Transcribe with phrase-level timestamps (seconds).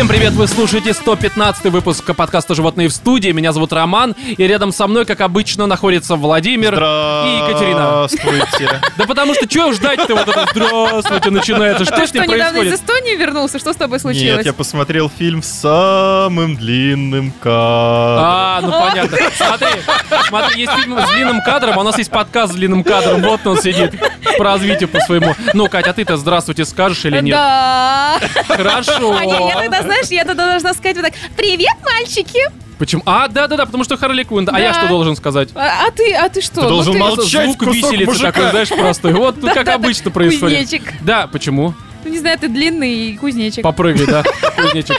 [0.00, 3.32] Всем привет, вы слушаете 115 выпуск подкаста «Животные в студии».
[3.32, 8.08] Меня зовут Роман, и рядом со мной, как обычно, находится Владимир и Екатерина.
[8.08, 8.80] Здравствуйте.
[8.96, 11.84] Да потому что чего ждать-то вот это «здравствуйте» начинается?
[11.84, 12.80] Что Ты с ним что, недавно из происходит?
[12.80, 13.58] Эстонии вернулся?
[13.58, 14.46] Что с тобой Нет, случилось?
[14.46, 18.24] я посмотрел фильм с самым длинным кадром.
[18.24, 19.18] А, ну понятно.
[19.36, 19.68] Смотри,
[20.28, 23.20] смотри, есть фильм с длинным кадром, а у нас есть подкаст с длинным кадром.
[23.22, 23.92] Вот он сидит
[24.38, 25.34] по развитию по своему.
[25.52, 27.36] Ну, Катя, а ты-то здравствуйте скажешь или нет?
[27.36, 28.18] Да.
[28.48, 29.14] Хорошо.
[29.18, 32.40] А не, я тогда, знаешь, я тогда должна сказать вот так, привет, мальчики.
[32.78, 33.02] Почему?
[33.04, 34.48] А, да-да-да, потому что Харли Квинн.
[34.50, 34.78] А я Да.
[34.78, 35.50] что должен сказать?
[35.54, 36.62] А, а ты, а ты что?
[36.62, 37.44] Ты должен Ну молчать.
[37.44, 38.32] Звук кусок виселицы мужика.
[38.32, 39.12] такой, знаешь, простой.
[39.12, 40.82] Вот ну, как обычно происходит.
[41.02, 41.74] Да, почему?
[42.04, 43.62] Ну, не знаю, ты длинный и кузнечик.
[43.62, 44.22] Попрыгай, да,
[44.56, 44.96] кузнечик.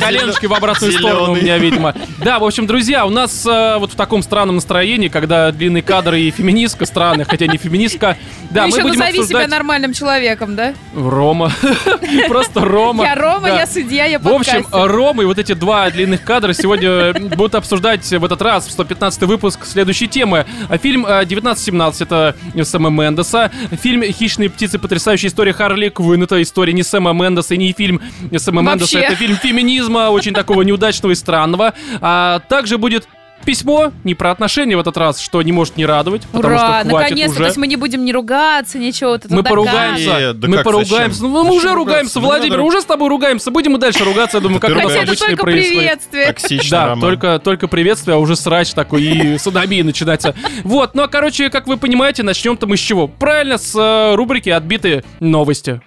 [0.00, 1.94] Коленочки в обратную сторону у меня, видимо.
[2.18, 6.14] Да, в общем, друзья, у нас э, вот в таком странном настроении, когда длинный кадр
[6.14, 8.16] и феминистка странная, хотя не феминистка.
[8.50, 9.48] Да, ну, мы еще будем назови себя обсуждать...
[9.50, 10.74] нормальным человеком, да?
[10.94, 11.52] Рома.
[12.28, 13.04] Просто Рома.
[13.04, 13.60] Я Рома, Да.
[13.60, 14.66] я судья, я В общем.
[14.72, 19.22] Рома и вот эти два длинных кадра сегодня будут обсуждать в этот раз, в 115
[19.24, 20.46] выпуск, следующей темы.
[20.68, 23.50] А Фильм э, 1917 это Сэма Мендеса.
[23.82, 24.78] Фильм «Хищные птицы.
[24.78, 26.22] Потрясающая история Харли Квинн».
[26.22, 28.00] Это история не Сэма Мендеса и не фильм
[28.36, 29.00] Сэма Мендеса.
[29.00, 31.74] Это фильм феминизма, очень такого неудачного и странного.
[32.00, 33.08] А также будет
[33.44, 36.66] письмо не про отношения в этот раз, что не может не радовать, потому Ура, что
[36.68, 37.38] хватит наконец-то, уже.
[37.40, 39.10] то есть мы не будем не ругаться, ничего.
[39.10, 40.10] Вот это Мы поругаемся.
[40.18, 41.18] Э, да мы как, поругаемся.
[41.18, 41.32] зачем?
[41.32, 42.18] Ну, мы уже Зачем ругаемся, ругаться?
[42.20, 43.50] Не Владимир, надо уже с тобой ругаемся.
[43.50, 44.36] Будем и дальше ругаться.
[44.38, 45.78] Я думаю, как Хотя это обычно и только происходит.
[45.78, 46.26] приветствие.
[46.26, 50.34] Токсично, Да, только, только приветствие, а уже срач такой и садомия начинается.
[50.64, 53.08] Вот, ну а короче, как вы понимаете, начнем-то мы с чего?
[53.08, 55.80] Правильно, с э, рубрики «Отбитые новости».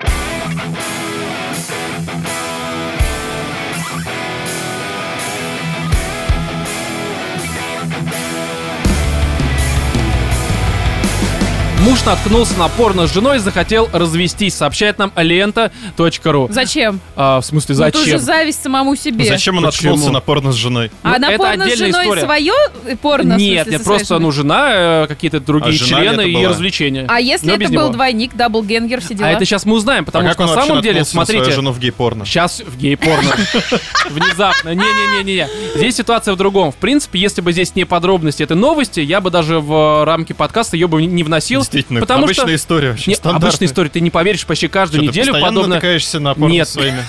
[11.81, 16.47] Муж наткнулся на порно с женой и захотел развестись, сообщает нам лента.ру.
[16.51, 16.99] Зачем?
[17.15, 18.15] А, в смысле, Ну, это зачем?
[18.17, 19.25] уже зависть самому себе.
[19.25, 19.89] Зачем он Почему?
[19.93, 20.91] наткнулся на порно с женой?
[21.01, 22.21] А Ну, на это порно с отдельная женой история.
[22.21, 22.53] свое
[22.85, 23.33] э, порно?
[23.33, 24.21] Нет, смысле, нет, просто, женой?
[24.21, 26.49] ну, жена, э, какие-то другие А члены и была?
[26.49, 27.05] развлечения.
[27.09, 27.89] А если Но это был него.
[27.89, 29.29] двойник, даблгенгер, все дела?
[29.29, 31.55] А это сейчас мы узнаем, потому а что на самом деле, наткнулся на свою смотрите,
[31.55, 32.25] жену в гей-порно?
[32.25, 33.31] сейчас в гей-порно.
[34.11, 34.69] Внезапно.
[34.75, 35.47] Не-не-не-не.
[35.75, 36.71] Здесь ситуация в другом.
[36.71, 40.75] В принципе, если бы здесь не подробности этой новости, я бы даже в рамки подкаста
[40.77, 41.63] ее бы не вносил.
[41.71, 42.55] Действительно, потому обычная что...
[42.55, 43.49] история, очень Не, стандартная.
[43.49, 46.51] обычная история, ты не поверишь, почти каждую Что, ты неделю постоянно подобное натыкаешься на порно
[46.51, 46.67] Нет.
[46.67, 47.05] своими?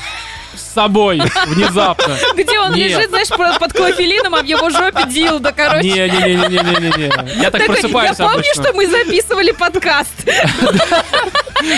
[0.55, 2.17] с собой внезапно.
[2.35, 2.91] Где он Нет.
[2.91, 5.89] лежит, знаешь, под клофелином, а в его жопе дилда, короче.
[5.89, 7.41] Не-не-не-не-не-не.
[7.43, 10.13] Я так просыпаюсь я помню, что мы записывали подкаст.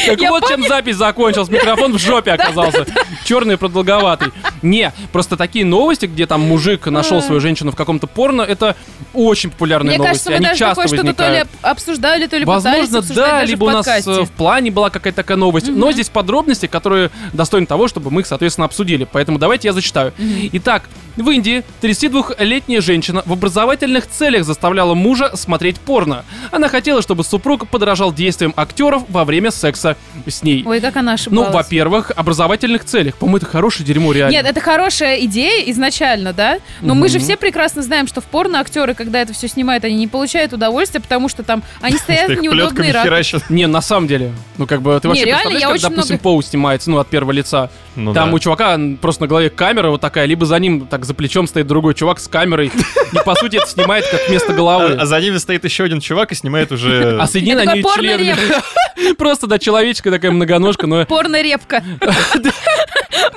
[0.06, 1.48] Так вот, чем запись закончилась.
[1.48, 2.86] Микрофон в жопе оказался.
[3.24, 4.32] Черный, продолговатый.
[4.62, 8.76] Не, просто такие новости, где там мужик нашел свою женщину в каком-то порно, это
[9.12, 10.32] очень популярные новости.
[10.32, 11.48] Они часто что-то то ли возникают.
[11.62, 15.68] обсуждали, то ли Возможно, да, либо у нас в плане была какая-то такая новость.
[15.68, 19.06] Но здесь подробности, которые достойны того, чтобы мы их, соответственно, обсудили.
[19.10, 20.12] Поэтому давайте я зачитаю.
[20.52, 20.73] Итак,
[21.16, 26.24] в Индии 32-летняя женщина в образовательных целях заставляла мужа смотреть порно.
[26.50, 29.96] Она хотела, чтобы супруг подражал действиям актеров во время секса
[30.26, 30.64] с ней.
[30.66, 31.54] Ой, как она Ну, ошибалась.
[31.54, 33.14] во-первых, образовательных целях.
[33.16, 34.32] По-моему, это хорошее дерьмо, реально.
[34.32, 36.58] Нет, это хорошая идея изначально, да?
[36.80, 39.94] Но мы же все прекрасно знаем, что в порно актеры, когда это все снимают, они
[39.94, 43.50] не получают удовольствия, потому что там они стоят в неудобные херачат.
[43.50, 44.32] Не, на самом деле.
[44.58, 47.70] Ну, как бы, ты вообще представляешь, как, допустим, Поу снимается, ну, от первого лица.
[47.96, 51.14] Ну Там у чувака просто на голове камера вот такая, либо за ним так за
[51.14, 52.72] плечом стоит другой чувак с камерой.
[53.12, 54.96] И, по сути, это снимает как вместо головы.
[54.98, 57.18] А, а за ними стоит еще один чувак и снимает уже...
[57.24, 58.36] А соединены они членами.
[59.18, 61.82] Просто, да, человеческая такая многоножка, но Порно-репка.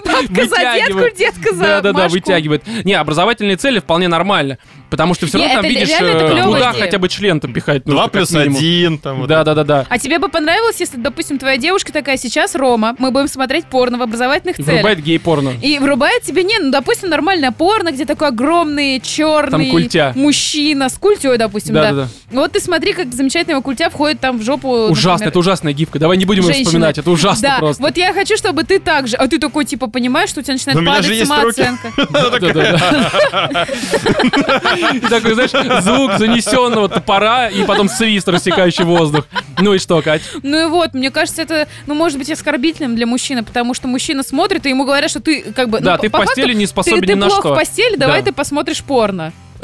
[0.05, 2.63] Бабка за детку, детка за Да-да-да, вытягивает.
[2.83, 4.57] Не, образовательные цели вполне нормально.
[4.89, 8.33] Потому что все равно там видишь, э, куда хотя бы член-то пихать нужно, Два плюс
[8.33, 9.85] один, там Да-да-да-да.
[9.89, 13.97] А тебе бы понравилось, если, допустим, твоя девушка такая, сейчас Рома, мы будем смотреть порно
[13.97, 14.75] в образовательных целях.
[14.75, 15.53] Врубает гей-порно.
[15.61, 19.71] И врубает тебе, не, ну, допустим, нормальное порно, где такой огромный, черный
[20.15, 21.91] мужчина с культей, допустим, да.
[21.91, 22.07] Да-да-да.
[22.31, 24.69] Вот ты смотри, как замечательно его культя входит там в жопу.
[24.89, 25.97] Ужасно, например, это ужасная гифка.
[25.97, 26.65] Давай не будем ее женщины.
[26.65, 27.81] вспоминать, это ужасно Да, просто.
[27.81, 30.53] вот я хочу, чтобы ты так же, а ты такой, типа, понимаешь, что у тебя
[30.53, 31.91] начинает Но у меня же падать самооценка.
[35.09, 39.25] Такой, знаешь, звук занесенного топора и потом свист, рассекающий воздух.
[39.59, 40.21] Ну и что, Кать?
[40.43, 44.23] Ну и вот, мне кажется, это, ну, может быть, оскорбительным для мужчины, потому что мужчина
[44.23, 47.01] смотрит, и ему говорят, что ты, как бы, Да, ну, ты в постели не способен
[47.07, 47.53] ты, ни на плох что.
[47.53, 48.25] в постели, давай Да.
[48.27, 49.33] ты посмотришь порно.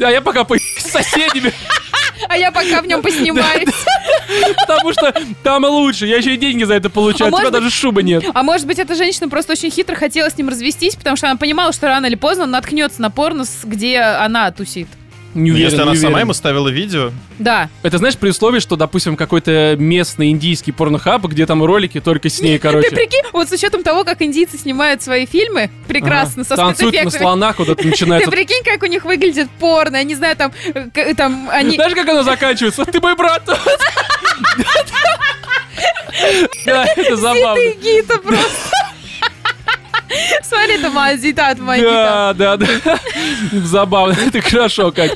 [0.00, 1.52] А я пока по с соседями,
[2.28, 3.68] А я пока в нем поснимаюсь.
[4.66, 6.06] потому что там лучше.
[6.06, 7.26] Я еще и деньги за это получаю.
[7.26, 8.24] А У тебя может быть- даже шубы нет.
[8.32, 11.36] А может быть, эта женщина просто очень хитро хотела с ним развестись, потому что она
[11.36, 14.88] понимала, что рано или поздно он наткнется на порно, с- где она тусит.
[15.34, 17.68] Не уверен, Если она не сама ему ставила видео, Да.
[17.82, 22.40] Это знаешь, при условии, что, допустим, какой-то местный индийский порнохаб, где там ролики только с
[22.40, 22.88] ней, короче.
[22.90, 26.48] Ты прикинь, вот с учетом того, как индийцы снимают свои фильмы, прекрасно, Ага.
[26.48, 28.30] со Танцуют на слонах, вот это Ты начинается.
[28.30, 30.52] прикинь, как у них выглядит порно, я не знаю, там,
[31.16, 31.76] там они...
[31.76, 32.84] Знаешь, как оно заканчивается?
[32.84, 33.42] Ты мой брат.
[36.66, 37.54] Да, это забавно.
[37.54, 38.70] Ты гита просто.
[40.42, 41.58] Смотри, это мазита от.
[41.58, 42.66] Да, да, да.
[43.52, 44.16] Забавно.
[44.26, 45.12] Это хорошо, как.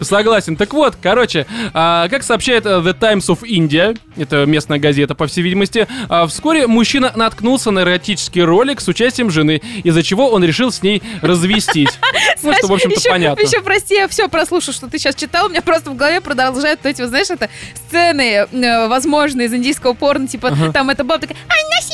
[0.00, 0.56] Согласен.
[0.56, 5.26] Так вот, короче, а, как сообщает э, The Times of India, это местная газета, по
[5.26, 10.44] всей видимости, а, вскоре мужчина наткнулся на эротический ролик с участием жены, из-за чего он
[10.44, 11.90] решил с ней развестись.
[12.42, 13.40] Ну, что, в общем-то, понятно.
[13.40, 16.84] Еще, прости, я все прослушал, что ты сейчас читал, у меня просто в голове продолжают
[16.84, 21.38] эти, вот, знаешь, это сцены, э, возможные из индийского порно, типа, там эта баба такая,
[21.48, 21.93] «Анна синга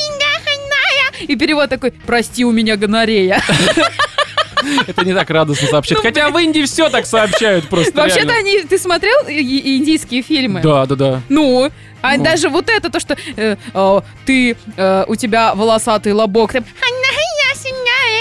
[1.27, 3.41] и перевод такой, прости, у меня гонорея.
[4.87, 5.97] Это не так радостно сообщать.
[5.97, 7.93] Ну, Хотя в Индии все так сообщают просто.
[7.97, 10.61] Вообще-то они, ты смотрел индийские фильмы?
[10.61, 11.21] Да, да, да.
[11.29, 11.71] Ну,
[12.01, 12.23] а Ну.
[12.23, 16.63] даже вот это, то, что э, э, ты, э, у тебя волосатый лобок, там.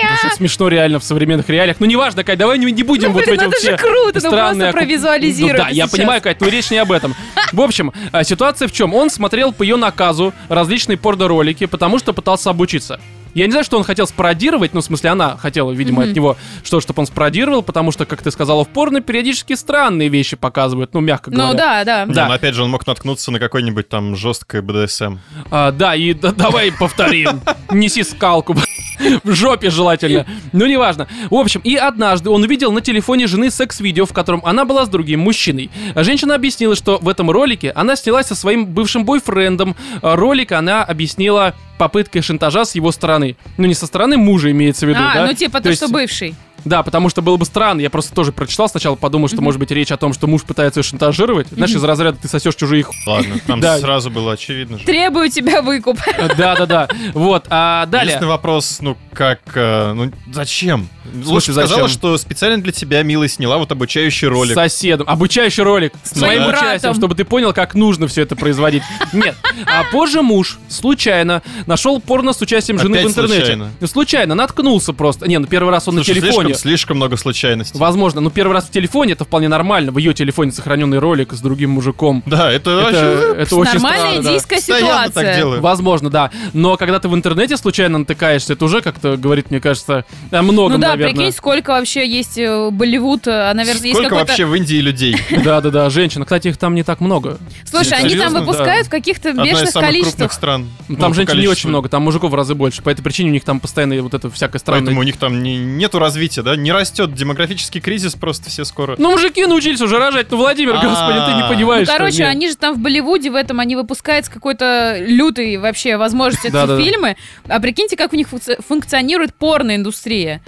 [0.03, 1.77] Это смешно реально в современных реалиях.
[1.81, 3.71] Ну, неважно, Кать, давай не, не будем Ну, вот блин, в эти ну это все
[3.71, 4.73] же круто, ну странные...
[4.73, 5.91] просто провизуализируй Ну да, это я сейчас.
[5.99, 7.15] понимаю, Кать, но речь не об этом.
[7.53, 8.95] В общем, а, ситуация в чем?
[8.95, 13.01] Он смотрел по ее наказу различные порно-ролики, потому что пытался обучиться.
[13.35, 16.37] Я не знаю, что он хотел спародировать, ну, в смысле, она хотела, видимо, от него
[16.65, 20.95] что, чтобы он спародировал, потому что, как ты сказала, в порно периодически странные вещи показывают,
[20.95, 21.53] ну, мягко говоря.
[21.53, 22.07] Ну да, да.
[22.07, 22.23] Да.
[22.23, 25.19] Не, но опять же, он мог наткнуться на какой-нибудь там жесткое БДСМ.
[25.51, 27.41] А, да, и да- давай повторим.
[27.71, 28.57] Неси скалку.
[29.25, 30.27] В жопе желательно.
[30.53, 31.09] Ну, неважно.
[31.31, 34.89] В общем, и однажды он увидел на телефоне жены секс-видео, в котором она была с
[34.89, 35.71] другим мужчиной.
[35.97, 39.77] Женщина объяснила, что в этом ролике она снялась со своим бывшим бойфрендом.
[40.03, 43.37] Ролик она объяснила попыткой шантажа с его стороны.
[43.57, 45.27] Ну, не со стороны мужа имеется в виду, А, да?
[45.27, 46.35] ну типа то, что бывший.
[46.65, 47.81] Да, потому что было бы странно.
[47.81, 50.81] Я просто тоже прочитал сначала, подумал, что может быть речь о том, что муж пытается
[50.81, 51.49] ее шантажировать.
[51.51, 52.97] Знаешь, из разряда ты сосешь чужие хуй.
[53.07, 53.79] Ладно, там Да.
[53.79, 54.85] сразу было очевидно же.
[54.85, 55.99] Требую тебя выкуп.
[56.37, 56.89] Да, да, да.
[57.15, 57.47] Вот.
[57.51, 58.09] А далее.
[58.13, 60.89] Единственный вопрос, ну как, э, ну зачем?
[61.25, 61.69] Лучше зачем?
[61.69, 64.53] сказала, что специально для тебя Мила сняла вот обучающий ролик.
[64.53, 65.09] С соседом.
[65.09, 65.93] Обучающий ролик.
[66.05, 68.83] С моим участием, чтобы ты понял, как нужно все это производить.
[69.13, 69.35] Нет.
[69.67, 73.41] А позже муж случайно нашел порно с участием жены Опять в интернете.
[73.41, 73.71] случайно?
[73.87, 75.29] Случайно, наткнулся просто.
[75.29, 76.50] Не, ну первый раз он Слушай, на телефоне.
[76.55, 77.79] Слишком, слишком много случайностей.
[77.79, 79.93] Возможно, ну первый раз в телефоне это вполне нормально.
[79.93, 82.23] В ее телефоне сохраненный ролик с другим мужиком.
[82.27, 84.29] Да, это, вообще Это, это очень Нормальная странно, да.
[84.31, 85.37] индийская постоянно так ситуация.
[85.37, 85.63] делают.
[85.63, 86.31] Возможно, да.
[86.53, 90.73] Но когда ты в интернете случайно натыкаешься, это уже как-то говорит, мне кажется, о многом,
[90.73, 91.15] Ну да, наверное.
[91.15, 94.29] прикинь, сколько вообще есть э, Болливуд, а, наверное, есть Сколько какой-то...
[94.29, 95.17] вообще в Индии людей?
[95.45, 96.23] Да, да, да, женщин.
[96.25, 97.39] Кстати, их там не так много.
[97.65, 98.89] Слушай, они там выпускают Да.
[98.89, 100.33] в каких-то бешеных количествах.
[100.33, 100.69] стран.
[100.89, 102.83] Ну, Ну, Там женщин не очень много, там мужиков в разы больше.
[102.83, 104.83] По этой причине у них там постоянно вот это всякое странное.
[104.83, 106.57] Поэтому у них там не- нету развития, да?
[106.57, 108.97] Не растет демографический кризис, просто все скоро.
[108.99, 110.29] Ну, мужики научились уже рожать.
[110.31, 110.83] Ну, Владимир, А.
[110.83, 111.87] господи, ты не Ну, понимаешь.
[111.87, 112.29] что короче, нет.
[112.29, 116.83] они же там в Болливуде в этом, они выпускают с какой-то лютой вообще возможности эти
[116.83, 117.17] фильмы.
[117.49, 120.41] А прикиньте, как у них функци- функционирует порноиндустрия.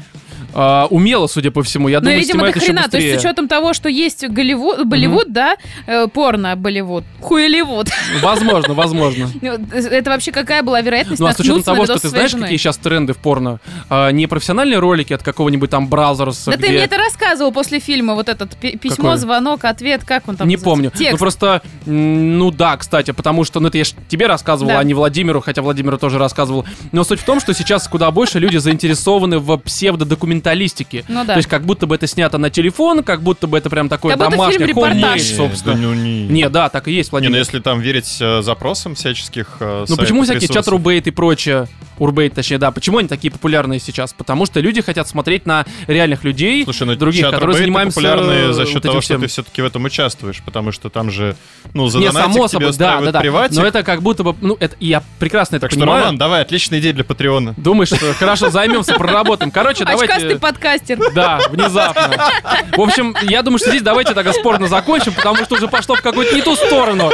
[0.54, 1.88] А, умело, судя по всему.
[1.88, 2.88] Я Ну, думаю, видимо, до хрена.
[2.88, 5.56] То есть, с учетом того, что есть Голливуд, Болливуд, да,
[5.86, 7.88] э, порно Болливуд, хуеливуд.
[8.20, 9.28] Возможно, возможно.
[9.42, 12.56] Ну, Это вообще какая была вероятность Ну, а с учетом того, что ты знаешь, какие
[12.56, 16.66] сейчас тренды в порно, а, не профессиональные ролики от какого-нибудь там браузерса, Да где...
[16.66, 20.48] ты мне это рассказывал после фильма, вот этот пи- письмо, звонок, ответ, как он там
[20.48, 20.90] не называется?
[20.92, 21.10] помню.
[21.12, 24.78] Ну просто, ну да, кстати, потому что, ну это я ж тебе рассказывал, Да.
[24.78, 26.64] а не Владимиру, хотя Владимиру тоже рассказывал.
[26.92, 29.56] Но суть в том, что сейчас куда больше люди заинтересованы в
[30.42, 31.04] псевдодокументалистике.
[31.08, 31.34] Ну да.
[31.34, 34.16] То есть как будто бы это снято на телефон, как будто бы это прям такое
[34.16, 35.74] Как домашнее, Не, собственно.
[35.74, 36.26] да ну не.
[36.26, 37.32] Не, да, так и есть, Не, Владимир.
[37.32, 40.64] ну если там верить э, запросам всяческих э, Ну почему всякие ресурсов.
[40.64, 41.68] чат-рубейт и прочее,
[41.98, 44.12] урбейт точнее, да, почему они такие популярные сейчас?
[44.12, 48.62] Потому что люди хотят смотреть на реальных людей, Слушай, ну других, которые занимаемся популярные за
[48.62, 49.20] э, счет вот того, что всем.
[49.20, 51.36] ты все-таки в этом участвуешь, потому что там же,
[51.74, 53.20] ну, за Не, само собой, да, да, да.
[53.20, 53.56] приватик.
[53.56, 56.02] Но это как будто бы, ну, это я прекрасно это Так что, понимаю.
[56.02, 57.54] Роман, давай, отличная идея для Патреона.
[57.56, 59.50] Думаешь, что хорошо, займемся, проработаем.
[59.50, 60.40] Короче, Очкастый давайте...
[60.40, 61.12] подкастер.
[61.14, 62.16] Да, внезапно.
[62.76, 66.02] В общем, я думаю, что здесь давайте тогда спорно закончим, потому что уже пошло в
[66.02, 67.10] какую-то не ту сторону.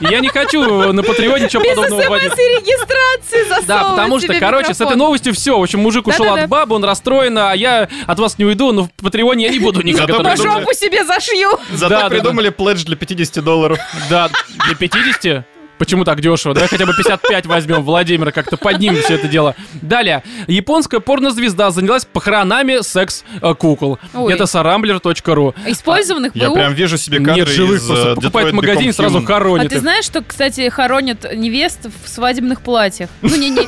[0.00, 2.30] Я не хочу на Патреоне ничего Без подобного вводить.
[2.32, 5.58] смс и регистрации Да, потому что, короче, с этой новостью все.
[5.58, 8.84] В общем, мужик ушел от бабы, он расстроен, а я от вас не уйду, но
[8.84, 11.50] в Патреоне я не буду никак Зато придумали- жопу себе зашью.
[11.72, 13.78] Зато придумали пледж для 50 долларов.
[14.08, 14.30] Да,
[14.66, 15.44] для 50?
[15.80, 16.52] Почему так дешево?
[16.52, 17.82] Давай хотя бы 55 возьмем.
[17.82, 19.56] Владимир, как-то поднимем все это дело.
[19.80, 20.22] Далее.
[20.46, 23.98] Японская порнозвезда занялась похоронами секс-кукол.
[24.12, 24.30] Ой.
[24.30, 25.54] Это sarambler.ru.
[25.66, 28.88] Использованных Я прям вижу себе кадры Нет живых, из просто э, покупает Detroit в магазине,
[28.90, 29.24] Become сразу Human.
[29.24, 33.08] А хоронит ты знаешь, что, кстати, хоронят невест в свадебных платьях?
[33.22, 33.66] Ну, не, не.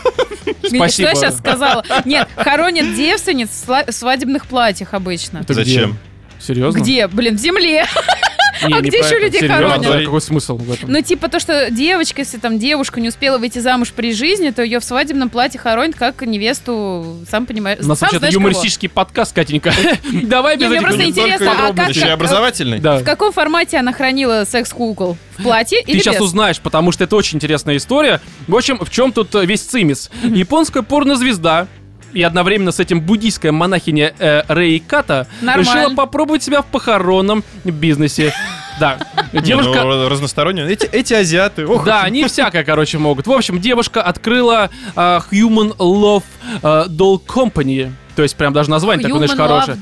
[0.69, 0.88] Спасибо.
[0.88, 1.83] Что я сейчас сказала?
[2.04, 5.38] Нет, хоронят девственниц в свадебных платьях обычно.
[5.38, 5.97] Это Зачем?
[6.42, 6.78] Серьезно?
[6.80, 7.06] Где?
[7.08, 7.87] Блин, в земле.
[8.66, 9.25] Не, А не где еще это.
[9.25, 9.56] людей Серьезно?
[9.70, 9.82] хоронят?
[9.82, 10.90] Да, Какой смысл в этом?
[10.92, 14.62] Ну, типа то, что девочка, если там девушка не успела выйти замуж при жизни, то
[14.62, 17.78] ее в свадебном платье хоронят как невесту, сам понимаешь.
[17.82, 18.46] У нас сам вообще-то знаешь кого.
[18.49, 19.72] юмористический подкаст, Катенька.
[20.22, 22.78] Давай без мне просто интересно, а как- еще и образовательный.
[22.78, 22.99] Да.
[22.99, 25.16] В каком формате она хранила секс-кукол?
[25.38, 26.22] В платье Ты или сейчас без?
[26.22, 28.20] узнаешь, потому что это очень интересная история.
[28.46, 30.11] В общем, в чем тут э, весь цимис?
[30.22, 31.66] Японская порнозвезда
[32.12, 35.81] и одновременно с этим буддийская монахиня э, Рэй Ката Нормально.
[35.81, 38.35] решила попробовать себя в похоронном бизнесе.
[38.81, 38.97] Да,
[39.33, 39.85] Не, ну, девушка...
[39.85, 40.62] разносторонне.
[40.62, 41.66] Эти, эти азиаты.
[41.66, 43.26] Ох, Да, они всякое, короче, могут.
[43.26, 46.25] В общем, девушка открыла а, Human Love
[46.62, 47.92] а, Doll Company.
[48.14, 49.78] То есть прям даже название такое, знаешь, хорошее.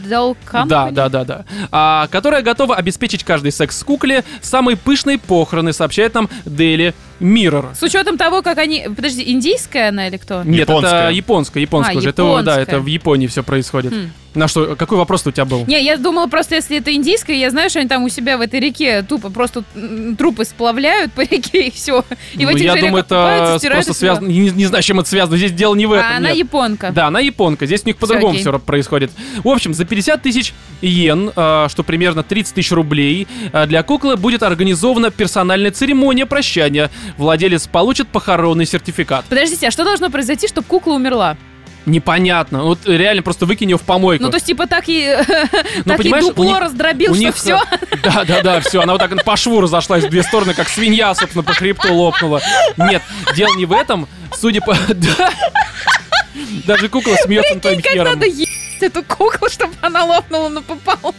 [0.66, 1.44] Да, да, да, да.
[1.70, 7.74] А, которая готова обеспечить каждой секс-кукле самые пышные похороны, сообщает нам Daily Mirror.
[7.74, 8.88] С учетом того, как они...
[8.94, 10.42] Подожди, индийская она или кто?
[10.42, 11.02] Нет, Японская.
[11.04, 12.08] это японская, японская А, уже.
[12.10, 12.62] Это, да, японская.
[12.62, 13.92] это в Японии все происходит.
[13.92, 14.10] Хм.
[14.34, 15.66] На что, какой вопрос у тебя был?
[15.66, 18.40] Не, я думала просто, если это индийская, я знаю, что они там у себя в
[18.40, 19.64] этой реке тупо просто
[20.16, 22.04] трупы сплавляют по реке и все.
[22.34, 24.28] И в Ну, этих я же думаю, это просто связано.
[24.28, 25.36] Не, не знаю, с чем это связано.
[25.36, 26.06] Здесь дело не в этом.
[26.06, 26.38] А она нет.
[26.38, 26.92] японка.
[26.92, 27.66] Да, она японка.
[27.66, 29.10] Здесь у них по-другому все происходит.
[29.42, 34.16] В общем, за 50 тысяч йен, а, что примерно 30 тысяч рублей, а, для куклы
[34.16, 36.90] будет организована персональная церемония прощания.
[37.16, 39.24] Владелец получит похоронный сертификат.
[39.26, 41.36] Подождите, а что должно произойти, чтобы кукла умерла?
[41.86, 42.64] Непонятно.
[42.64, 44.22] Вот реально просто выкинь ее в помойку.
[44.22, 45.16] Ну, то есть, типа, так и,
[45.84, 47.56] Ну, так и дупло них- раздробил, что них, все.
[47.56, 48.82] э, Да, да, да, все.
[48.82, 52.42] Она вот так по шву разошлась в две стороны, как свинья, собственно, по хребту лопнула.
[52.76, 53.02] Нет,
[53.34, 54.08] дело не в этом.
[54.38, 54.76] Судя по...
[54.88, 55.30] Да.
[56.66, 61.14] Даже кукла смеется твоим Как надо ебать эту куклу, чтобы она лопнула напополам.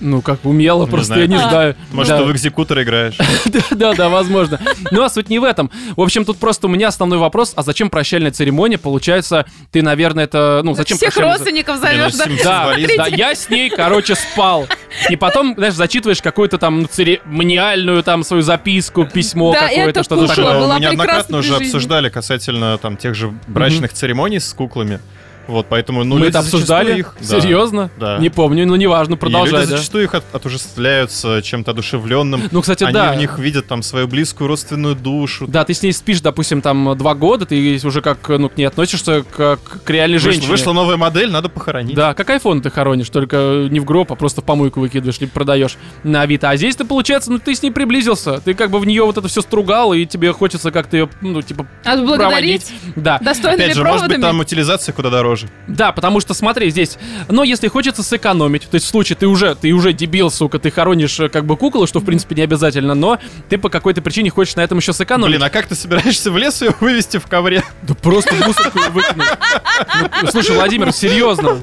[0.00, 1.22] Ну, как умело, Не просто знаю.
[1.22, 1.48] я не А.
[1.50, 1.76] знаю.
[1.92, 2.18] Может, Да.
[2.18, 3.16] ты в экзекутор играешь.
[3.46, 4.60] Да, да, да, возможно.
[4.90, 5.70] Ну, а суть не в этом.
[5.96, 8.78] В общем, тут просто у меня основной вопрос, а зачем прощальная церемония?
[8.78, 10.60] Получается, ты, наверное, это...
[10.64, 12.74] Ну, зачем Всех прощальная- родственников Не, зовешь, ну, да?
[12.96, 14.66] Да, я с ней, короче, спал.
[15.10, 20.02] И потом, знаешь, зачитываешь какую-то там ну, церемониальную там свою записку, письмо Да, какое-то, это
[20.04, 20.44] что-то такое.
[20.44, 25.00] Слушай, была мы неоднократно уже обсуждали касательно там тех же брачных церемоний с куклами.
[25.48, 26.98] Вот, поэтому, ну, Мы это обсуждали?
[26.98, 27.40] их- да.
[27.40, 27.90] Серьезно?
[27.98, 28.18] Да.
[28.18, 29.76] Не помню, ну неважно, И продолжай, люди да.
[29.78, 32.42] зачастую их от- отождествляются чем-то одушевленным.
[32.50, 33.12] Ну, кстати, Они да.
[33.12, 35.46] в них видят там свою близкую родственную душу.
[35.48, 38.64] Да, ты с ней спишь, допустим, там два года, ты уже как, ну, к ней
[38.66, 40.50] относишься как к реальной Вышла, женщине.
[40.50, 41.94] вышла новая модель, надо похоронить.
[41.96, 45.32] Да, как айфон ты хоронишь, только не в гроб, а просто в помойку выкидываешь, либо
[45.32, 46.50] продаешь на Авито.
[46.50, 48.40] А здесь ты, получается, ну ты с ней приблизился.
[48.40, 51.40] Ты как бы в нее вот это все стругал, и тебе хочется как-то ее, ну,
[51.40, 52.72] типа, Отблагодарить проводить.
[52.96, 53.18] Да.
[53.18, 55.37] достойными Опять же, может быть, там утилизация куда дороже.
[55.66, 59.54] Да, потому что смотри, здесь, но если хочется сэкономить, то есть в случае ты уже,
[59.54, 62.94] ты уже дебил, сука, ты хоронишь э, как бы куклу, что в принципе не обязательно,
[62.94, 63.18] но
[63.48, 65.36] ты по какой-то причине хочешь на этом еще сэкономить.
[65.36, 67.62] Блин, а как ты собираешься в лес ее вывести в ковре?
[67.82, 69.28] Да просто в мусорку выкинуть.
[70.22, 71.60] Ну, слушай, Владимир, серьезно.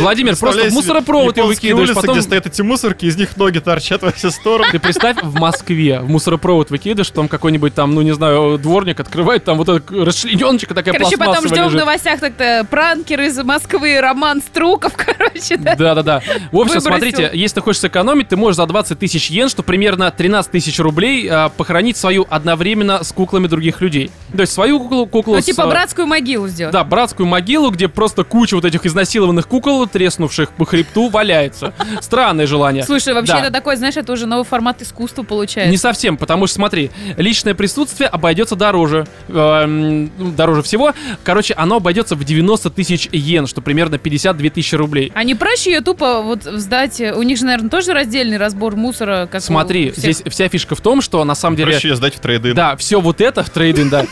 [0.00, 2.14] Владимир, просто в мусоропровод японские выкидываешь, улицы, потом...
[2.14, 4.70] где стоят эти мусорки, из них ноги торчат во все стороны.
[4.72, 9.44] Ты представь, в Москве в мусоропровод выкидываешь, там какой-нибудь там, ну не знаю, дворник открывает,
[9.44, 11.80] там вот эта расчлененочка такая Короче, потом ждем в лежит.
[11.80, 15.74] новостях так-то пранкер из Москвы, Роман Струков, короче, да.
[15.74, 16.20] Да-да-да.
[16.20, 16.80] В общем, Выбросил.
[16.80, 20.78] смотрите, если ты хочешь сэкономить, ты можешь за 20 тысяч йен, что примерно 13 тысяч
[20.78, 24.10] рублей, а, похоронить свою одновременно с куклами других людей.
[24.34, 26.72] То есть свою куклу, куклу Ну, с, типа братскую могилу сделать.
[26.72, 31.74] Да, братскую могилу, где просто куча вот этих изнасилованных кукол, треснувших по хребту, валяется.
[32.00, 32.82] Странное желание.
[32.84, 33.40] Слушай, вообще Да.
[33.40, 35.70] это такой, знаешь, это уже новый формат искусства получается.
[35.70, 39.06] Не совсем, потому что, смотри, личное присутствие обойдется дороже.
[39.28, 40.92] эм, ну, дороже всего.
[41.24, 45.12] Короче, оно обойдется в 90 тысяч йен, что примерно 52 тысячи рублей.
[45.14, 47.00] А не проще ее тупо вот сдать?
[47.00, 49.98] У них же, наверное, тоже раздельный разбор мусора, как у Смотри, всех.
[50.02, 51.72] здесь вся фишка в том, что на самом деле...
[51.72, 52.54] Проще ее сдать в трейдинг.
[52.54, 54.04] Да, все вот это в трейдинг, да.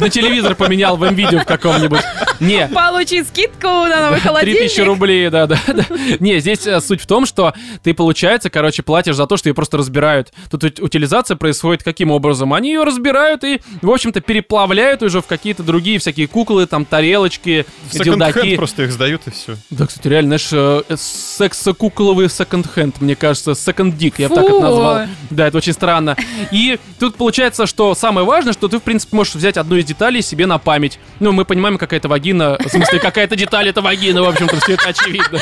[0.00, 2.00] На телевизор поменял в видео в каком-нибудь.
[2.40, 4.58] Не, Получи скидку на новый холодильник.
[4.60, 5.84] 3000 рублей, да, да, да.
[6.20, 9.54] Не, здесь э, суть в том, что ты, получается, короче, платишь за то, что ее
[9.54, 10.32] просто разбирают.
[10.50, 12.52] Тут ут- утилизация происходит каким образом?
[12.54, 17.66] Они ее разбирают и, в общем-то, переплавляют уже в какие-то другие всякие куклы, там, тарелочки,
[17.88, 18.56] В секонд-хенд дилдаки.
[18.56, 19.56] просто их сдают и все.
[19.70, 20.48] Да, кстати, реально, знаешь,
[20.88, 25.00] э, секс-кукловый секонд-хенд, мне кажется, секонд-дик, я бы так это назвал.
[25.30, 26.16] Да, это очень странно.
[26.50, 30.22] И тут получается, что самое важное, что ты, в принципе, можешь взять одну из деталей
[30.22, 30.98] себе на память.
[31.20, 34.74] Ну, мы понимаем, какая это вагина, в смысле, какая-то деталь это вагина, в общем-то, все
[34.74, 35.40] это очевидно.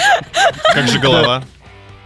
[0.74, 1.44] Как же голова?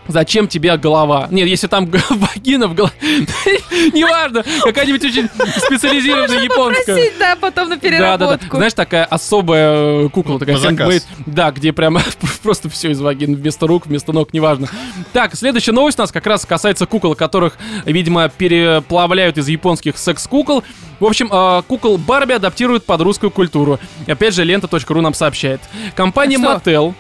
[0.09, 1.29] Зачем тебе голова?
[1.31, 2.95] Нет, если там вагина в голове...
[3.93, 6.97] Неважно, какая-нибудь очень специализированная японская.
[6.97, 8.57] Просить, да, потом на переработку.
[8.57, 11.03] Знаешь, такая особая э, кукла, такая handmade.
[11.27, 12.03] Да, где прямо
[12.43, 14.69] просто все из вагин, вместо рук, вместо ног, неважно.
[15.13, 20.63] Так, следующая новость у нас как раз касается кукол, которых, видимо, переплавляют из японских секс-кукол.
[21.01, 23.79] В общем, э, кукол Барби адаптируют под русскую культуру.
[24.07, 25.61] И Опять же, лента.ру нам сообщает.
[25.95, 26.59] Компания А?
[26.59, 26.95] Mattel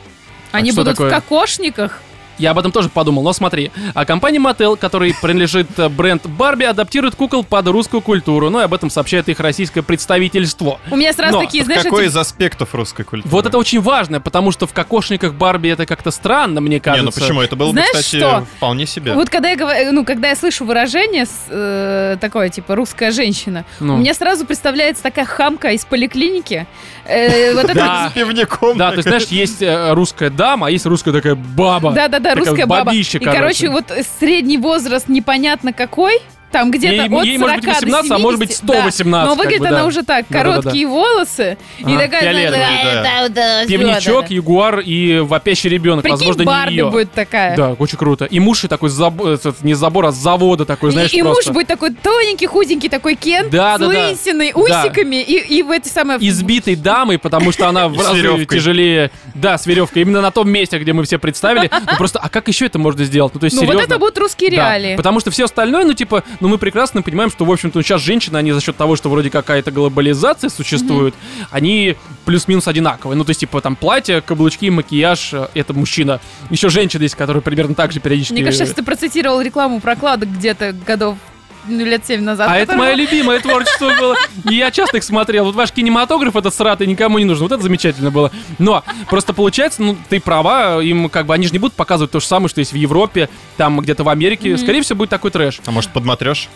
[0.57, 1.11] Они что будут такое?
[1.11, 2.01] в кокошниках.
[2.39, 3.71] Я об этом тоже подумал, но смотри.
[3.95, 8.51] А компания Mattel, которой принадлежит э, бренд Барби, адаптирует кукол под русскую культуру.
[8.51, 10.79] Ну и об этом сообщает их российское представительство.
[10.91, 13.31] У меня сразу Но такие, знаешь, какой эти- из аспектов русской культуры?
[13.31, 17.05] Вот это очень важно, потому что в кокошниках Барби это как-то странно, мне Не, кажется.
[17.05, 17.41] ну почему?
[17.43, 18.47] Это было бы, Знаешь кстати, что?
[18.57, 19.15] вполне себе.
[19.15, 23.65] Вот когда я говорю, ну, когда я слышу выражение с, э, такое, типа, русская женщина,
[23.81, 23.95] Ну.
[23.95, 26.67] у меня сразу представляется такая хамка из поликлиники.
[27.07, 28.09] Э, вот это Да.
[28.11, 28.77] С пивником.
[28.77, 31.93] Да, то есть, знаешь, есть э, русская дама, а есть русская такая баба.
[31.93, 32.93] Да-да-да, Такая русская баба.
[32.93, 36.21] И, короче, вот средний возраст непонятно какой,
[36.57, 38.67] там где-то Ей- от ей 40 может быть 18, до а может быть 70.
[38.67, 38.73] Да.
[38.91, 39.85] 118, Но как выглядит бы, она да.
[39.87, 41.59] уже так, короткие волосы.
[41.79, 42.21] И Ага, такая...
[42.23, 44.35] фиолетовые, да, да, да, Пивничок, да, да.
[44.35, 46.03] ягуар и вопящий ребенок.
[46.03, 46.91] Прикинь, Возможно, не Барби ее.
[46.91, 47.57] будет такая.
[47.57, 48.25] Да, очень круто.
[48.25, 51.13] И муж и такой с забо- э, не с забора, а с завода такой, знаешь,
[51.13, 54.09] и, и муж будет такой тоненький, худенький, такой Кен, Да, с да, да.
[54.09, 54.61] лысиной, Да.
[54.61, 56.19] усиками, и, и в эти самые...
[56.27, 59.11] избитой дамой, потому что она в И разы тяжелее.
[59.35, 60.03] Да, с веревкой.
[60.03, 61.71] Именно на том месте, где мы все представили.
[61.73, 63.35] Ну просто, а как еще это можно сделать?
[63.35, 64.97] Ну то есть Ну вот это будут русские Да, реалии.
[64.97, 68.37] потому что все остальное, ну, типа, ну, мы прекрасно понимаем, что, в общем-то, сейчас женщины,
[68.37, 71.13] они за счет того, что вроде какая-то глобализация существует,
[71.51, 73.19] они плюс-минус одинаковые.
[73.19, 76.21] Ну, то есть, типа, там, платье, каблучки, макияж, э, это мужчина.
[76.51, 78.35] Еще женщины есть, которые примерно так же периодически...
[78.35, 81.19] Мне кажется, ты процитировал рекламу прокладок где-то годов
[81.67, 82.49] ну, лет 7 назад.
[82.51, 84.17] А это мое любимое творчество было.
[84.51, 85.45] И я часто их смотрел.
[85.45, 87.45] Вот ваш кинематограф этот сратый никому не нужен.
[87.45, 88.31] Вот это замечательно было.
[88.59, 92.21] Но просто получается, ну, ты права, им как бы они же не будут показывать то
[92.21, 94.57] же самое, что есть в Европе, там где-то в Америке.
[94.57, 95.61] Скорее всего, будет такой трэш.
[95.67, 96.51] А может, подматрешек?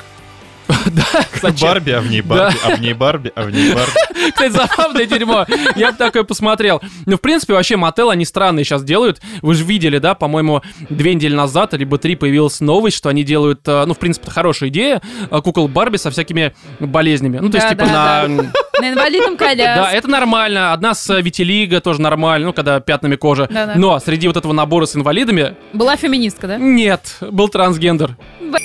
[1.43, 1.69] Зачем?
[1.69, 3.93] Барби, а в ней Барби, а в ней Барби, а в ней Барби.
[4.33, 5.47] Кстати, забавное дерьмо.
[5.77, 6.81] Я бы такое посмотрел.
[7.07, 9.21] Ну, в принципе, вообще Мотел они странные сейчас делают.
[9.43, 13.61] Вы же видели, да, по-моему, две недели назад, либо три появилась новость, что они делают,
[13.67, 15.01] э, ну, в принципе, это хорошая идея,
[15.31, 17.39] э, кукол Барби со всякими болезнями.
[17.39, 18.53] Ну, то есть, Да, типа, да, на...
[18.81, 19.97] На инвалидном Да, коляске.
[19.97, 20.73] это нормально.
[20.73, 23.49] Одна с э, витилиго тоже нормально, ну, когда пятнами кожи.
[23.51, 23.75] Да-да.
[23.77, 26.57] Но среди вот этого набора с инвалидами Была феминистка, да?
[26.59, 28.17] нет, был трансгендер.
[28.41, 28.59] Б-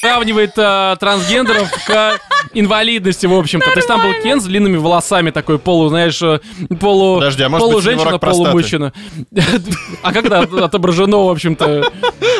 [0.00, 2.18] Сравнивает э, трансгендеров к
[2.54, 3.70] инвалидности, в общем-то.
[3.70, 6.40] То есть там был Кен с длинными волосами, такой полу, знаешь, э,
[6.80, 8.44] полу, Подожди, а может быть, у него полуженщина, рак простаты?
[8.44, 8.92] полумужчина.
[10.02, 11.92] А как это отображено, в общем-то,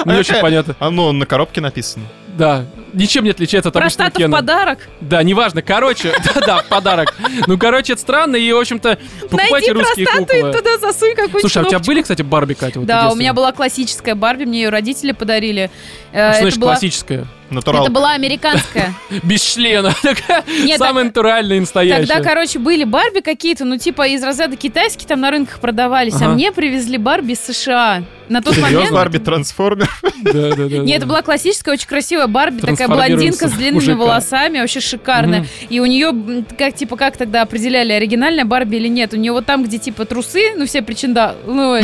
[0.07, 0.75] не очень понятно.
[0.79, 2.07] А ну, на коробке написано.
[2.37, 4.37] Да, ничем не отличается от обычного Простата в Кена.
[4.37, 4.79] подарок.
[5.01, 7.14] Да, неважно, короче, да-да, подарок.
[7.47, 10.53] Ну, короче, это странно, и, в общем-то, покупайте Найди русские простату и куклы.
[10.59, 11.90] туда засунь какую-нибудь Слушай, а у тебя кнопочку.
[11.90, 12.79] были, кстати, Барби, Катя?
[12.81, 15.71] вот Да, у меня была классическая Барби, мне ее родители подарили.
[16.12, 17.27] Э, Что это значит была- классическая?
[17.51, 17.83] Натурал.
[17.83, 18.95] Это была американская.
[19.25, 19.93] Без члена.
[20.03, 22.07] Такая Нет, Самая натуральная и настоящая.
[22.07, 26.27] Тогда, короче, были Барби какие-то, ну, типа из разряда китайские там на рынках продавались, Ага.
[26.27, 28.05] а мне привезли Барби из США.
[28.29, 28.77] На тот Серьезно?
[28.77, 28.93] момент...
[28.95, 29.90] Барби трансформер.
[30.23, 33.97] Да, да, да, Нет, это была классическая, очень красивая Барби, такая блондинка с длинными мужика.
[33.99, 35.40] волосами, вообще шикарная.
[35.40, 35.49] Мгм.
[35.69, 39.12] И у нее, как типа, как тогда определяли, оригинальная Барби или нет?
[39.12, 41.83] У нее вот там, где типа трусы, ну все причинда, ну, э,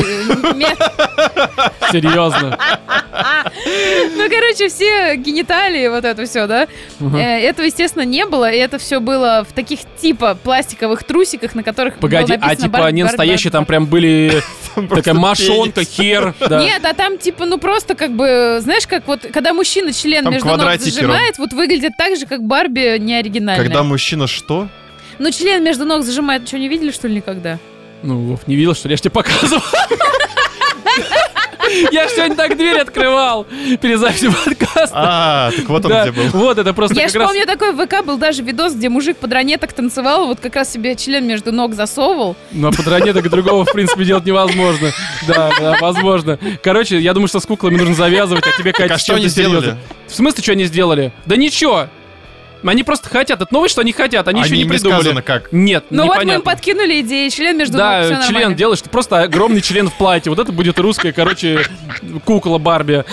[1.92, 2.58] Серьезно.
[4.16, 6.66] ну, короче, все гениталии, вот это все, да?
[7.00, 11.62] Э, Этого, естественно, не было, и это все было в таких типа пластиковых трусиках, на
[11.62, 14.42] которых Погоди, а типа Барби, настоящие, там прям были
[14.74, 15.88] такая пенис.
[15.88, 16.34] хер.
[16.40, 20.34] Нет, а там типа, ну просто как бы, знаешь, как вот, когда мужчина член Там
[20.34, 23.64] между ног квадратики зажимает, вот выглядит так же, как Барби не оригинальная.
[23.64, 24.68] Когда мужчина что?
[25.18, 27.58] Ну, член между ног зажимает, что, не видели, что ли, никогда?
[28.02, 28.92] Ну, Вов, не видел, что ли?
[28.92, 29.62] Я ж тебе показывал.
[31.92, 33.46] Я сегодня так дверь открывал
[33.80, 34.90] перед записью подкаста.
[34.92, 36.28] А, так вот он Да, где был.
[36.32, 37.28] Вот, это просто Я как ж раз...
[37.28, 40.72] помню, такой в ВК был даже видос, где мужик под ранеток танцевал, вот как раз
[40.72, 42.36] себе член между ног засовывал.
[42.52, 44.90] Ну, а под ранеток другого, в принципе, делать невозможно.
[45.26, 46.38] Да, да, возможно.
[46.62, 49.28] Короче, я думаю, что с куклами нужно завязывать, а тебе, Катя, а с что они
[49.28, 49.76] сделали?
[50.06, 51.12] В смысле, что они сделали?
[51.26, 51.88] Да ничего.
[52.64, 53.40] Они просто хотят.
[53.40, 54.26] Это новость, что они хотят.
[54.28, 55.00] Они, еще Они не не придумали.
[55.00, 55.52] сказано как.
[55.52, 58.54] Нет, Ну вот мы им подкинули идеи, член между Да, ног, член нормально.
[58.56, 60.30] делаешь, что просто огромный член в платье.
[60.30, 61.60] Вот это будет русская, короче,
[62.24, 63.04] кукла Барби.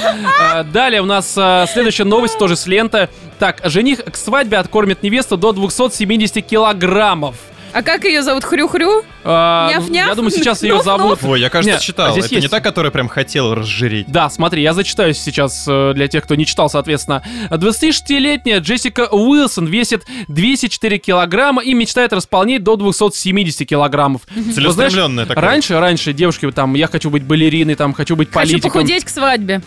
[0.41, 3.09] А, Далее у нас а, следующая новость, тоже с ленты.
[3.39, 7.35] Так, жених к свадьбе откормит невесту до 270 килограммов.
[7.73, 8.43] А как ее зовут?
[8.43, 9.03] Хрю-хрю?
[9.23, 10.07] А, ну, Няф-няф?
[10.07, 11.19] Я думаю, сейчас ее зовут...
[11.23, 12.09] Ой, я, кажется, Нет, читал.
[12.09, 14.05] а здесь Это не та, которая прям хотела разжиреть.
[14.07, 17.23] Да, смотри, я зачитаю сейчас э, для тех, кто не читал, соответственно.
[17.49, 24.21] 26-летняя Джессика Уилсон весит 204 килограмма и мечтает располнеть до 270 килограммов.
[24.53, 25.43] Целеустремленная такая.
[25.43, 29.09] Раньше, раньше девушки там, я хочу быть балериной, там, хочу быть Хочу политиком, похудеть к
[29.09, 29.61] свадьбе.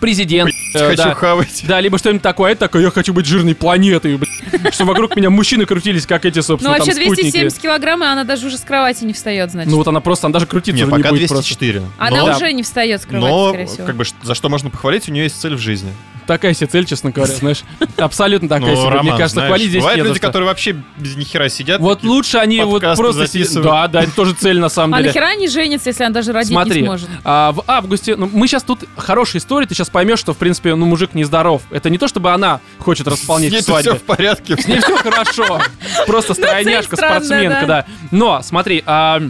[0.00, 0.50] Президент.
[0.74, 1.14] э, Хочу да.
[1.14, 1.64] хавать.
[1.66, 4.30] Да, либо что-нибудь такое, а это такое, я хочу быть жирной планетой, блин.
[4.72, 7.30] что вокруг меня мужчины крутились, как эти, Ну собственно, там вообще спутники.
[7.30, 9.70] 270 килограмм, и она даже уже с кровати не встает, значит.
[9.70, 11.46] Ну вот она просто, она даже крутиться Не, уже пока не будет просто.
[11.58, 11.82] 204.
[11.98, 13.86] она но, уже не встает с кровати, но скорее всего.
[13.86, 15.92] как бы, ш- за что можно похвалить, у нее есть цель в жизни.
[16.28, 17.62] Такая себе цель, честно говоря, знаешь.
[17.96, 18.88] Абсолютно такая Ну, себе.
[18.90, 20.26] Роман, Мне кажется, знаешь, хвалить здесь Бывают люди, что.
[20.28, 21.80] которые вообще без нихера сидят.
[21.80, 23.26] Вот такие, лучше они вот просто...
[23.26, 23.66] си- записывают.
[23.68, 25.08] Да, да, это тоже цель на самом А деле.
[25.08, 27.08] нахера не женится, если она даже родить Смотри, не сможет?
[27.24, 30.74] а, в августе, ну, мы сейчас тут хорошая история, ты сейчас поймешь, что, в принципе,
[30.74, 31.62] ну, мужик нездоров.
[31.70, 33.90] Это не то, чтобы она хочет С располнять ней к свадьбе.
[33.92, 34.56] все в порядке.
[34.60, 35.60] С ней все хорошо.
[36.06, 37.86] Просто стройняшка, странная, спортсменка, да.
[38.10, 39.22] Но, смотри, а,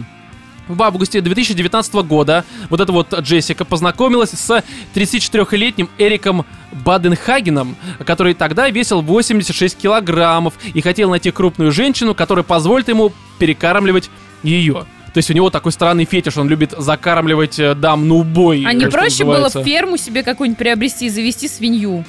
[0.69, 4.63] в августе 2019 года вот эта вот Джессика познакомилась с
[4.95, 6.45] 34-летним Эриком
[6.85, 14.09] Баденхагеном, который тогда весил 86 килограммов и хотел найти крупную женщину, которая позволит ему перекармливать
[14.43, 14.85] ее.
[15.13, 18.63] То есть у него такой странный фетиш, он любит закармливать э, дам на убой.
[18.65, 22.05] А не проще было ферму себе какую-нибудь приобрести и завести свинью?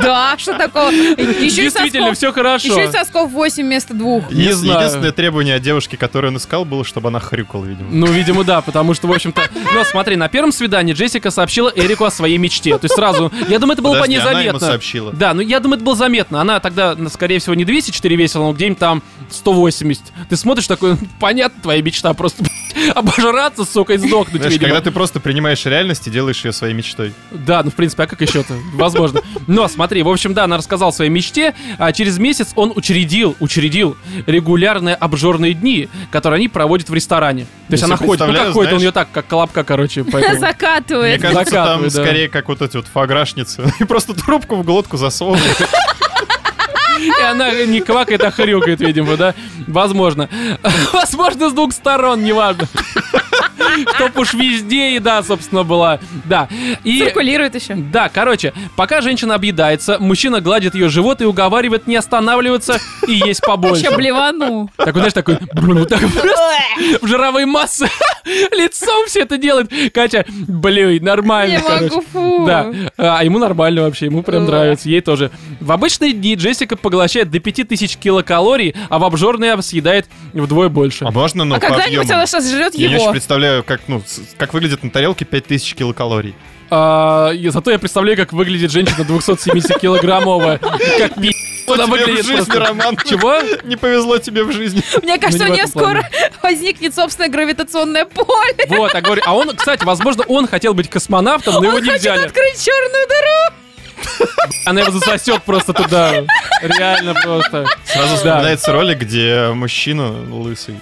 [0.00, 0.90] Да, что такого?
[0.90, 2.16] Еще Действительно, сосков.
[2.16, 2.68] все хорошо.
[2.68, 4.30] Еще и сосков 8 вместо двух.
[4.30, 4.78] Не Единственное- знаю.
[4.80, 7.88] Единственное требование от девушки, которую он искал, было, чтобы она хрюкала, видимо.
[7.90, 9.42] Ну, видимо, да, потому что, в общем-то...
[9.74, 12.76] Но смотри, на первом свидании Джессика сообщила Эрику о своей мечте.
[12.78, 13.30] То есть сразу...
[13.48, 14.60] Я думаю, это было по ней она ему заметно.
[14.60, 15.12] сообщила.
[15.12, 16.40] Да, ну я думаю, это было заметно.
[16.40, 20.02] Она тогда, ну, скорее всего, не 204 весила, но где-нибудь там 180.
[20.28, 22.44] Ты смотришь такой, понятно, твоя мечта просто
[22.94, 24.70] обожраться, сука, и сдохнуть, Знаешь, видимо.
[24.70, 27.12] когда ты просто принимаешь реальность и делаешь ее своей мечтой.
[27.30, 28.54] Да, ну в принципе, а как еще-то?
[28.74, 29.20] Возможно.
[29.46, 33.36] Но смотри, в общем, да, она рассказала о своей мечте, а через месяц он учредил,
[33.40, 37.46] учредил регулярные обжорные дни, которые они проводят в ресторане.
[37.68, 40.34] То есть она ходит, ну как ходит, он ее так, как колобка, короче, поэтому...
[40.34, 41.20] Мне Закатывает.
[41.22, 43.72] кажется, там Закатывает, скорее как вот эти вот фаграшницы.
[43.80, 45.42] И просто трубку в глотку засовывают.
[47.02, 49.34] И она не квакает, а хрюкает, видимо, да?
[49.66, 50.28] Возможно.
[50.92, 52.68] Возможно, с двух сторон, неважно.
[53.94, 55.98] Чтоб уж везде еда, собственно, была.
[56.24, 56.48] Да.
[56.84, 56.98] И...
[57.00, 57.74] Циркулирует еще.
[57.74, 63.40] Да, короче, пока женщина объедается, мужчина гладит ее живот и уговаривает не останавливаться и есть
[63.40, 63.82] побольше.
[63.82, 64.70] Сейчас блевану.
[64.76, 66.52] Так, вот, знаешь, такой, бру, так просто
[67.00, 67.88] в жировой массы
[68.52, 69.70] лицом все это делает.
[69.92, 71.84] Катя, блюй, нормально, Не короче.
[71.84, 72.46] могу, фу.
[72.46, 75.30] Да, а ему нормально вообще, ему прям нравится, ей тоже.
[75.60, 81.04] В обычные дни Джессика поглощает до 5000 килокалорий, а в обжорные съедает вдвое больше.
[81.04, 82.14] А можно, ну, А по когда-нибудь объему?
[82.14, 83.12] она сейчас жрет Я не очень его.
[83.22, 84.02] Представляю, как, ну,
[84.36, 86.34] как выглядит на тарелке 5000 килокалорий.
[86.70, 90.58] А, и зато я представляю, как выглядит женщина 270-килограммовая.
[90.98, 91.30] Как пи***.
[91.68, 92.58] Она Тебе в выглядит жизни, просто.
[92.60, 92.96] Роман.
[93.08, 93.38] Чего?
[93.62, 94.82] Не повезло тебе в жизни.
[95.02, 96.08] Мне кажется, Ну, у не в нее скоро
[96.42, 98.66] возникнет собственное гравитационное поле.
[98.68, 101.88] Вот, я говорю, а он, кстати, возможно, он хотел быть космонавтом, но его Он не
[101.90, 102.26] хочет взяли.
[102.26, 104.48] открыть черную дыру.
[104.66, 106.24] Она его засосет просто туда.
[106.62, 107.66] Реально просто.
[107.84, 108.16] Сразу Да.
[108.16, 110.74] вспоминается ролик, где мужчина лысый.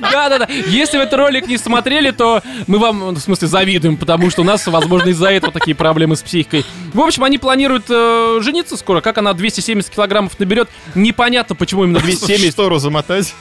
[0.00, 0.48] Да-да-да.
[0.66, 4.44] Если вы этот ролик не смотрели, то мы вам, в смысле, завидуем, потому что у
[4.44, 6.64] нас, возможно, из-за этого такие проблемы с психикой.
[6.92, 9.00] В общем, они планируют э, жениться скоро.
[9.00, 12.52] Как она 270 килограммов наберет, непонятно, почему именно 270.
[12.52, 13.34] Штору замотать.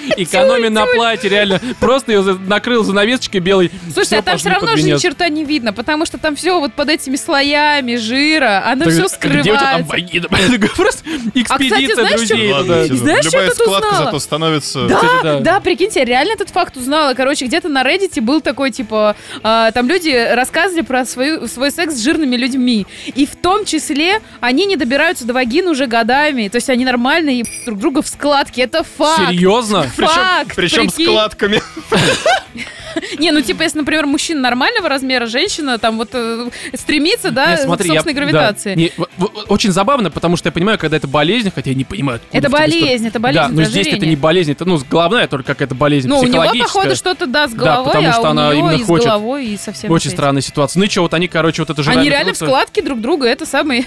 [0.16, 1.60] Экономия на платье, реально.
[1.78, 3.70] Просто ее за- накрыл занавесочкой белой.
[3.92, 6.74] Слушай, а там все равно же ни черта не видно, потому что там все вот
[6.74, 9.86] под этими слоями жира, оно все а скрывается.
[10.76, 11.02] Просто
[11.34, 12.52] экспедиция знаешь, друзей
[12.96, 14.04] Знаешь, что Любая я тут складка узнала?
[14.04, 14.86] зато становится...
[14.86, 15.60] Да, да.
[15.60, 17.14] прикиньте, я реально этот факт узнала.
[17.14, 21.94] Короче, где-то на Reddit был такой, типа, а, там люди рассказывали про свою, свой секс
[21.94, 22.86] с жирными людьми.
[23.14, 26.48] И в том числе они не добираются до вагины уже годами.
[26.48, 28.62] То есть они нормально и друг друга в складке.
[28.62, 29.28] Это факт.
[29.28, 29.89] Серьезно?
[29.96, 31.06] Факт, Причем прикинь.
[31.06, 31.62] складками.
[33.18, 37.60] Не, ну типа, если, например, мужчина нормального размера, женщина там вот э, стремится, да, к
[37.62, 38.12] собственной да.
[38.12, 38.92] гравитации.
[39.48, 42.20] Очень забавно, потому что я понимаю, когда это болезнь, хотя я не понимаю.
[42.32, 45.54] Это болезнь, это болезнь, Да, но это здесь это не болезнь, это, ну, головная только
[45.54, 48.30] какая-то болезнь Ну, у него, походу, что-то, да, с Да, головой, потому что а у
[48.30, 49.06] она именно хочет.
[49.06, 50.80] головой, и со всем Очень странная ситуация.
[50.80, 53.26] Ну и что, вот они, короче, вот это же Они реально в складке друг друга,
[53.28, 53.86] это самый...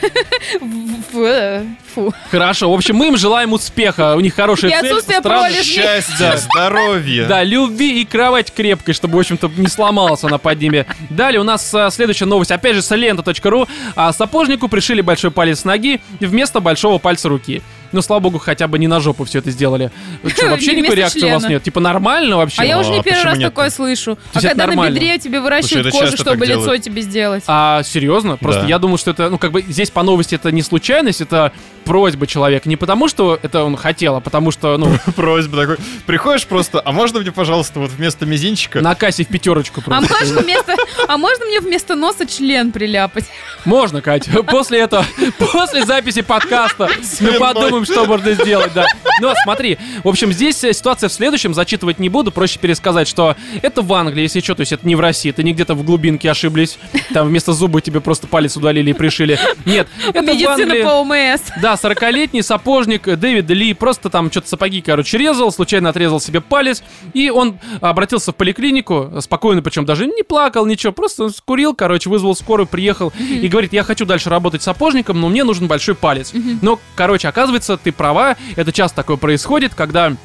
[1.11, 2.13] Фу, э, Фу.
[2.31, 4.91] Хорошо, в общем, мы им желаем успеха, у них хорошая И цель.
[4.91, 5.92] отсутствие странно- пролежней.
[6.01, 7.27] Счастья, здоровья.
[7.27, 10.85] Да, любви и кровать крепкой, чтобы, в общем-то, не сломалась она под ними.
[11.09, 13.67] Далее у нас а, следующая новость, опять же, с лента.ру.
[13.95, 17.61] А, сапожнику пришили большой палец ноги вместо большого пальца руки.
[17.93, 19.91] Ну, слава богу, хотя бы не на жопу все это сделали.
[20.27, 21.63] Что, вообще никакой реакции у вас нет?
[21.63, 22.61] Типа нормально вообще?
[22.61, 24.17] А я уже а не первый почему раз такое слышу.
[24.33, 27.43] А когда на бедре тебе выращивают кожу, чтобы лицо тебе сделать.
[27.47, 28.37] А, серьезно?
[28.37, 31.51] Просто я думал, что это, ну, как бы здесь по новости это не случайность, это
[31.83, 32.67] просьба человека.
[32.69, 35.77] Не потому, что это он хотел, а потому что, ну, Просьба такой.
[36.05, 38.81] Приходишь просто, а можно мне, пожалуйста, вот вместо мизинчика?
[38.81, 40.13] на кассе в пятерочку А просто.
[40.13, 40.75] можно, вместо,
[41.07, 43.25] а можно мне вместо носа член приляпать?
[43.65, 44.43] Можно, Катя.
[44.43, 45.05] После этого,
[45.51, 48.85] после записи подкаста мы подумаем, максимум, что можно сделать, да.
[49.21, 53.35] Но смотри, в общем, здесь э, ситуация в следующем, зачитывать не буду, проще пересказать, что
[53.61, 55.83] это в Англии, если что, то есть это не в России, ты не где-то в
[55.83, 56.77] глубинке ошиблись,
[57.13, 59.39] там вместо зуба тебе просто палец удалили и пришили.
[59.65, 60.83] Нет, это в Медицина Англии...
[60.83, 61.41] по ОМС.
[61.61, 66.83] Да, 40-летний сапожник Дэвид Ли просто там что-то сапоги, короче, резал, случайно отрезал себе палец,
[67.13, 72.35] и он обратился в поликлинику, спокойно, причем даже не плакал, ничего, просто скурил, короче, вызвал
[72.35, 76.33] скорую, приехал и говорит, я хочу дальше работать сапожником, но мне нужен большой палец.
[76.61, 80.15] Но, короче, оказывается, ты права, это часто такое происходит, когда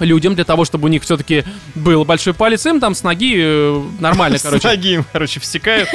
[0.00, 3.82] людям для того, чтобы у них все-таки был большой палец, им там с ноги э,
[4.00, 4.68] нормально, С короче.
[4.68, 5.88] ноги им, короче, всекают.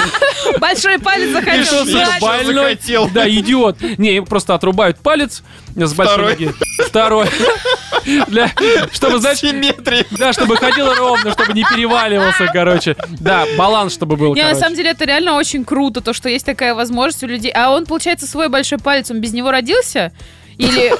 [0.60, 1.84] Большой палец захотел
[2.20, 2.78] больной?
[3.12, 3.78] Да, идиот.
[3.98, 5.42] Не, им просто отрубают палец
[5.74, 6.50] с большой ноги.
[6.86, 7.26] Второй.
[8.28, 8.50] Для,
[8.92, 10.06] чтобы, знаешь, Симметрия.
[10.12, 12.96] да, чтобы ходил ровно, чтобы не переваливался, короче.
[13.20, 16.46] Да, баланс, чтобы был, Не, на самом деле это реально очень круто, то, что есть
[16.46, 17.50] такая возможность у людей.
[17.50, 20.12] А он, получается, свой большой палец, он без него родился?
[20.58, 20.92] Или...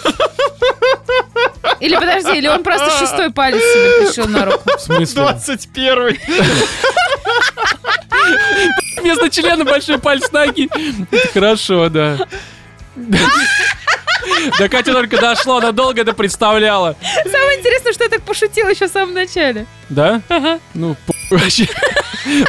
[1.81, 4.71] Или подожди, или он просто шестой палец себе пришел на руку?
[4.77, 5.23] В смысле?
[5.23, 6.19] 21
[8.99, 10.69] Вместо члена большой палец ноги.
[11.33, 12.19] Хорошо, да.
[14.59, 16.97] Да Катя только дошло, она долго это представляла.
[17.25, 19.67] Самое интересное, что я так пошутила еще в самом начале.
[19.89, 20.21] Да?
[20.29, 20.59] Ага.
[20.75, 20.97] Ну,
[21.31, 21.69] вообще.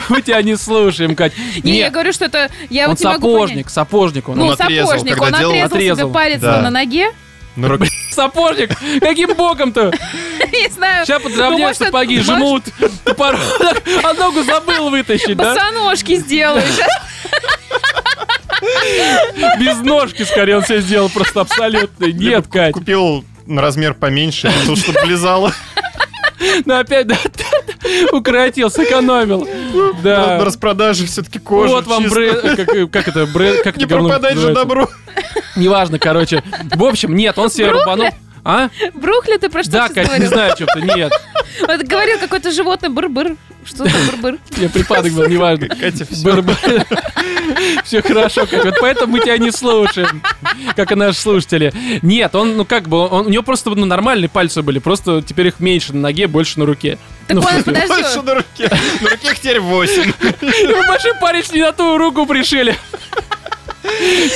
[0.09, 1.33] Мы тебя не слушаем, Кать.
[1.63, 2.49] Не, я говорю, что это...
[2.69, 4.37] Я он сапожник, сапожник он.
[4.37, 7.09] Ну, сапожник, когда он делал- отрезал, себе палец на ноге.
[7.55, 7.89] На руке.
[8.11, 8.71] Сапожник?
[8.99, 9.91] Каким боком-то?
[10.51, 11.05] Не знаю.
[11.05, 12.63] Сейчас Ну, подровняют может, сапоги, может, жмут.
[13.03, 15.55] Подбородок, А ногу забыл вытащить, да?
[15.55, 16.65] Босоножки сделаешь.
[19.59, 22.05] Без ножки, скорее, он себе сделал просто абсолютно.
[22.05, 22.73] Нет, Кать.
[22.73, 25.53] Купил на размер поменьше, чтобы влезало.
[26.65, 27.17] Ну опять, да,
[28.11, 29.47] укоротил, сэкономил.
[29.73, 30.45] На Да.
[30.45, 31.73] распродаже все-таки кожа.
[31.73, 34.87] Вот вам бренд, как, как это, бренд, как Не пропадать же добро.
[35.55, 36.43] Неважно, короче.
[36.75, 38.09] В общем, нет, он себе рубанул.
[38.49, 38.69] А?
[38.93, 41.11] Брухли ты про что Да, Кать, не знаю, что-то, нет.
[41.67, 43.35] Вот говорил какое-то животное быр-быр.
[43.65, 44.37] Что за быр-быр?
[44.57, 45.67] Я припадок был, неважно.
[45.67, 46.23] Катя, все.
[46.23, 46.55] Быр-быр.
[47.83, 48.63] Все хорошо, Кать.
[48.63, 50.21] Вот поэтому мы тебя не слушаем,
[50.75, 51.73] как и наши слушатели.
[52.01, 55.47] Нет, он, ну как бы, он, у него просто ну, нормальные пальцы были, просто теперь
[55.47, 56.97] их меньше на ноге, больше на руке.
[57.27, 58.77] Так Ну, он, смысле, Больше подожди, на руке.
[59.01, 60.13] На руке их теперь 8.
[60.41, 62.77] ну, большой палец не на ту руку пришили.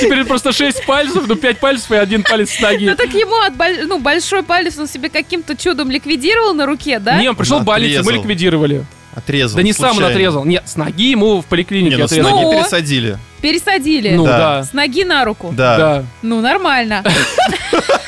[0.00, 2.86] Теперь просто 6 пальцев, ну 5 пальцев и один палец с ноги.
[2.88, 3.52] ну так ему от
[3.88, 7.20] ну, большой палец он себе каким-то чудом ликвидировал на руке, да?
[7.20, 8.84] Не, он пришел в больницу, мы ликвидировали.
[9.14, 9.56] Отрезал.
[9.56, 10.44] Да не сам он отрезал.
[10.46, 12.32] Нет, с ноги ему в поликлинике Не, ну с отрезали.
[12.32, 12.52] ноги Ну.
[12.52, 13.18] пересадили.
[13.42, 14.10] Пересадили.
[14.14, 14.38] Ну Да.
[14.38, 14.64] да.
[14.64, 15.52] С ноги на руку.
[15.54, 15.76] Да.
[15.76, 16.04] Да.
[16.22, 17.04] Ну, нормально.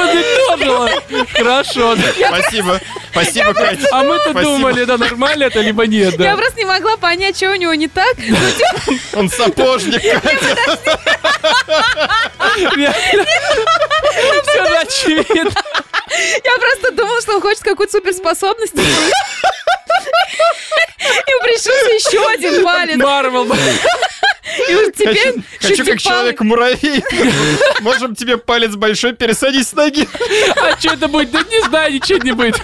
[0.00, 0.90] Подытожила.
[1.34, 1.96] Хорошо.
[2.28, 2.80] Спасибо.
[3.12, 3.86] Спасибо, Катя.
[3.92, 4.42] А мы-то Спасибо.
[4.42, 7.88] думали, да, нормально это, либо нет, Я просто не могла понять, что у него не
[7.88, 8.16] так.
[9.14, 10.56] Он сапожник, Катя.
[14.42, 15.50] Все очевидно.
[16.44, 18.74] Я просто думала, что он хочет какую-то суперспособность.
[18.74, 18.82] И
[21.42, 22.96] пришился еще один палец.
[22.98, 23.46] Марвел.
[24.70, 27.02] И вот теперь Хочу, хочу как человек-муравей.
[27.80, 30.08] Можем тебе палец большой пересадить с ноги.
[30.56, 31.30] А что это будет?
[31.30, 32.56] Да не знаю, ничего не будет.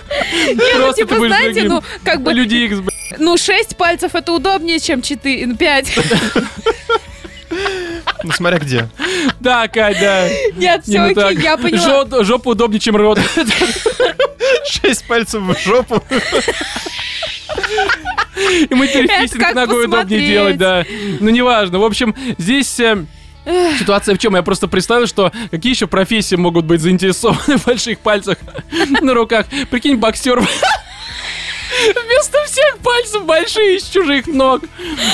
[0.76, 2.78] Просто типа, ты будешь знаете, ну, как бы- Люди Икс.
[3.18, 5.92] Ну, шесть пальцев это удобнее, чем четыре, ну, пять.
[8.22, 8.88] Ну, смотря где.
[9.40, 10.28] Да, Кать, да.
[10.56, 11.38] Нет, Не, все ну окей, так.
[11.44, 12.04] я поняла.
[12.04, 13.18] Жо- Жопа удобнее, чем рот.
[14.68, 16.02] Шесть пальцев в жопу.
[18.36, 20.84] И мы теперь Это фистинг как ногой удобнее делать, да.
[21.20, 21.78] Ну, неважно.
[21.78, 22.78] В общем, здесь...
[22.80, 23.04] э,
[23.78, 24.34] Ситуация в чем?
[24.36, 28.38] Я просто представил, что какие еще профессии могут быть заинтересованы в больших пальцах
[29.00, 29.46] на руках.
[29.70, 30.40] Прикинь, боксер.
[31.94, 34.62] Вместо всех пальцев большие из чужих ног.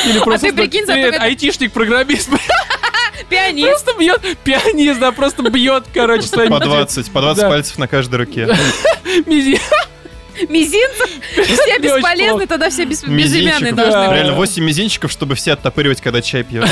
[0.07, 2.29] Или просто ты прикинь, зато это- айтишник, программист.
[3.29, 3.69] Пианист.
[3.85, 7.49] Просто бьет, пианист, да, просто бьет, короче, своим По 20, по 20 Да.
[7.49, 8.49] пальцев на каждой руке.
[10.43, 11.11] мизи- Мизинцев.
[11.47, 14.17] Все бесполезны, тогда все бес- безымянные должны быть.
[14.17, 16.69] Реально 8 мизинчиков, чтобы все оттопыривать, когда чай пьешь.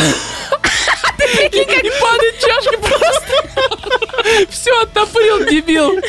[1.53, 4.47] И падает чашка просто.
[4.51, 6.01] Все, оттопырил, дебил.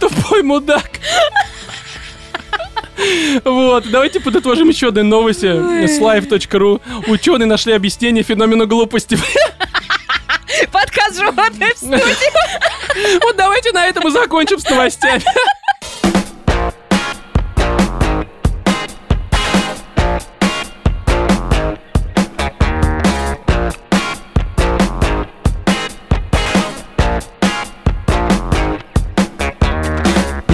[0.00, 0.90] Тупой мудак.
[3.44, 6.80] Вот, давайте подытожим еще одной новости с live.ru.
[7.06, 9.16] Ученые нашли объяснение феномену глупости.
[10.72, 13.18] Подкаст животных в студии.
[13.22, 15.22] Вот давайте на этом и закончим с новостями.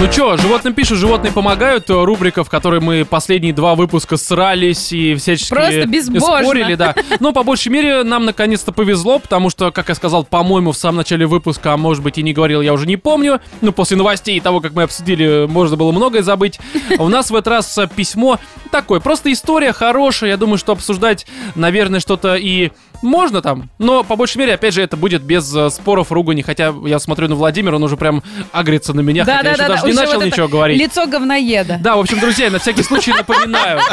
[0.04, 1.88] Ну чё, животным пишут, животные помогают.
[1.88, 6.42] Рубрика, в которой мы последние два выпуска срались и всячески Просто безбожно.
[6.42, 6.94] спорили, да.
[7.20, 10.98] Но по большей мере нам наконец-то повезло, потому что, как я сказал, по-моему, в самом
[10.98, 13.40] начале выпуска, а может быть и не говорил, я уже не помню.
[13.62, 16.60] Ну, после новостей и того, как мы обсудили, можно было многое забыть.
[16.98, 18.38] У нас в этот раз письмо
[18.70, 20.28] такое, просто история хорошая.
[20.30, 22.72] Я думаю, что обсуждать, наверное, что-то и
[23.04, 26.74] можно там, но по большей мере, опять же, это будет без э, споров, ругани, хотя
[26.86, 29.92] я смотрю на Владимира, он уже прям агрится на меня, хотя я еще даже не
[29.94, 30.78] начал вот ничего говорить.
[30.80, 31.78] Лицо говноеда.
[31.80, 33.80] Да, в общем, друзья, на всякий случай напоминаю.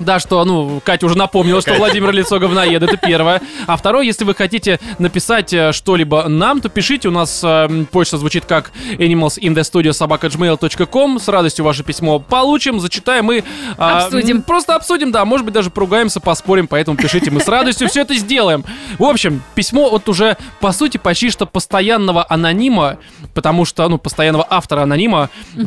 [0.00, 3.42] Да, что, ну, Катя уже напомнила, что Владимир лицо говноед, это первое.
[3.66, 8.16] А второе, если вы хотите написать э, что-либо нам, то пишите, у нас э, почта
[8.16, 13.42] звучит как animalsinthestudio.gmail.com С радостью ваше письмо получим, зачитаем и...
[13.76, 14.40] а, Обсудим.
[14.42, 18.14] Просто обсудим, да, может быть, даже поругаемся, поспорим, поэтому пишите, мы с радостью все это
[18.14, 18.64] сделаем.
[18.98, 22.96] В общем, письмо от уже, по сути, почти что постоянного анонима,
[23.34, 25.09] потому что, ну, постоянного автора анонима,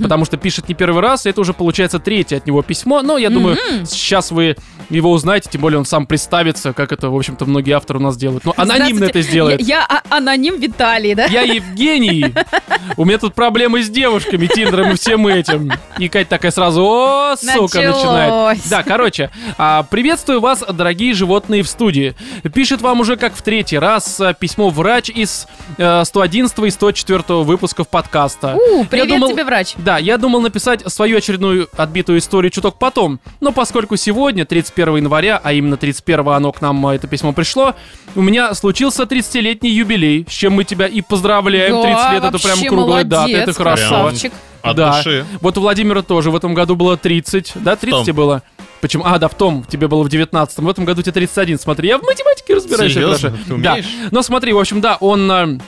[0.02, 3.18] потому что пишет не первый раз, и это уже получается третье от него письмо, но
[3.18, 4.56] я думаю, сейчас вы
[4.90, 8.18] его узнаете, тем более он сам представится, как это, в общем-то, многие авторы у нас
[8.18, 8.46] делают.
[8.46, 9.62] Ну, анонимно это сделает.
[9.62, 11.26] Я, я а- аноним Виталий, да?
[11.26, 12.34] Я Евгений.
[12.98, 15.72] У меня тут проблемы с девушками, Тиндером и всем этим.
[15.98, 17.96] И Катя такая сразу, о, сука, Началось.
[17.96, 18.60] начинает.
[18.70, 22.16] Да, короче, а, приветствую вас, дорогие животные в студии.
[22.54, 27.24] Пишет вам уже как в третий раз а, письмо врач из э, 111 и 104
[27.44, 28.56] выпусков подкаста.
[28.56, 29.74] У, Я привет думал- тебе, врач.
[29.78, 35.40] Да, я думал написать свою очередную отбитую историю чуток потом, но поскольку сегодня, 31 января,
[35.44, 37.76] а именно 31 оно к нам, а, это письмо пришло,
[38.16, 41.82] у меня случился 30-летний юбилей, с чем мы тебя и поздравляем.
[41.82, 43.88] Да, 30 лет это прям круглая дата, молодец, это хорошо.
[43.90, 44.34] красавчик.
[44.62, 44.96] От да.
[44.98, 45.26] души.
[45.42, 48.16] Вот у Владимира тоже в этом году было 30, да, 30 том.
[48.16, 48.44] было?
[48.80, 49.04] Почему?
[49.06, 51.60] А, да, в том, тебе было в 19 в этом году тебе 31.
[51.60, 52.94] Смотри, я в математике разбираюсь.
[52.94, 53.30] Серьезно?
[53.30, 53.44] хорошо.
[53.48, 53.72] Ты Да.
[53.74, 53.88] умеешь?
[54.12, 55.62] Но смотри, в общем, да, он...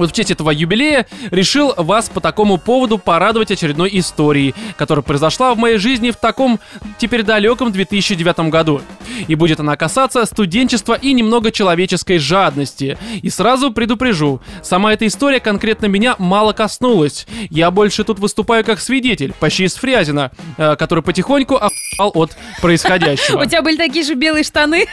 [0.00, 5.54] вот в честь этого юбилея решил вас по такому поводу порадовать очередной историей, которая произошла
[5.54, 6.58] в моей жизни в таком
[6.98, 8.80] теперь далеком 2009 году.
[9.28, 12.96] И будет она касаться студенчества и немного человеческой жадности.
[13.22, 17.26] И сразу предупрежу, сама эта история конкретно меня мало коснулась.
[17.50, 23.40] Я больше тут выступаю как свидетель, почти из Фрязина, э, который потихоньку охал от происходящего.
[23.42, 24.86] У тебя были такие же белые штаны?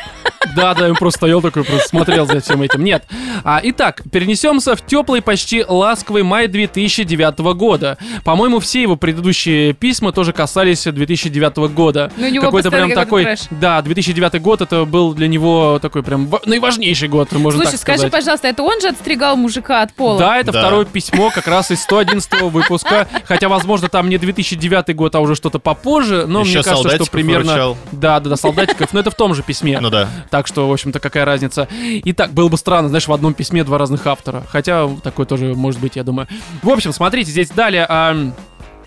[0.56, 2.84] Да, да, он просто стоял такой, просто смотрел за всем этим.
[2.84, 3.06] Нет.
[3.43, 7.98] А, итак, перенесемся в теплый, почти ласковый май 2009 года.
[8.24, 12.12] По-моему, все его предыдущие письма тоже касались 2009 года.
[12.18, 13.24] Ну, Какой-то прям такой...
[13.24, 13.40] трэш.
[13.52, 17.80] Да, 2009 год это был для него такой прям ва- наиважнейший год, можно Слушай, так
[17.82, 18.12] скажи, сказать.
[18.12, 20.20] пожалуйста, это он же отстригал мужика от пола?
[20.20, 20.60] Да, это Да.
[20.62, 23.08] второе письмо как раз из 111 выпуска.
[23.26, 26.26] Хотя, возможно, там не 2009 год, а уже что-то попозже.
[26.28, 27.54] Но Еще мне кажется, что примерно...
[27.54, 27.78] выручал.
[27.92, 28.94] Да, да, да, солдатиков.
[28.94, 29.80] Но это в том же письме.
[29.80, 30.08] Ну да.
[30.30, 31.68] Так что, в общем-то, какая разница.
[32.06, 34.44] Итак, было бы странно, знаешь, в одном письме два разных автора.
[34.50, 34.66] Хотя
[35.03, 36.27] такое тоже может быть, я думаю.
[36.63, 37.86] В общем, смотрите, здесь далее...
[37.88, 38.34] ам,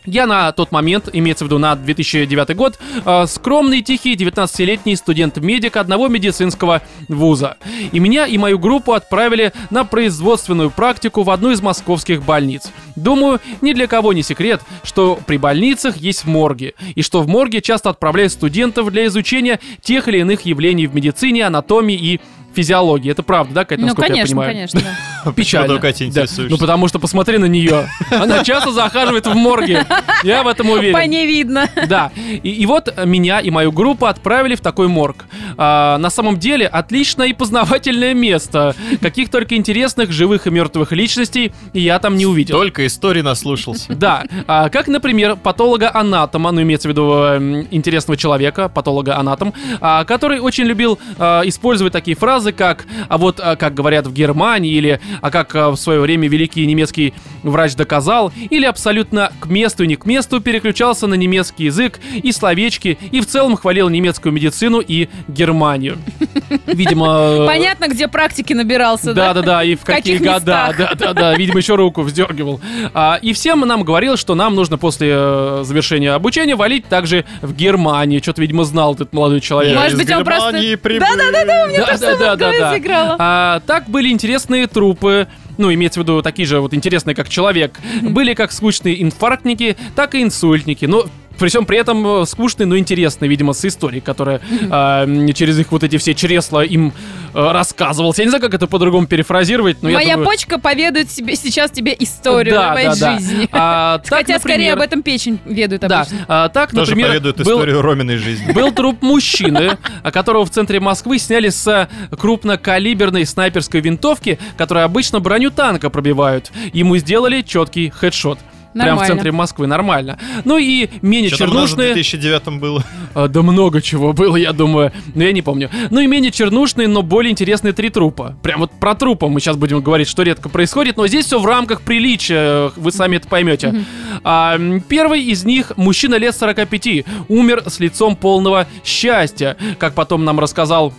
[0.06, 5.76] я на тот момент, имеется в виду на 2009 год, э, скромный, тихий, 19-летний студент-медик
[5.76, 7.58] одного медицинского вуза.
[7.92, 12.70] И меня и мою группу отправили на производственную практику в одну из московских больниц.
[12.96, 17.60] Думаю, ни для кого не секрет, что при больницах есть морги, и что в морге
[17.60, 22.20] часто отправляют студентов для изучения тех или иных явлений в медицине, анатомии и
[22.54, 23.10] физиологии.
[23.10, 24.54] Это правда, да, Катя, Ну, насколько я конечно, понимаю?
[24.54, 24.80] конечно.
[25.24, 25.32] да.
[25.36, 25.78] Печально.
[25.78, 26.24] Катя, Да.
[26.38, 27.88] Ну, потому что посмотри на нее.
[28.10, 29.86] Она часто захаживает в морге.
[30.22, 30.94] Я в этом уверен.
[30.94, 31.68] По ней видно.
[31.88, 32.10] Да.
[32.42, 35.26] И, и вот меня и мою группу отправили в такой морг.
[35.56, 38.74] А, на самом деле, отличное и познавательное место.
[39.00, 42.56] Каких только интересных живых и мертвых личностей я там не увидел.
[42.56, 43.94] Только истории наслушался.
[44.00, 50.40] Да, а, как, например, патолога-анатома, ну, имеется в виду эм, интересного человека, патолога-анатом, а, который
[50.40, 55.00] очень любил а, использовать такие фразы, как «а вот а, как говорят в Германии» или
[55.20, 59.86] «а как а, в свое время великий немецкий врач доказал», или абсолютно к месту и
[59.86, 64.80] не к месту переключался на немецкий язык и словечки, и в целом хвалил немецкую медицину
[64.80, 65.98] и Германию.
[66.66, 67.06] Видимо...
[67.42, 69.40] э, Понятно, где практики набирался, да, да?
[69.40, 70.76] да, да, и в какие каких года, местах?
[70.76, 72.60] да, да, да, видимо, еще руку вздергивал.
[72.94, 77.54] А, и всем нам говорил, что нам нужно после э, завершения обучения валить также в
[77.54, 78.22] Германию.
[78.22, 79.76] Что-то, видимо, знал этот молодой человек.
[79.76, 80.52] Может быть, он просто-.
[80.52, 83.16] Да-да-да, у меня тоже в голове заиграло.
[83.18, 85.28] А, так были интересные трупы.
[85.60, 87.78] Ну, имеется в виду такие же вот интересные, как человек.
[88.00, 90.86] Были как скучные инфарктники, так и инсультники.
[90.86, 91.04] Но
[91.40, 95.72] при всем при этом э, скучные, но интересные, видимо, с историей, которая м, через их
[95.72, 96.92] вот эти все чресла им
[97.34, 98.18] э, рассказывалась.
[98.18, 101.70] Я не знаю, как это по-другому перефразировать, но я Моя думаю- почка поведает себе, сейчас
[101.72, 103.18] тебе историю Да, моей да, да.
[103.18, 103.48] жизни.
[103.52, 106.24] А, так, Хотя скорее например, об этом печень ведут Да, обычно.
[106.28, 108.52] а, так, Тоже например, поведают был, историю Роминой жизни.
[108.52, 109.78] был труп мужчины,
[110.12, 116.50] которого в центре Москвы сняли с крупнокалиберной снайперской винтовки, которая обычно броню танка пробивают.
[116.72, 118.38] Ему сделали четкий хедшот.
[118.72, 119.06] Прям в Нормально.
[119.06, 120.18] центре Москвы, нормально.
[120.44, 121.94] Ну и менее Что нас в чернушные...
[121.94, 122.84] 2009 было?
[123.14, 124.92] А, Да много чего было, я думаю.
[125.14, 125.70] Но я не помню.
[125.90, 128.36] Ну и менее чернушные, но более интересные три трупа.
[128.42, 131.46] Прям вот про трупа мы сейчас будем говорить, что редко происходит, но здесь все в
[131.46, 133.84] рамках приличия, вы сами это поймете.
[134.22, 134.58] А,
[134.88, 139.56] первый из них, мужчина лет 45, умер с лицом полного счастья.
[139.78, 140.92] Как потом нам рассказал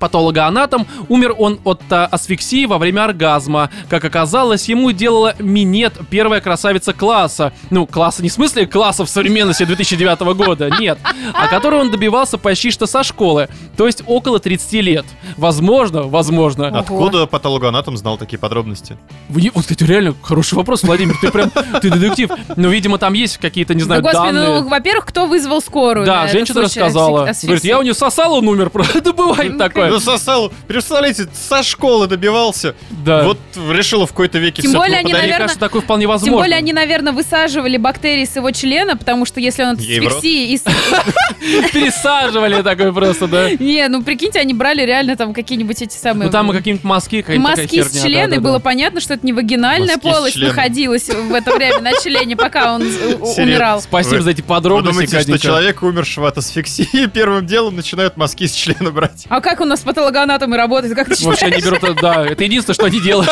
[0.00, 3.70] патологоанатом, умер он от а, асфиксии во время оргазма.
[3.88, 7.52] Как оказалось, ему делала минет первая красавица класса.
[7.70, 10.98] Ну, класса не в смысле класса в современности 2009 года, нет.
[11.34, 13.48] А которой он добивался почти что со школы.
[13.76, 15.06] То есть около 30 лет.
[15.36, 16.66] Возможно, возможно.
[16.68, 18.96] Откуда патологоанатом знал такие подробности?
[19.28, 21.14] Вы- Вот, кстати, реально хороший вопрос, Владимир.
[21.20, 22.30] Ты прям, ты детектив.
[22.56, 24.60] Ну, видимо, там есть какие-то, не Да, знаю, господи, данные.
[24.62, 26.06] ну, во-первых, кто вызвал скорую?
[26.06, 27.28] Да, на этот женщина случай рассказала.
[27.28, 28.70] асфикс- Говорит, я у нее сосал, он умер.
[29.04, 29.89] Да бывает Ну, такое.
[29.90, 32.74] Ну, сосал, представляете, со школы добивался.
[32.90, 33.24] Да.
[33.24, 33.38] Вот
[33.70, 36.36] решила в какой-то веке Тем более они, наверное, кажется, такое вполне Тем возможно.
[36.38, 40.54] более они, наверное, высаживали бактерии с его члена, потому что если он от асфиксии...
[40.54, 40.60] и
[41.72, 43.50] Пересаживали такое просто, да.
[43.50, 46.26] Не, ну прикиньте, они брали реально там какие-нибудь эти самые...
[46.26, 50.00] Ну там какие-нибудь мазки, Маски с члена, и было понятно, что это не вагинальная Маски
[50.00, 53.80] полость находилась в это время на члене, пока он э, умирал.
[53.80, 58.46] Спасибо за эти Вы подробности, думаете, что человек, умершего от асфиксии, первым делом начинают мазки
[58.46, 59.24] с члена брать?
[59.28, 60.94] А как у нас патологоанатомы работают?
[60.94, 61.80] Как ты Вообще они считаешь?
[61.82, 63.30] берут, да, это единственное, что они делают.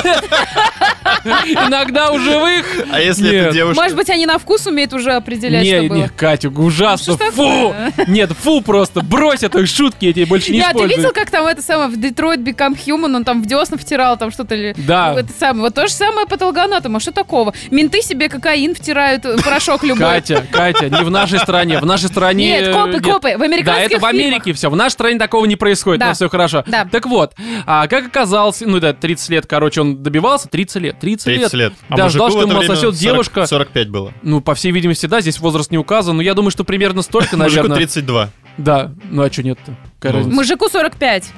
[1.25, 2.67] Иногда у живых.
[2.93, 3.35] А если Нет.
[3.47, 3.83] это девушка?
[3.83, 6.09] Может быть, они на вкус умеют уже определять, Не, что не?
[6.09, 7.75] Катя, ужасно, Ну, фу!
[8.07, 10.97] Нет, фу просто, брось это, шутки эти больше не Я, ты используй.
[10.97, 14.31] видел, как там это самое в Detroit Become Human, он там в десна втирал там
[14.31, 14.75] что-то ли?
[14.77, 15.15] Да.
[15.19, 15.63] Это самое.
[15.65, 16.97] Вот то же самое патологоанатом.
[16.97, 17.53] А что такого?
[17.71, 19.99] Менты себе кокаин втирают, э, порошок любой.
[20.07, 21.79] Катя, Катя, не в нашей стране.
[21.79, 22.49] В нашей стране...
[22.61, 23.03] Нет, э, копы, нет.
[23.03, 23.35] копы.
[23.37, 24.71] В Да, американских это в Америке все.
[24.71, 26.15] В нашей стране такого не происходит, Да.
[26.15, 26.38] все хорошо.
[26.67, 26.85] Да.
[26.85, 27.35] Так вот,
[27.67, 31.73] а, как оказалось, ну да, 30 лет, короче, он добивался, 30 лет, 30, 30 лет.
[31.89, 33.47] А Да, ждал, мужику что ему сосет 40 девушка.
[33.47, 34.13] 45 было.
[34.23, 37.37] Ну, по всей видимости, да, здесь возраст не указан, но я думаю, что примерно столько,
[37.37, 37.77] Мужику наверное.
[37.77, 38.31] 32.
[38.59, 39.77] Да, ну а что нет-то?
[40.03, 40.31] Ну?
[40.31, 41.33] Мужику 45.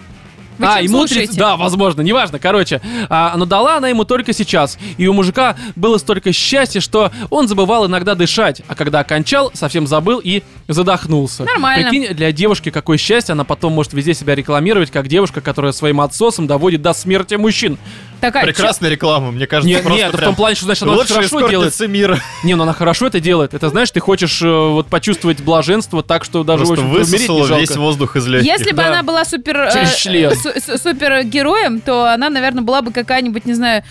[0.61, 1.29] Вы а, ему слушаете?
[1.29, 2.83] 30, да, возможно, неважно, короче.
[3.09, 4.79] А, но дала она ему только сейчас.
[4.99, 8.61] И у мужика было столько счастья, что он забывал иногда дышать.
[8.69, 10.43] А когда окончал, совсем забыл и
[10.73, 11.45] задохнулся.
[11.45, 11.91] Нормально.
[11.91, 16.01] Прикинь, для девушки какое счастье, она потом может везде себя рекламировать, как девушка, которая своим
[16.01, 17.79] отсосом доводит до смерти мужчин.
[18.21, 20.93] Такая, Прекрасная реклама, мне кажется, Нет, просто нет, в прям том плане, что, значит, она
[20.93, 21.81] очень лучшие хорошо делает.
[21.89, 22.19] мира.
[22.45, 23.55] Не, ну она хорошо это делает.
[23.55, 27.29] Это знаешь, ты хочешь э, вот почувствовать блаженство так, что даже, в Просто общем-то, умереть
[27.31, 27.61] не жалко.
[27.61, 28.47] весь воздух из легких.
[28.53, 28.89] Если бы Да.
[28.89, 33.85] она была супер, э, су- супергероем, то она, наверное, была бы какая-нибудь, не знаю,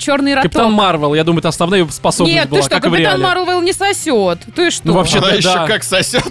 [0.00, 0.50] черный роток.
[0.50, 3.20] Капитан Марвел, я думаю, это основная ее способность Нет, была, ты что, в Капитан.
[3.20, 4.38] Марвел не сосет.
[4.56, 4.86] Ты что?
[4.88, 6.23] Ну, вообще- Она Да, еще как сосет.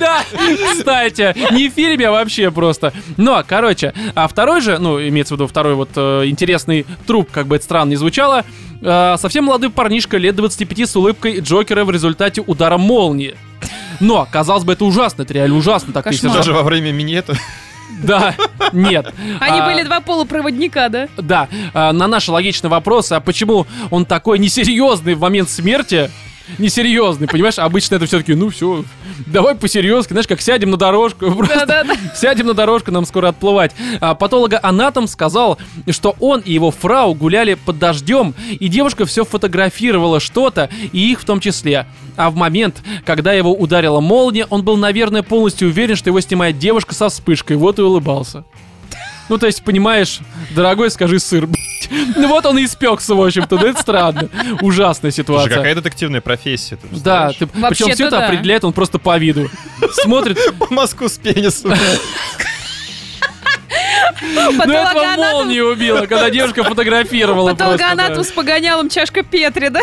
[0.00, 0.22] Да,
[0.72, 2.92] кстати, не в фильме, а вообще просто.
[3.16, 7.30] Ну, а, короче, а второй же, ну, имеется в виду второй вот э, интересный труп,
[7.32, 8.44] как бы это странно не звучало,
[8.80, 13.36] э, совсем молодой парнишка лет 25 с улыбкой Джокера в результате удара молнии.
[14.00, 15.92] Но, казалось бы, это ужасно, это реально ужасно.
[15.92, 16.24] Так Кошмар.
[16.24, 17.36] если Даже во время минета.
[18.02, 18.34] Да,
[18.72, 19.12] нет.
[19.40, 21.08] Они А, были два полупроводника, да?
[21.16, 26.10] Да, а, на наши логичные вопросы, а почему он такой несерьезный в момент смерти,
[26.58, 27.58] несерьезный, понимаешь?
[27.58, 28.84] Обычно это все-таки, ну все,
[29.26, 31.84] давай посерьезки, знаешь, как сядем на дорожку, просто
[32.14, 33.72] сядем на дорожку, нам скоро отплывать.
[34.00, 35.58] А, патологоанатом сказал,
[35.90, 41.20] что он и его фрау гуляли под дождем, и девушка все фотографировала что-то, и их
[41.20, 41.86] в том числе.
[42.16, 46.58] А в момент, когда его ударила молния, он был, наверное, полностью уверен, что его снимает
[46.58, 48.44] девушка со вспышкой, вот и улыбался.
[49.28, 50.20] Ну, то есть, понимаешь,
[50.54, 51.48] дорогой, скажи сыр.
[52.16, 54.28] Ну вот он и испекся, в общем-то, ну это странно.
[54.60, 55.54] Ужасная Слушай, ситуация.
[55.56, 56.76] какая детективная профессия.
[56.76, 58.26] ты Да, ты, причем все это да.
[58.26, 59.48] определяет он просто по виду.
[59.92, 60.38] Смотрит,
[60.70, 61.74] Маску с пенисом.
[64.22, 68.24] ну этого молния убила, когда девушка фотографировала патологоанатом да.
[68.24, 69.80] с погонялом чашка Петри, да?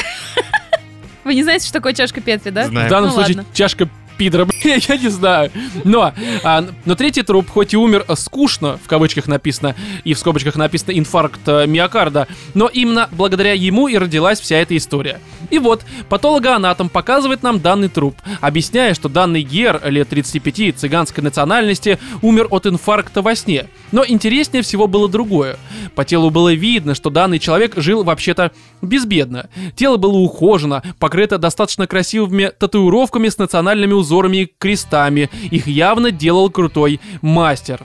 [1.24, 2.64] Вы не знаете, что такое чашка Петри, да?
[2.64, 2.90] В Знаем.
[2.90, 3.52] данном Ну случае ладно.
[3.54, 3.88] чашка
[4.24, 5.52] пидора, бля, я не знаю.
[5.84, 6.14] Но,
[6.44, 10.56] а, но третий труп, хоть и умер э, скучно, в кавычках написано, и в скобочках
[10.56, 15.20] написано инфаркт э, миокарда, но именно благодаря ему и родилась вся эта история.
[15.50, 22.00] И вот, патологоанатом показывает нам данный труп, объясняя, что данный гер лет 35 цыганской национальности
[22.22, 23.68] умер от инфаркта во сне.
[23.92, 25.58] Но интереснее всего было другое.
[25.96, 28.52] По телу было видно, что данный человек жил вообще-то
[28.82, 29.50] безбедно.
[29.76, 35.30] Тело было ухожено, покрыто достаточно красивыми татуировками с национальными узорами и крестами.
[35.52, 37.82] Их явно делал крутой мастер.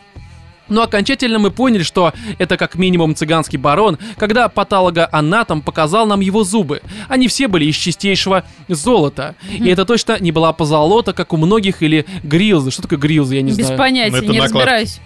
[0.68, 6.44] Но окончательно мы поняли, что это как минимум цыганский барон, когда патологоанатом показал нам его
[6.44, 6.82] зубы.
[7.08, 9.34] Они все были из чистейшего золота.
[9.50, 12.70] И это точно не была позолота, как у многих, или грилзы.
[12.70, 13.78] Что такое грилзы, я не Без знаю.
[13.78, 14.52] понятия, Ну, это не накладки.
[14.56, 15.00] разбираюсь.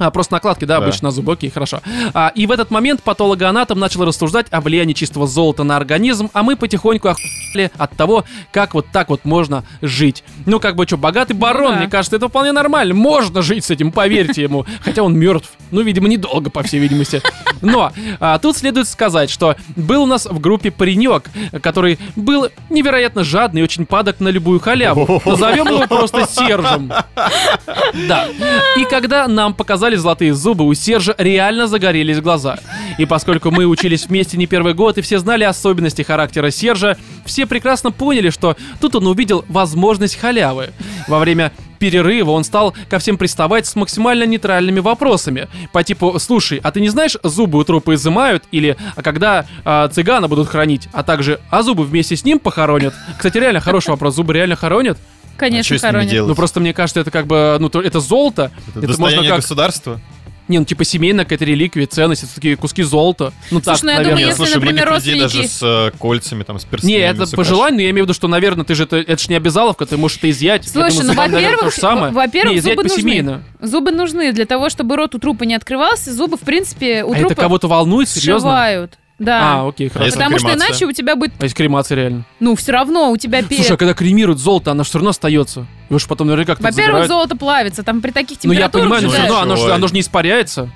[0.00, 0.84] А, просто накладки, да, Да.
[0.84, 1.80] обычно на зубы, окей, хорошо.
[2.14, 6.42] А, и в этот момент патологоанатом начал рассуждать о влиянии чистого золота на организм, а
[6.42, 10.24] мы потихоньку охуели от того, как вот так вот можно жить.
[10.46, 11.78] Ну, как бы, что, богатый барон, да.
[11.80, 12.94] мне кажется, это вполне нормально.
[12.94, 14.64] Можно жить с этим, поверьте ему.
[14.82, 15.50] Хотя он мертв.
[15.70, 17.20] Ну, видимо, недолго, по всей видимости.
[17.60, 21.24] Но а, тут следует сказать, что был у нас в группе паренек,
[21.62, 25.20] который был невероятно жадный и очень падок на любую халяву.
[25.26, 26.90] Назовем его просто Сержем.
[28.08, 28.26] Да.
[28.76, 32.58] И когда нам показали золотые зубы, у Сержа реально загорелись глаза.
[32.98, 37.46] И поскольку мы учились вместе не первый год и все знали особенности характера Сержа, все
[37.46, 40.70] прекрасно поняли, что тут он увидел возможность халявы.
[41.08, 45.48] Во время перерыва он стал ко всем приставать с максимально нейтральными вопросами.
[45.72, 48.44] По типу, слушай, а ты не знаешь, зубы у трупа изымают?
[48.52, 50.88] Или, а когда а, цыгана будут хранить?
[50.92, 52.94] А также, а зубы вместе с ним похоронят?
[53.16, 54.14] Кстати, реально хороший вопрос.
[54.14, 54.98] Зубы реально хоронят?
[55.40, 56.10] Конечно, а что с ними хоронят.
[56.10, 56.28] делать?
[56.28, 58.52] Ну просто мне кажется, это как бы, ну то- это золото.
[58.76, 60.00] Это Это, можно как, государства?
[60.48, 63.32] не, ну типа семейная какая-то реликвия, ценность, это такие куски золота.
[63.52, 64.10] Ну так, Слушай, ну я наверное.
[64.16, 66.92] думаю, если, слушай, например, людей даже родственники- с э, кольцами, там, с перстнями.
[66.92, 68.82] Не, это с по украш- желанию, но я имею в виду, что, наверное, ты же
[68.82, 70.68] это, это же не обязаловка, ты можешь это изъять.
[70.68, 72.12] Слушай, думаю, ну, во-первых, самое.
[72.12, 73.42] во-первых, не, зубы нужны.
[73.60, 76.12] Зубы нужны для того, чтобы рот у трупа не открывался.
[76.12, 78.50] Зубы, в принципе, у А трупа это кого-то волнует, серьезно?
[78.50, 78.98] сшивают.
[79.20, 79.60] Да.
[79.60, 80.12] А, окей, хорошо.
[80.12, 82.24] Потому что иначе у тебя будет, А если кремация реально?
[82.40, 85.66] ну, все равно у тебя Слушай, а когда кремируют золото, оно все равно остается.
[85.90, 89.02] Вы же потом наверняка как-то Во-первых, золото плавится, там при таких Ну я температурах понимаю,
[89.04, 89.74] но все равно оно, же- Ой.
[89.74, 90.70] оно же не испаряется.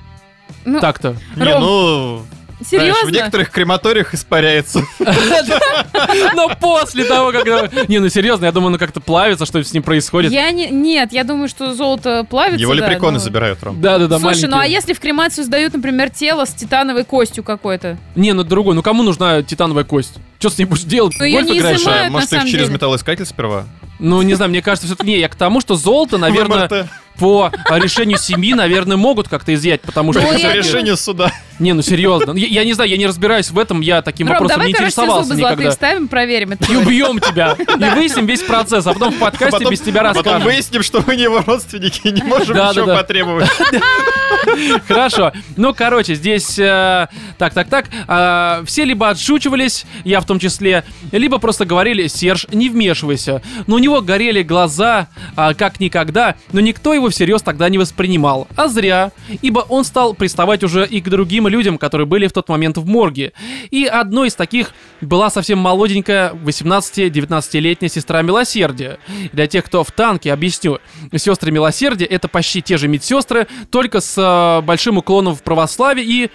[0.66, 1.16] Ну, Так-то.
[1.36, 2.22] Не, Ром, ну...
[2.60, 3.08] знаешь, Серьезно?
[3.08, 4.82] в некоторых крематориях испаряется.
[6.34, 7.68] Но после того, когда...
[7.88, 10.32] Не, ну серьезно, я думаю, оно как-то плавится, что с ним происходит.
[10.32, 10.68] Я не...
[10.70, 13.80] Нет, я думаю, что золото плавится, Его да, лепреконы забирают, Ром.
[13.80, 17.98] Да-да-да, Слушай, ну а если в кремацию сдают, например, тело с титановой костью какой-то?
[18.14, 20.14] Не, ну другой, ну кому нужна титановая кость?
[20.38, 21.14] Что с ней будешь делать?
[21.18, 22.10] Ну, Гольф не играешь?
[22.10, 23.64] может, их через металлоискатель сперва?
[24.04, 25.08] Ну, не знаю, мне кажется, все-таки...
[25.08, 26.88] Не, я к тому, что золото, наверное,
[27.18, 30.20] по а, решению семьи, наверное, могут как-то изъять, потому что...
[30.20, 31.32] Ну, По решению суда.
[31.58, 32.32] Не, ну серьезно.
[32.32, 34.72] Я, я не знаю, я не разбираюсь в этом, я таким Ром, вопросом давай, не
[34.74, 35.70] короче, интересовался зубы никогда.
[35.70, 36.70] вставим, проверим это.
[36.70, 37.52] И убьем тебя.
[37.58, 40.42] И выясним весь процесс, а потом в подкасте Потом- без тебя Потом расскажем.
[40.42, 43.00] выясним, что мы не его родственники и не можем Да, ничего да, да.
[43.00, 43.48] потребовать.
[44.88, 45.32] Хорошо.
[45.56, 46.58] Ну, короче, здесь...
[46.58, 47.06] э,
[47.38, 47.86] так, так, так.
[48.08, 53.42] э, все либо отшучивались, я в том числе, либо просто говорили, Серж, не вмешивайся.
[53.66, 58.48] Но у него горели глаза, а, как никогда, но никто его всерьез тогда не воспринимал.
[58.56, 59.12] А зря,
[59.42, 62.86] ибо он стал приставать уже и к другим людям, которые были в тот момент в
[62.86, 63.32] морге.
[63.70, 68.98] И одной из таких была совсем молоденькая 18-19-летняя сестра Милосердия.
[69.32, 70.78] Для тех, кто в танке, объясню.
[71.14, 74.16] Сестры Милосердия это почти те же медсестры, только с
[74.64, 76.30] большим уклоном в православие и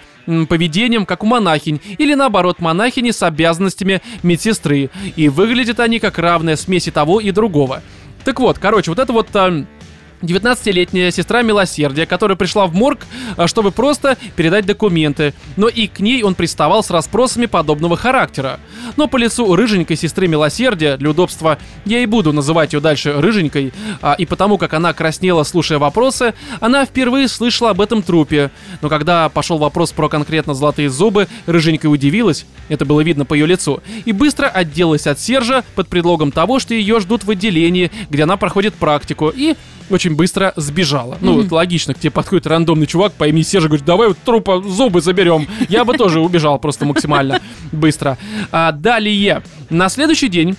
[0.45, 4.89] поведением, как у монахинь, или наоборот, монахини с обязанностями медсестры.
[5.15, 7.81] И выглядят они как равная смесь и того и другого.
[8.23, 9.27] Так вот, короче, вот это вот...
[9.33, 9.67] эм,
[10.21, 13.05] 19-летняя сестра Милосердия, которая пришла в морг,
[13.37, 15.33] а, чтобы просто передать документы.
[15.55, 18.59] Но и к ней он приставал с расспросами подобного характера.
[18.97, 23.73] Но по лицу рыженькой сестры Милосердия, для удобства я и буду называть ее дальше рыженькой,
[24.01, 28.51] а, и потому как она краснела, слушая вопросы, она впервые слышала об этом трупе.
[28.81, 33.45] Но когда пошел вопрос про конкретно золотые зубы, рыженькая удивилась, это было видно по ее
[33.45, 38.23] лицу, и быстро отделалась от Сержа под предлогом того, что ее ждут в отделении, где
[38.23, 39.55] она проходит практику, и
[39.89, 41.17] очень быстро сбежала.
[41.21, 44.61] Ну, вот логично, к тебе подходит рандомный чувак по имени Сержа, говорит, давай вот трупа
[44.61, 45.47] зубы заберем.
[45.67, 48.17] Я бы тоже убежал просто максимально быстро.
[48.51, 50.55] А, далее, на следующий день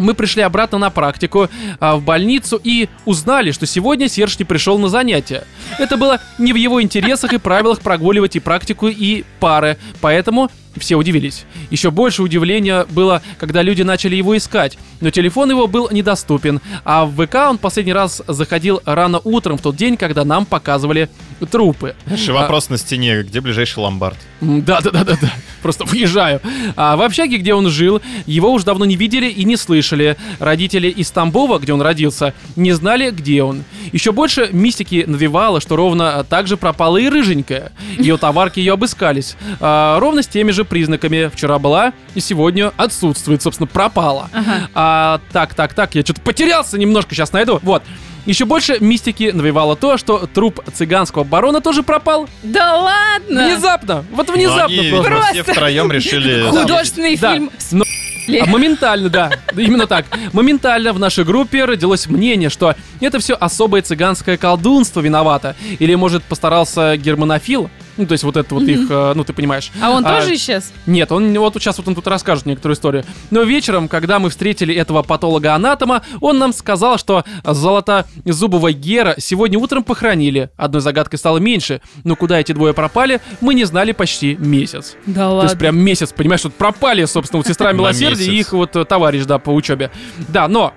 [0.00, 1.48] мы пришли обратно на практику
[1.78, 5.44] а, в больницу и узнали, что сегодня Серж не пришел на занятия.
[5.78, 10.96] Это было не в его интересах и правилах прогуливать и практику, и пары, поэтому все
[10.96, 11.44] удивились.
[11.70, 17.04] Еще больше удивления было, когда люди начали его искать, но телефон его был недоступен, а
[17.06, 21.08] в ВК он последний раз заходил рано утром в тот день, когда нам показывали
[21.50, 21.94] трупы.
[22.06, 24.18] Знаешь, и вопрос на стене, где ближайший ломбард?
[24.40, 25.32] Да, да, да, да, да.
[25.62, 26.40] Просто выезжаю.
[26.76, 30.16] А в общаге, где он жил, его уж давно не видели и не слышали.
[30.38, 33.64] Родители из Тамбова, где он родился, не знали, где он.
[33.92, 37.72] Еще больше мистики навевало, что ровно так же пропала и рыженькая.
[37.98, 39.36] Ее товарки ее обыскались.
[39.60, 41.30] А, ровно с теми же признаками.
[41.32, 44.28] Вчера была и сегодня отсутствует, собственно, пропала.
[44.32, 44.68] Ага.
[44.74, 47.58] А, так, так, так, я что-то потерялся немножко, сейчас найду.
[47.62, 47.82] Вот.
[48.26, 52.28] Еще больше мистики навевало то, что труп цыганского барона тоже пропал.
[52.42, 53.46] Да ладно!
[53.46, 54.04] Внезапно!
[54.12, 55.10] Вот Ну, внезапно они, просто.
[55.10, 56.48] видимо, все втроем решили...
[56.50, 57.32] Художественный Да.
[57.32, 57.50] фильм.
[57.58, 57.84] с Но-.
[58.28, 59.30] А Моментально, да.
[59.56, 60.04] Именно так.
[60.32, 65.56] Моментально в нашей группе родилось мнение, что это все особое цыганское колдунство виновато.
[65.78, 67.70] Или, может, постарался германофил?
[68.00, 69.70] Ну, то есть вот это вот их, э, ну, ты понимаешь.
[69.82, 70.72] А он А, тоже исчез?
[70.86, 73.04] Нет, он вот сейчас вот он тут расскажет некоторую историю.
[73.30, 79.84] Но вечером, когда мы встретили этого патолога-анатома, он нам сказал, что золотозубого Гера сегодня утром
[79.84, 80.48] похоронили.
[80.56, 84.96] Одной загадкой стало меньше, но куда эти двое пропали, мы не знали почти месяц.
[85.04, 85.48] Да То ладно.
[85.48, 89.24] есть прям месяц, понимаешь, вот пропали, собственно, вот сестра милосердия и их вот э, товарищ,
[89.24, 89.90] да, по учебе.
[90.28, 90.72] Да, но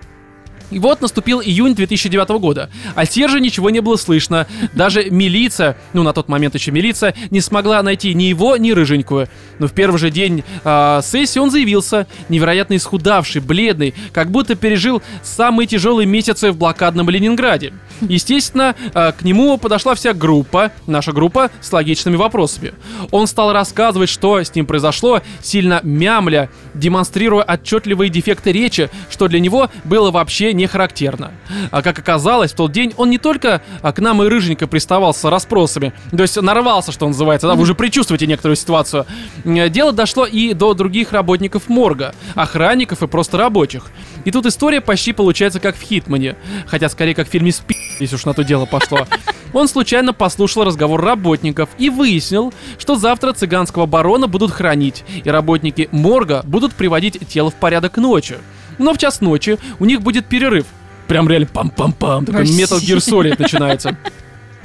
[0.73, 2.69] и вот наступил июнь 2009 года.
[2.95, 4.47] О Серже ничего не было слышно.
[4.73, 9.29] Даже милиция, ну на тот момент еще милиция, не смогла найти ни его, ни рыженькую.
[9.59, 15.03] Но в первый же день а, сессии он заявился, невероятно исхудавший, бледный, как будто пережил
[15.21, 17.73] самые тяжелые месяцы в блокадном Ленинграде.
[18.01, 22.73] Естественно, а, к нему подошла вся группа, наша группа, с логичными вопросами.
[23.11, 29.39] Он стал рассказывать, что с ним произошло, сильно мямля, демонстрируя отчетливые дефекты речи, что для
[29.39, 31.31] него было вообще не характерно.
[31.71, 35.13] А как оказалось, в тот день он не только а, к нам и рыженько приставал
[35.13, 39.05] с расспросами, то есть нарвался, что называется, да, вы уже предчувствуете некоторую ситуацию.
[39.45, 43.85] М, Дело дошло и до других работников морга, охранников и просто рабочих.
[44.25, 46.35] И тут история почти получается как в Хитмане,
[46.67, 49.07] хотя скорее как в фильме «Спи», если уж на то дело пошло.
[49.53, 55.89] Он случайно послушал разговор работников и выяснил, что завтра цыганского барона будут хранить, и работники
[55.91, 58.39] морга будут приводить тело в порядок ночью.
[58.77, 60.65] Но в час ночи у них будет перерыв.
[61.07, 62.43] Прям реально пам-пам-пам, такой.
[62.43, 63.97] Metal Gear Solid начинается.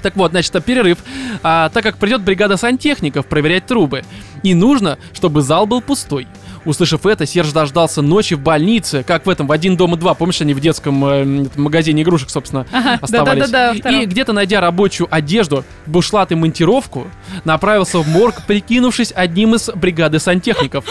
[0.02, 0.98] Так вот, значит, а перерыв,
[1.42, 4.04] а, так как придет бригада сантехников проверять трубы.
[4.42, 6.28] И нужно, чтобы зал был пустой.
[6.64, 10.14] Услышав это, Серж дождался ночи в больнице, как в этом, в «Один дома два».
[10.14, 13.50] Помнишь, они в детском э, магазине игрушек, собственно, Ага, оставались.
[13.50, 14.00] да-да-да, втором.
[14.00, 17.06] и где-то найдя рабочую одежду, бушлат и монтировку,
[17.44, 20.84] направился в морг, прикинувшись одним из бригады сантехников.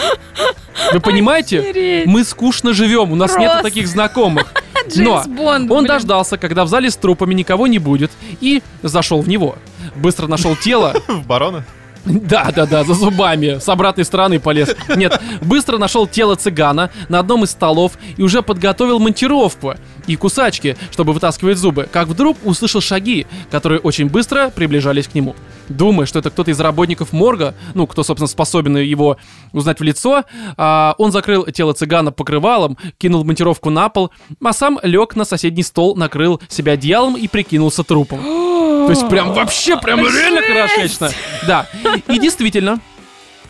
[0.92, 1.60] Вы понимаете?
[1.60, 2.06] Охереть.
[2.06, 3.62] Мы скучно живем, у нас нет Просто.
[3.62, 4.46] таких знакомых.
[4.96, 5.84] Бонд, он блин.
[5.86, 8.10] дождался, когда в зале с трупами никого не будет,
[8.40, 9.56] и зашел в него.
[9.96, 10.94] Быстро нашел тело.
[11.08, 11.64] В барона?
[12.08, 13.58] Да, да, да, за зубами.
[13.58, 14.74] С обратной стороны полез.
[14.96, 19.74] Нет, быстро нашел тело цыгана на одном из столов и уже подготовил монтировку
[20.08, 25.36] и кусачки, чтобы вытаскивать зубы, как вдруг услышал шаги, которые очень быстро приближались к нему.
[25.68, 29.18] Думая, что это кто-то из работников морга, ну, кто, собственно, способен его
[29.52, 30.24] узнать в лицо,
[30.56, 34.10] а, он закрыл тело цыгана покрывалом, кинул монтировку на пол,
[34.42, 38.20] а сам лег на соседний стол, накрыл себя одеялом и прикинулся трупом.
[38.22, 41.10] То есть прям вообще, прям реально хорошечно.
[41.46, 41.66] Да.
[42.08, 42.80] И действительно,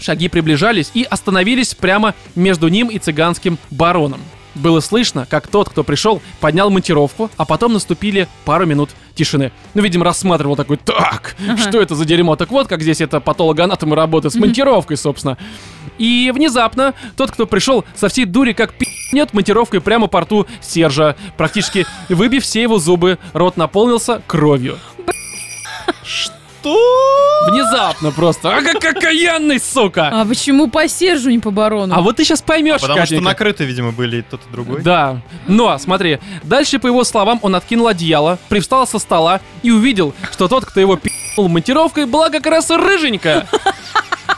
[0.00, 4.20] шаги приближались и остановились прямо между ним и цыганским бароном.
[4.58, 9.52] Было слышно, как тот, кто пришел, поднял монтировку, а потом наступили пару минут тишины.
[9.74, 12.36] Ну, видимо, рассматривал такой, так, что это за дерьмо?
[12.36, 15.38] Так вот, как здесь это патологоанатомы работают с монтировкой, собственно.
[15.98, 21.16] И внезапно тот, кто пришел со всей дури, как пи***нет монтировкой прямо по рту Сержа,
[21.36, 24.78] практически выбив все его зубы, рот наполнился кровью.
[26.04, 26.37] Что?
[26.62, 28.56] Внезапно просто.
[28.56, 30.08] А как окаянный, сука!
[30.12, 31.94] А почему по Сержу, не по барону?
[31.94, 34.82] А вот ты сейчас поймешь, Потому что накрыты, видимо, были и тот, и другой.
[34.82, 35.20] Да.
[35.46, 40.48] Но, смотри, дальше, по его словам, он откинул одеяло, привстал со стола и увидел, что
[40.48, 43.46] тот, кто его пи***нул монтировкой, была как раз рыженькая.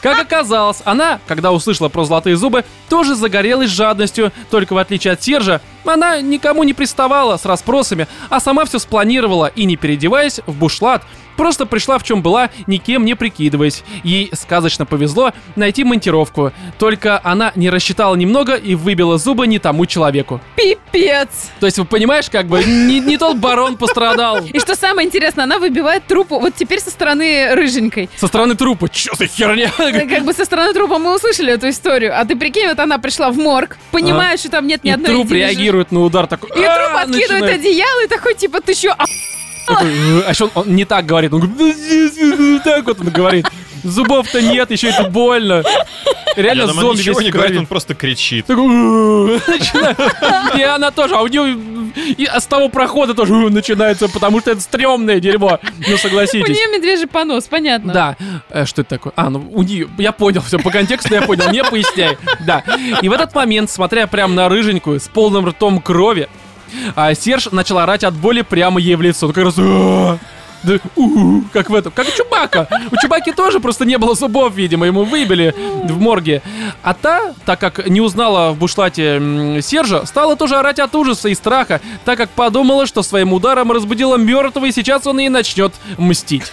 [0.02, 5.22] Как оказалось, она, когда услышала про золотые зубы, тоже загорелась жадностью, только в отличие от
[5.22, 10.54] Сержа, она никому не приставала с расспросами, а сама все спланировала и, не переодеваясь, в
[10.54, 11.02] бушлат,
[11.40, 13.82] просто пришла в чем была, никем не прикидываясь.
[14.04, 19.86] Ей сказочно повезло найти монтировку, только она не рассчитала немного и выбила зубы не тому
[19.86, 20.42] человеку.
[20.54, 21.48] Пипец!
[21.58, 24.44] То есть, вы понимаешь, как бы, не, не тот барон пострадал.
[24.52, 28.10] И что самое интересное, она выбивает трупу вот теперь со стороны рыженькой.
[28.16, 29.72] Со стороны трупа, чё за херня?
[29.78, 32.20] Как бы со стороны трупа мы услышали эту историю.
[32.20, 35.32] А ты прикинь, вот она пришла в морг, понимает, что там нет ни одной труп
[35.32, 36.50] реагирует на удар такой.
[36.50, 38.94] И труп «А!» откидывает одеяло и такой, типа, ты чё,
[39.66, 43.46] а- «Э», А еще он, он не так говорит, он говорит, так вот он говорит.
[43.82, 45.62] Зубов-то нет, еще это больно.
[46.36, 48.44] Реально Я думаю, зомби ничего не говорит, он просто кричит.
[48.48, 48.54] «Э».
[50.56, 51.56] И она тоже, а у нее
[51.96, 55.58] и с того прохода тоже «э» начинается, потому что это стрёмное дерьмо.
[55.88, 56.48] Ну, У согласитесь.
[56.56, 57.92] нее медвежий понос, понятно.
[57.92, 58.16] Да.
[58.50, 59.12] Э, что это такое?
[59.16, 59.88] А, ну у нее.
[59.98, 62.16] Я понял, все по контексту я понял, не поясняй.
[62.46, 62.62] Да.
[63.02, 66.28] И в этот момент, смотря прямо на рыженькую с полным ртом крови,
[66.94, 69.26] а, Серж начал орать от боли прямо ей в лицо.
[69.26, 69.54] Ну, как раз.
[69.58, 70.18] «А!»
[70.62, 72.68] Да, у, как в этом, как у Чубака.
[72.90, 75.54] У Чубаки тоже просто не было зубов, видимо, ему выбили
[75.84, 76.42] в морге.
[76.82, 81.34] А та, так как не узнала в бушлате Сержа, стала тоже орать от ужаса и
[81.34, 86.52] страха, так как подумала, что своим ударом разбудила мертвого, и сейчас он ей начнет мстить.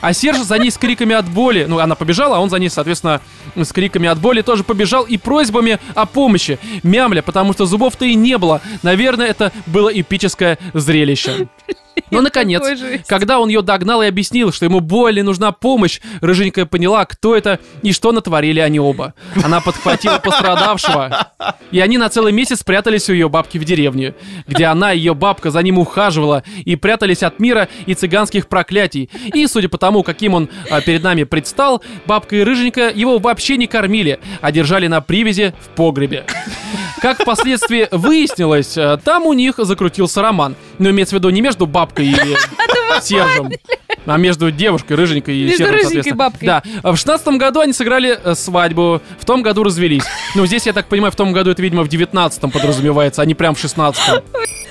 [0.00, 2.70] А Серж за ней с криками от боли, ну, она побежала, а он за ней,
[2.70, 3.20] соответственно,
[3.56, 6.58] с криками от боли тоже побежал и просьбами о помощи.
[6.82, 8.60] Мямля, потому что зубов-то и не было.
[8.82, 11.48] Наверное, это было эпическое зрелище.
[12.10, 13.06] Но, наконец, Такой жесть.
[13.06, 17.60] когда он ее догнал и объяснил, что ему больно нужна помощь, Рыженькая поняла, кто это
[17.82, 19.14] и что натворили они оба.
[19.42, 21.30] Она подхватила пострадавшего,
[21.70, 24.14] и они на целый месяц спрятались у ее бабки в деревне,
[24.46, 29.10] где она и ее бабка за ним ухаживала и прятались от мира и цыганских проклятий.
[29.32, 33.56] И, судя по тому, каким он а, перед нами предстал, бабка и Рыженька его вообще
[33.56, 36.24] не кормили, а держали на привязи в погребе.
[37.00, 40.56] Как впоследствии выяснилось, э, там у них закрутился роман.
[40.78, 42.14] Но имеется в виду не между бабкой и
[43.02, 43.50] Сержем,
[44.06, 46.16] а между девушкой рыженькой и Между Сержем, рыженькой и соответственно.
[46.16, 46.46] бабкой.
[46.46, 46.62] Да.
[46.92, 50.04] В шестнадцатом году они сыграли э, свадьбу, в том году развелись.
[50.34, 53.34] Ну, здесь, я так понимаю, в том году это, видимо, в девятнадцатом подразумевается, а не
[53.34, 54.22] прям в шестнадцатом.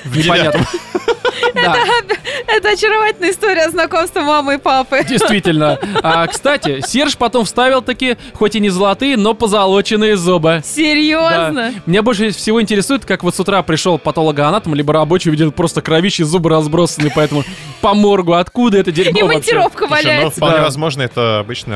[0.06, 0.66] Непонятно.
[1.54, 1.76] Да.
[2.47, 5.04] Это очаровательная история знакомства мамы и папы.
[5.08, 5.80] Действительно.
[6.01, 10.62] А, кстати, Серж потом вставил таки, хоть и не золотые, но позолоченные зубы.
[10.64, 11.51] Серьезно?
[11.54, 11.72] Да.
[11.86, 16.24] Меня больше всего интересует, как вот с утра пришел патологоанатом, либо рабочий, видел просто кровищи,
[16.24, 17.43] зубы разбросаны, поэтому
[17.82, 19.36] по моргу, откуда это дерьмо И вообще?
[19.36, 20.38] монтировка Слушай, ну, валяется.
[20.38, 20.64] вполне Да.
[20.64, 21.76] возможно, это обычный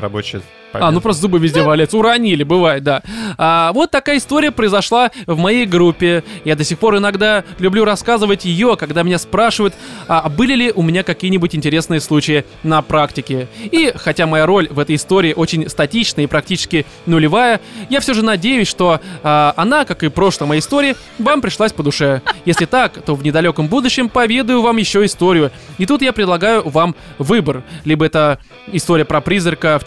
[0.74, 1.98] рабочий А, ну просто зубы везде валяются.
[1.98, 3.04] Уронили, бывает, да.
[3.38, 6.24] А, вот такая история произошла в моей группе.
[6.46, 9.74] Я до сих пор иногда люблю рассказывать ее, когда меня спрашивают,
[10.08, 13.48] а были ли у меня какие-нибудь интересные случаи на практике.
[13.64, 17.60] И хотя моя роль в этой истории очень статичная и практически нулевая,
[17.90, 21.84] я все же надеюсь, что а, она, как и прошлая моя история, вам пришлась по
[21.84, 22.22] душе.
[22.46, 25.52] Если так, то в недалеком будущем поведаю вам еще историю.
[25.78, 27.64] И тут я предлагаю вам выбор.
[27.86, 28.40] Либо это
[28.72, 29.84] история про призрака в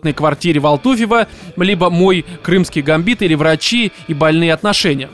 [0.00, 1.26] четырехкомнатной квартире в Алтуфьево,
[1.56, 5.08] либо мой крымский гамбит или врачи и больные отношения.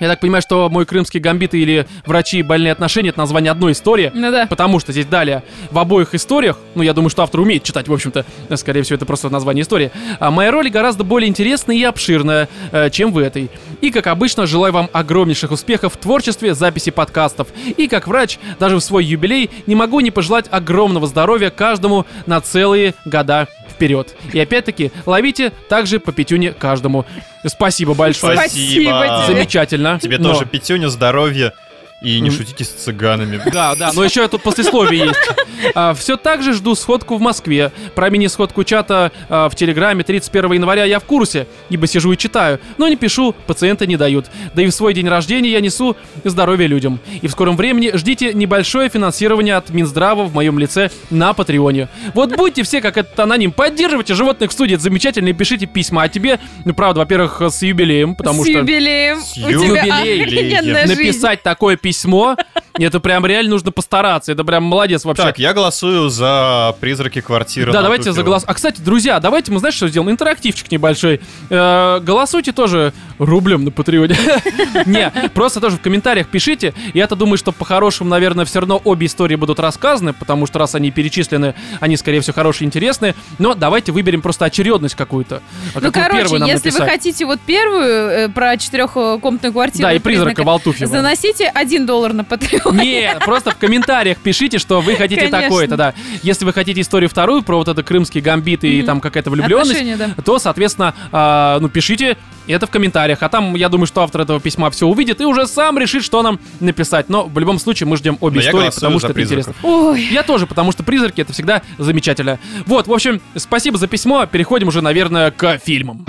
[0.00, 3.72] Я так понимаю, что мой крымский гамбит или врачи и больные отношения это название одной
[3.72, 4.10] истории.
[4.14, 4.46] Ну да.
[4.46, 7.92] Потому что здесь далее в обоих историях, ну я думаю, что автор умеет читать, в
[7.92, 8.24] общем-то,
[8.56, 9.90] скорее всего, это просто название истории.
[10.18, 13.50] А моя роль гораздо более интересная и обширная, э, чем в этой.
[13.82, 17.48] И, как обычно, желаю вам огромнейших успехов в творчестве, записи подкастов.
[17.76, 22.40] И, как врач, даже в свой юбилей не могу не пожелать огромного здоровья каждому на
[22.40, 23.48] целые года
[23.80, 24.14] вперед.
[24.34, 27.06] И опять-таки, ловите также по пятюне каждому.
[27.46, 28.36] Спасибо большое.
[28.36, 29.24] Спасибо.
[29.26, 29.98] Замечательно.
[29.98, 31.54] Тебе Но- тоже пятюня, здоровья
[32.00, 33.40] и не шутите с цыганами.
[33.50, 35.98] Да, да, но еще тут послесловие есть.
[35.98, 37.72] все так же жду сходку в Москве.
[37.94, 42.60] Про мини-сходку чата а, в Телеграме 31 января я в курсе, ибо сижу и читаю,
[42.78, 44.26] но не пишу, пациенты не дают.
[44.54, 47.00] Да и в свой день рождения я несу здоровье людям.
[47.22, 51.88] И в скором времени ждите небольшое финансирование от Минздрава в моем лице на Патреоне.
[52.14, 56.04] Вот будьте все как этот аноним, поддерживайте животных в студии, это замечательно, и пишите письма.
[56.04, 58.58] А тебе, ну правда, во-первых, с юбилеем, потому С что...
[58.58, 59.20] юбилеем.
[59.20, 60.88] С У тебя юбилеем.
[60.88, 62.36] написать такое письмо, små.
[62.78, 64.32] Это прям реально нужно постараться.
[64.32, 65.22] Это прям молодец вообще.
[65.22, 67.72] Так, я голосую за призраки квартиры.
[67.72, 68.16] да, давайте Туфилево.
[68.16, 68.50] заголосуем.
[68.50, 70.10] А, кстати, друзья, давайте мы, знаешь, что сделаем?
[70.10, 71.20] Интерактивчик небольшой.
[71.50, 74.16] Э, голосуйте тоже рублем на Патреоне.
[74.86, 76.74] Не, просто тоже в комментариях пишите.
[76.94, 80.90] Я-то думаю, что по-хорошему, наверное, все равно обе истории будут рассказаны, потому что раз они
[80.90, 83.14] перечислены, они, скорее всего, хорошие и интересные.
[83.38, 85.42] Но давайте выберем просто очередность какую-то.
[85.74, 90.42] А Ну, короче, если вы хотите вот первую э, про четырехкомнатную квартиру Да, и призрака
[90.44, 90.90] Валтуфьева.
[90.90, 92.24] заносите один доллар на
[92.64, 92.82] Patreon.
[92.82, 95.94] Не, просто в комментариях пишите, что вы хотите такое-то, да.
[96.22, 99.84] Если вы хотите историю вторую про вот это крымский гамбит и там какая-то влюбленность,
[100.24, 103.22] то, соответственно, а, ну, пишите это в комментариях.
[103.22, 106.22] А там, я думаю, что автор этого письма все увидит и уже сам решит, что
[106.22, 107.08] нам написать.
[107.08, 109.48] Но в любом случае мы ждем обе Но я истории, потому что это призраков.
[109.48, 109.68] интересно.
[109.68, 110.02] Ой.
[110.10, 112.38] Я тоже, потому что призраки это всегда замечательно.
[112.66, 114.26] Вот, в общем, спасибо за письмо.
[114.26, 116.04] Переходим уже, наверное, к фильмам.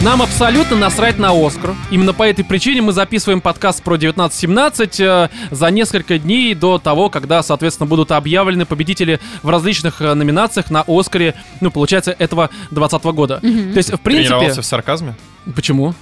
[0.00, 1.74] Нам абсолютно насрать на Оскар.
[1.90, 7.10] Именно по этой причине мы записываем подкаст про 1917 э, за несколько дней до того,
[7.10, 13.02] когда, соответственно, будут объявлены победители в различных э, номинациях на Оскаре, ну, получается, этого 20
[13.06, 13.40] года.
[13.40, 14.28] То есть, в принципе...
[14.28, 15.16] Тренировался в сарказме?
[15.52, 15.94] Почему?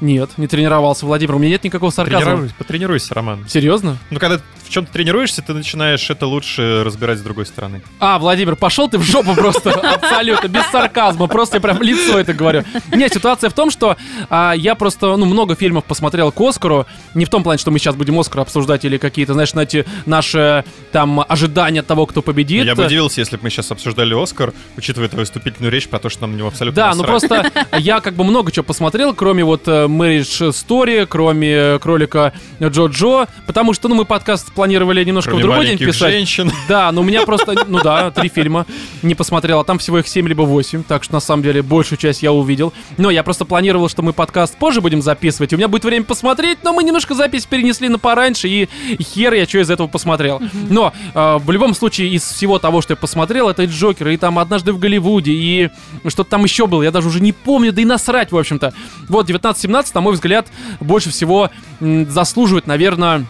[0.00, 1.34] Нет, не тренировался, Владимир.
[1.34, 2.24] У меня нет никакого сарказма.
[2.24, 3.44] Тренируйся, потренируйся, Роман.
[3.48, 3.98] Серьезно?
[4.10, 7.82] Ну, когда в чем-то тренируешься, ты начинаешь это лучше разбирать с другой стороны.
[7.98, 12.32] А, Владимир, пошел ты в жопу просто, абсолютно, без сарказма, просто я прям лицо это
[12.32, 12.64] говорю.
[12.92, 13.96] Нет, ситуация в том, что
[14.28, 17.78] а, я просто, ну, много фильмов посмотрел к Оскару, не в том плане, что мы
[17.78, 22.64] сейчас будем Оскар обсуждать или какие-то, знаешь, знаете, наши там ожидания от того, кто победит.
[22.64, 26.08] Я бы удивился, если бы мы сейчас обсуждали Оскар, учитывая твою вступительную речь про то,
[26.08, 29.44] что нам на него абсолютно Да, ну просто я как бы много чего посмотрел, кроме
[29.44, 35.44] вот э, Marriage Story, кроме кролика Джо-Джо, потому что, ну, мы подкаст планировали немножко Кроме
[35.44, 36.12] в другой день писать.
[36.12, 36.50] женщин.
[36.68, 38.64] Да, но у меня просто, ну да, три фильма
[39.02, 41.98] не посмотрел, а там всего их 7 либо 8, так что на самом деле большую
[41.98, 42.72] часть я увидел.
[42.96, 46.04] Но я просто планировал, что мы подкаст позже будем записывать, и у меня будет время
[46.04, 48.68] посмотреть, но мы немножко запись перенесли на пораньше, и
[49.02, 50.40] хер я что из этого посмотрел.
[50.68, 54.16] Но э, в любом случае из всего того, что я посмотрел, это и Джокер, и
[54.16, 55.70] там «Однажды в Голливуде», и
[56.06, 58.72] что-то там еще было, я даже уже не помню, да и насрать, в общем-то.
[59.08, 60.46] Вот 19-17, на мой взгляд,
[60.80, 61.50] больше всего
[61.80, 63.26] заслуживает, наверное,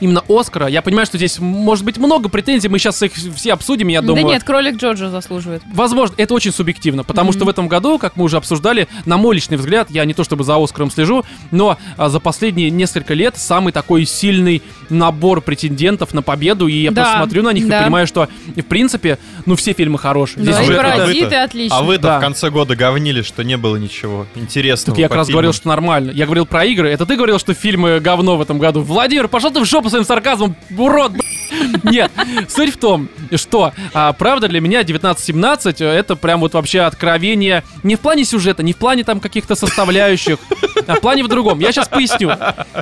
[0.00, 0.66] именно Оскара.
[0.66, 4.26] Я понимаю, что здесь может быть много претензий, мы сейчас их все обсудим, я думаю.
[4.26, 5.62] Да нет, кролик Джорджа заслуживает.
[5.72, 9.34] Возможно, это очень субъективно, потому что в этом году, как мы уже обсуждали, на мой
[9.34, 13.36] личный взгляд, я не то чтобы за Оскаром слежу, но а, за последние несколько лет
[13.36, 17.80] самый такой сильный набор претендентов на победу, и я Да, просто смотрю на них да.
[17.80, 20.44] и понимаю, что, в принципе, ну все фильмы хорошие.
[20.44, 21.76] Да, Здесь и паразиты отлично.
[21.78, 22.18] А вы-то Да.
[22.18, 24.94] в конце года говнили, что не было ничего интересного.
[24.94, 25.36] Так я как раз фильмам.
[25.38, 26.10] говорил, что нормально.
[26.12, 26.90] Я говорил про игры.
[26.90, 28.80] Это ты говорил, что фильмы говно в этом году.
[28.82, 31.22] Владимир, пошел ты в жопу своим сарказмом, урод, б***ь.
[31.84, 32.10] Нет,
[32.48, 37.62] суть в том, что, а, правда, для меня 1917 э, это прям вот вообще откровение
[37.82, 40.38] не в плане сюжета, не в плане там каких-то составляющих,
[40.86, 41.58] а в плане в другом.
[41.58, 42.32] Я сейчас поясню.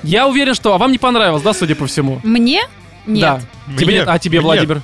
[0.03, 0.75] Я уверен, что...
[0.75, 2.21] А вам не понравилось, да, судя по всему?
[2.25, 2.63] Мне?
[3.07, 3.21] Нет.
[3.21, 3.41] Да.
[3.77, 4.83] Тебе Мне- нет, а тебе, мне Владимир?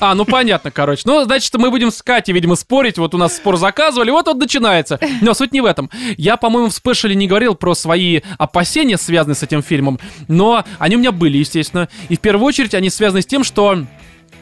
[0.00, 1.02] А, ну понятно, короче.
[1.04, 2.96] Ну, значит, мы будем с Катей, видимо, спорить.
[2.96, 4.98] Вот у нас спор заказывали, вот он начинается.
[5.20, 5.90] Но суть не в этом.
[6.16, 10.96] Я, по-моему, в спешле не говорил про свои опасения, связанные с этим фильмом, но они
[10.96, 11.88] у меня были, естественно.
[12.08, 13.84] И в первую очередь они связаны с тем, что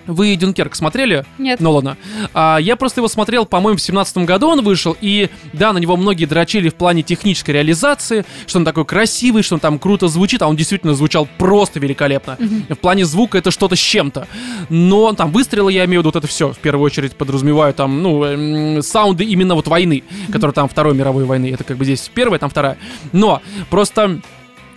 [0.09, 1.25] вы Дюнкерк смотрели?
[1.39, 1.61] Нет.
[1.61, 1.97] Нолана.
[2.35, 5.97] А, я просто его смотрел, по-моему, в семнадцатом году он вышел, и да, на него
[5.97, 10.43] многие дрочили в плане технической реализации, что он такой красивый, что он там круто звучит,
[10.43, 12.37] а он действительно звучал просто великолепно.
[12.69, 14.27] В плане звука это что-то с чем-то.
[14.69, 18.03] Но там выстрелы, я имею в виду, вот это все, в первую очередь подразумеваю там,
[18.03, 20.03] ну, эм, саунды именно вот войны,
[20.33, 22.79] которые там Второй мировой войны, это как бы здесь первая, там вторая.
[23.13, 24.21] Но просто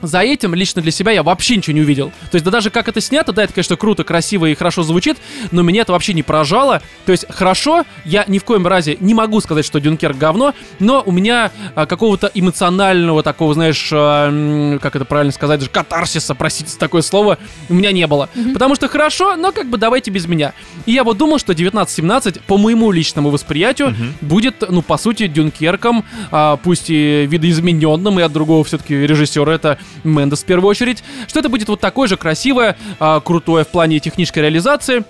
[0.01, 2.11] за этим лично для себя я вообще ничего не увидел.
[2.31, 5.17] То есть, да даже как это снято, да, это, конечно, круто, красиво и хорошо звучит,
[5.51, 6.81] но меня это вообще не поражало.
[7.05, 11.03] То есть, хорошо, я ни в коем разе не могу сказать, что Дюнкерк говно, но
[11.05, 16.77] у меня а, какого-то эмоционального такого, знаешь, а, как это правильно сказать, даже катарсиса, простите
[16.77, 17.37] такое слово,
[17.69, 18.29] у меня не было.
[18.53, 20.53] Потому что хорошо, но как бы давайте без меня.
[20.85, 26.03] И я вот думал, что 1917, по моему личному восприятию, будет, ну, по сути, Дюнкерком,
[26.31, 31.39] а, пусть и видоизмененным, и от другого все-таки режиссера это Мендес в первую очередь, что
[31.39, 35.03] это будет вот такое же красивое, а, крутое в плане технической реализации,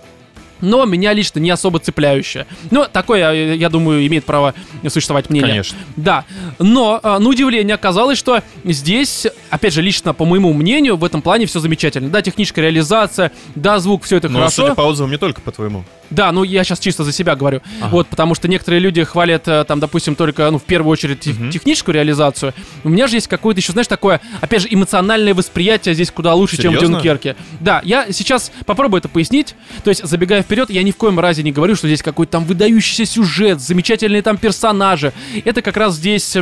[0.62, 2.46] но меня лично не особо цепляющее.
[2.70, 4.54] Но такое, я, думаю, имеет право
[4.88, 5.50] существовать мнение.
[5.50, 5.78] Конечно.
[5.96, 6.26] Да,
[6.60, 11.22] но а, на удивление оказалось, что здесь, опять же, лично по моему мнению, в этом
[11.22, 12.10] плане все замечательно.
[12.10, 14.64] Да, техническая реализация, да, звук, все это Но, хорошо.
[14.64, 15.84] судя по отзывам, не только по твоему.
[16.12, 17.62] Да, ну я сейчас чисто за себя говорю.
[17.82, 17.90] Ага.
[17.92, 21.50] Вот, потому что некоторые люди хвалят э, там, допустим, только, ну, в первую очередь, Мгм.
[21.52, 22.54] техническую реализацию.
[22.84, 26.58] У меня же есть какое-то еще, знаешь, такое, опять же, эмоциональное восприятие здесь куда лучше,
[26.62, 26.96] чем в Серьезно?
[26.98, 27.36] Дюнкерке.
[27.60, 29.56] Да, я сейчас попробую это пояснить.
[29.84, 32.46] То есть, забегая вперед, я ни в коем разе не говорю, что здесь какой-то там
[32.46, 35.14] выдающийся сюжет, замечательные там персонажи.
[35.46, 36.36] Это как раз здесь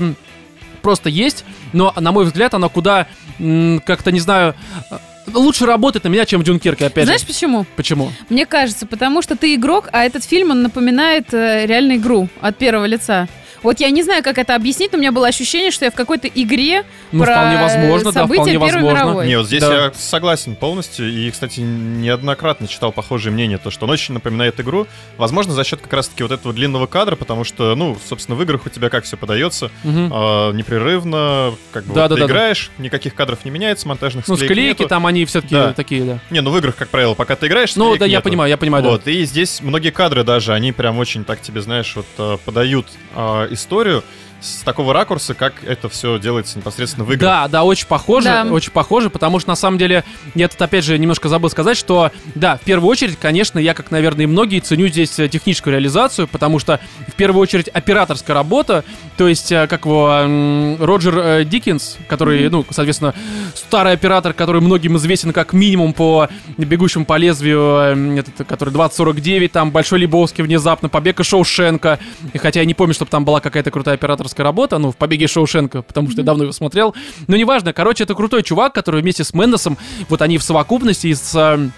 [0.82, 3.06] просто есть, но, на мой взгляд, оно куда,
[3.38, 4.56] как-то, не знаю,
[4.90, 4.98] э,
[5.34, 7.28] лучше работает на меня, чем в Дюнкерке, опять Знаешь же.
[7.28, 7.66] почему?
[7.76, 8.12] Почему?
[8.30, 12.58] Мне кажется, потому что ты игрок, а этот фильм, он напоминает э, реально игру от
[12.58, 13.28] первого лица.
[13.64, 15.96] Вот я не знаю, как это объяснить, но у меня было ощущение, что я в
[15.96, 18.98] какой-то игре Ну, про вполне возможно, да, события вполне Первой возможно.
[18.98, 19.28] мировой.
[19.28, 19.74] Не, вот здесь Да.
[19.86, 21.10] я согласен полностью.
[21.12, 24.88] И, кстати, неоднократно читал похожее мнение, то, что он очень напоминает игру.
[25.18, 28.66] Возможно, за счет как раз-таки вот этого длинного кадра, потому что, ну, собственно, в играх
[28.66, 29.72] у тебя как все подается.
[29.84, 30.10] Мгм.
[30.14, 32.34] а, непрерывно, как бы Да, вот да, ты да, да.
[32.34, 34.88] играешь, никаких кадров не меняется, монтажных Ну, склеек склейки нету.
[34.90, 35.74] там они все-таки Да.
[35.74, 36.20] такие, да.
[36.30, 38.24] Не, ну в играх, как правило, пока ты играешь, Ну, да, я нету.
[38.24, 38.90] понимаю, я понимаю, да.
[38.92, 42.88] Вот, и здесь многие кадры даже, они прям очень так тебе, знаешь, вот э, подают
[43.16, 44.04] э, историю
[44.42, 47.22] с такого ракурса, как это все делается непосредственно в играх.
[47.22, 48.46] Да, да, очень похоже, Да.
[48.46, 50.04] очень похоже, потому что на самом деле
[50.36, 53.92] я тут опять же немножко забыл сказать, что да, в первую очередь, конечно, я, как,
[53.92, 58.84] наверное, и многие, ценю здесь э, техническую реализацию, потому что в первую очередь операторская работа,
[59.18, 63.14] то есть, э, как его, Роджер э, Диккенс, который, ну, соответственно,
[63.56, 69.72] старый оператор, который многим известен как минимум по «Бегущему по лезвию», этот, который 2049, там,
[69.72, 72.00] Большой Лебовский внезапно, Побег из Шоушенка,
[72.34, 75.28] и хотя я не помню, чтобы там была какая-то крутая операторская работа, ну, в «Побеге
[75.28, 76.96] Шоушенка», потому что я давно его смотрел,
[77.28, 79.78] но неважно, короче, это крутой чувак, который вместе с Мендесом,
[80.10, 81.70] вот они в совокупности с э,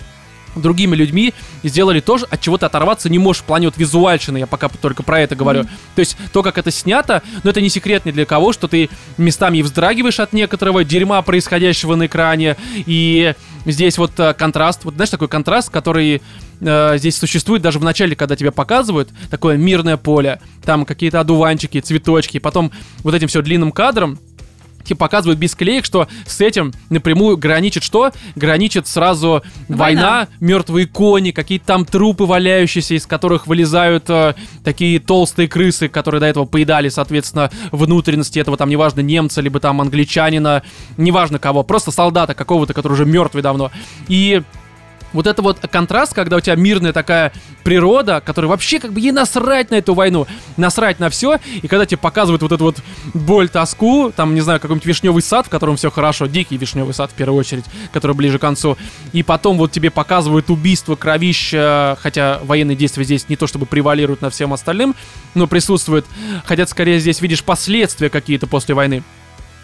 [0.56, 1.34] другими людьми
[1.64, 4.70] сделали то, же, от чего ты оторваться не можешь в плане вот визуальщины, я пока
[4.70, 5.64] только про это говорю.
[5.96, 8.90] То есть то, как это снято, но это не секрет ни для кого, что ты
[9.18, 13.34] местами и вздрагиваешь от некоторого дерьма, происходящего на экране, и
[13.66, 16.22] здесь вот э, контраст, вот знаешь, такой контраст, который
[16.60, 21.80] э, здесь существует даже в начале, когда тебя показывают, такое мирное поле, там какие-то одуванчики,
[21.80, 22.72] цветочки, и потом
[23.04, 24.20] вот этим все длинным кадром,
[24.84, 28.12] тебе показывают без клеек, что с этим напрямую граничит что?
[28.36, 30.28] Граничит сразу война, Война.
[30.40, 36.28] мертвые кони, какие-то там трупы валяющиеся, из которых вылезают э, такие толстые крысы, которые до
[36.28, 40.64] этого поедали, соответственно, внутренности этого там, неважно, немца, либо там англичанина,
[40.98, 43.72] неважно кого, просто солдата какого-то, который уже мертвый давно.
[44.08, 44.42] И
[45.14, 47.32] вот это вот контраст, когда у тебя мирная такая
[47.64, 51.86] природа, которая вообще как бы ей насрать на эту войну, насрать на все, и когда
[51.86, 52.78] тебе показывают вот эту вот
[53.14, 57.12] боль, тоску, там, не знаю, какой-нибудь вишневый сад, в котором все хорошо, дикий вишневый сад
[57.12, 58.78] в первую очередь, который ближе к концу,
[59.14, 64.22] и потом вот тебе показывают убийство, кровища, хотя военные действия здесь не то чтобы превалируют
[64.22, 64.96] над всем остальным,
[65.36, 66.06] но присутствуют,
[66.46, 69.04] хотя скорее здесь видишь последствия какие-то после войны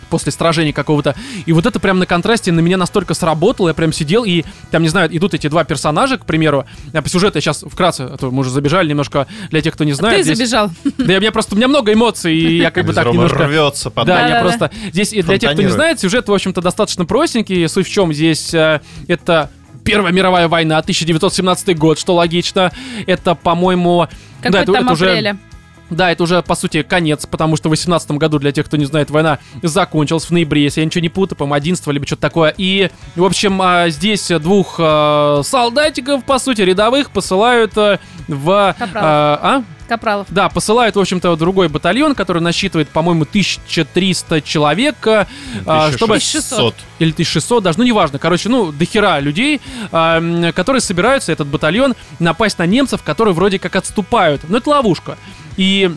[0.09, 1.15] после сражения какого-то.
[1.45, 4.83] И вот это прям на контрасте на меня настолько сработало, я прям сидел и там,
[4.83, 6.65] не знаю, идут эти два персонажа, к примеру.
[6.93, 9.83] А по сюжету я сейчас вкратце, а то мы уже забежали немножко для тех, кто
[9.83, 10.17] не знает.
[10.17, 10.71] Ты Здесь- забежал.
[10.97, 13.45] Да, я, у меня просто, у меня много эмоций, и я как бы так немножко...
[13.45, 14.71] рвется под Да, я просто...
[14.91, 17.67] Здесь, для тех, кто не знает, сюжет, в общем-то, достаточно простенький.
[17.69, 18.13] Суть в чем?
[18.13, 19.49] Здесь э, это
[19.87, 22.73] Первая мировая война, 1917 год, что логично.
[23.05, 24.07] Это, по-моему...
[24.41, 25.37] Какой да, это, там это уже апреля.
[25.89, 28.85] Да, это уже, по сути, конец, потому что в 18 году, для тех, кто не
[28.85, 32.53] знает, война закончилась в ноябре, если я ничего не путаю, по-моему, 11 либо что-то такое.
[32.57, 38.75] И, в общем, а, здесь двух а, солдатиков, по сути, рядовых, посылают а, в...
[38.77, 38.95] Капралов.
[39.03, 39.63] а, а?
[39.87, 40.27] Капралов.
[40.29, 45.27] Да, посылают, в общем-то, другой батальон, который насчитывает, по-моему, 1300 человек, а,
[45.65, 46.15] а, чтобы...
[46.15, 46.75] 1600.
[46.99, 48.19] Или 1600, даже, ну, неважно.
[48.19, 49.61] Короче, ну, дохера людей,
[49.91, 54.41] а, которые собираются, этот батальон, напасть на немцев, которые вроде как отступают.
[54.49, 55.17] Но это ловушка.
[55.57, 55.91] И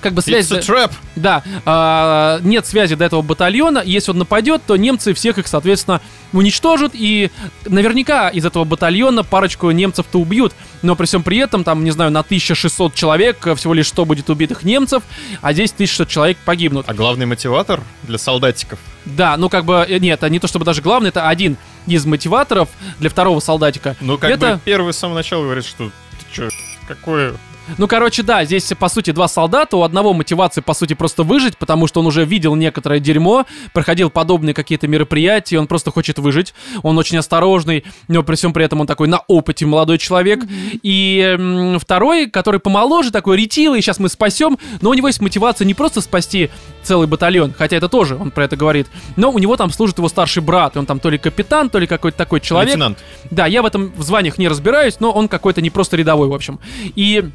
[0.00, 0.50] как бы связь...
[0.50, 0.92] It's a trap.
[1.16, 3.82] Да, а, нет связи до этого батальона.
[3.84, 6.00] Если он нападет, то немцы всех их, соответственно,
[6.32, 6.92] уничтожат.
[6.94, 7.30] И
[7.66, 10.52] наверняка из этого батальона парочку немцев-то убьют.
[10.82, 14.04] Но при всем при этом, там, не знаю, на 1600 человек э, всего лишь 100
[14.04, 15.02] будет убитых немцев,
[15.42, 16.88] а здесь 1600 человек погибнут.
[16.88, 20.64] А главный мотиватор для солдатиков Да, ну как бы, э, нет, это не то чтобы
[20.64, 22.68] даже главное, это один из мотиваторов
[23.00, 23.96] для второго солдатика.
[24.00, 24.54] Ну, как это...
[24.54, 25.92] бы первый с самого начала говорит, что ты
[26.32, 26.48] чё,
[26.86, 27.34] какое...
[27.76, 29.76] Ну, короче, да, здесь, по сути, два солдата.
[29.76, 34.10] У одного мотивация, по сути, просто выжить, потому что он уже видел некоторое дерьмо, проходил
[34.10, 36.54] подобные какие-то мероприятия, он просто хочет выжить.
[36.82, 40.40] Он очень осторожный, но при всем при этом он такой на опыте молодой человек.
[40.82, 45.64] И м, второй, который помоложе, такой ретивый, сейчас мы спасем, но у него есть мотивация
[45.64, 46.50] не просто спасти
[46.82, 50.08] целый батальон, хотя это тоже он про это говорит, но у него там служит его
[50.08, 52.70] старший брат, и он там то ли капитан, то ли какой-то такой человек.
[52.70, 52.98] Лейтенант.
[53.30, 56.34] Да, я в этом в званиях не разбираюсь, но он какой-то не просто рядовой, в
[56.34, 56.60] общем.
[56.94, 57.30] И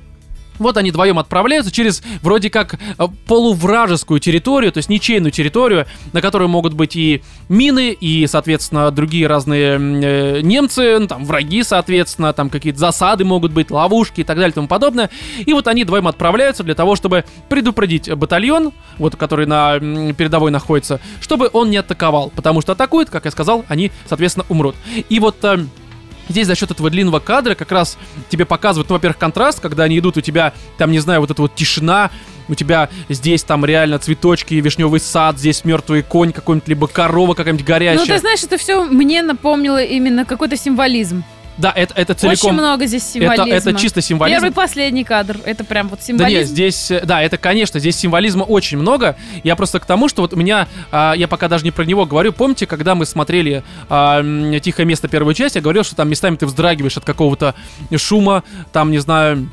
[0.60, 6.22] вот они вдвоем отправляются через вроде как э, полувражескую территорию, то есть ничейную территорию, на
[6.22, 12.34] которой могут быть и мины, и, соответственно, другие разные э, немцы, ну, там, враги, соответственно,
[12.34, 15.10] там какие-то засады могут быть, ловушки и так далее и тому подобное.
[15.46, 19.80] И вот они вдвоем отправляются для того, чтобы предупредить батальон, вот, который на
[20.14, 24.76] передовой находится, чтобы он не атаковал, потому что атакует, как я сказал, они, соответственно, умрут.
[25.10, 25.44] И вот...
[25.44, 25.70] эм,
[26.30, 27.98] Здесь за счет этого длинного кадра как раз
[28.30, 31.42] тебе показывают, ну, во-первых, контраст, когда они идут, у тебя там, не знаю, вот эта
[31.42, 32.12] вот тишина,
[32.48, 37.68] у тебя здесь там реально цветочки, вишневый сад, здесь мертвый конь какой-нибудь, либо корова какая-нибудь
[37.68, 38.06] Ну, горящая.
[38.06, 41.24] ты знаешь, это все мне напомнило именно какой-то символизм.
[41.58, 42.56] Да, это, это Очень целиком...
[42.56, 43.56] много здесь Это, символизма.
[43.56, 44.42] это чисто символизм.
[44.42, 45.40] Первый последний кадр.
[45.46, 46.40] Это прям вот Да символизм.
[46.40, 49.16] нет, здесь, э, да, это, конечно, здесь символизма очень много.
[49.44, 52.06] Я просто к тому, что вот у меня, а, я пока даже не про него
[52.06, 54.22] говорю, помните, когда мы смотрели а,
[54.62, 57.54] «Тихое место» первую часть, я говорил, что там местами ты вздрагиваешь от какого-то
[57.98, 59.50] шума, там, не знаю,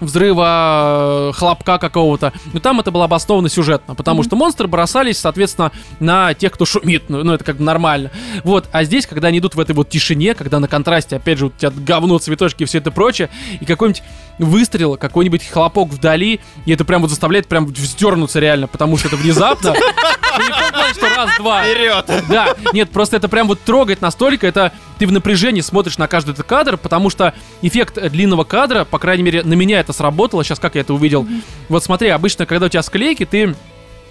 [0.00, 2.32] взрыва, э, хлопка какого-то.
[2.52, 4.24] Но там это было обосновано сюжетно, потому Мгм.
[4.28, 7.04] что монстры бросались, соответственно, на тех, кто шумит.
[7.08, 8.10] Ну, ну, это как бы нормально.
[8.42, 11.46] Вот, а здесь, когда они идут в этой вот тишине, когда на контрасте, опять же,
[11.46, 13.30] у тебя говно, цветочки и все это прочее,
[13.60, 14.02] и какой-нибудь
[14.38, 19.16] выстрел, какой-нибудь хлопок вдали, и это прям вот заставляет прям вздернуться реально, потому что это
[19.16, 19.74] внезапно.
[19.74, 20.44] Ну,
[20.94, 21.64] что раз-два.
[21.64, 22.24] Вперед!
[22.28, 26.30] Да, нет, просто это прям вот трогает настолько, это ты в напряжении смотришь на каждый
[26.30, 30.58] этот кадр, потому что эффект длинного кадра, по крайней мере, на меня это сработало, сейчас
[30.58, 31.26] как я это увидел.
[31.68, 33.54] Вот смотри, обычно, когда у тебя склейки, ты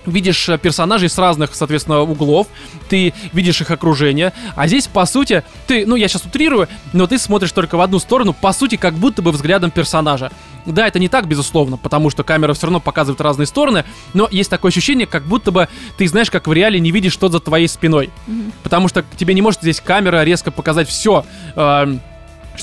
[0.06, 2.48] видишь э, персонажей с разных, соответственно, углов,
[2.90, 7.18] ты видишь их окружение, а здесь, по сути, ты, ну, я сейчас утрирую, но ты
[7.18, 10.32] смотришь только в одну сторону, по сути, как будто бы взглядом персонажа.
[10.66, 13.84] Да, это не так, безусловно, потому что камера все равно показывает разные стороны,
[14.14, 17.30] но есть такое ощущение, как будто бы ты знаешь, как в реале не видишь, что
[17.30, 18.10] за твоей спиной.
[18.64, 22.00] Потому что тебе не может здесь камера резко показать все, что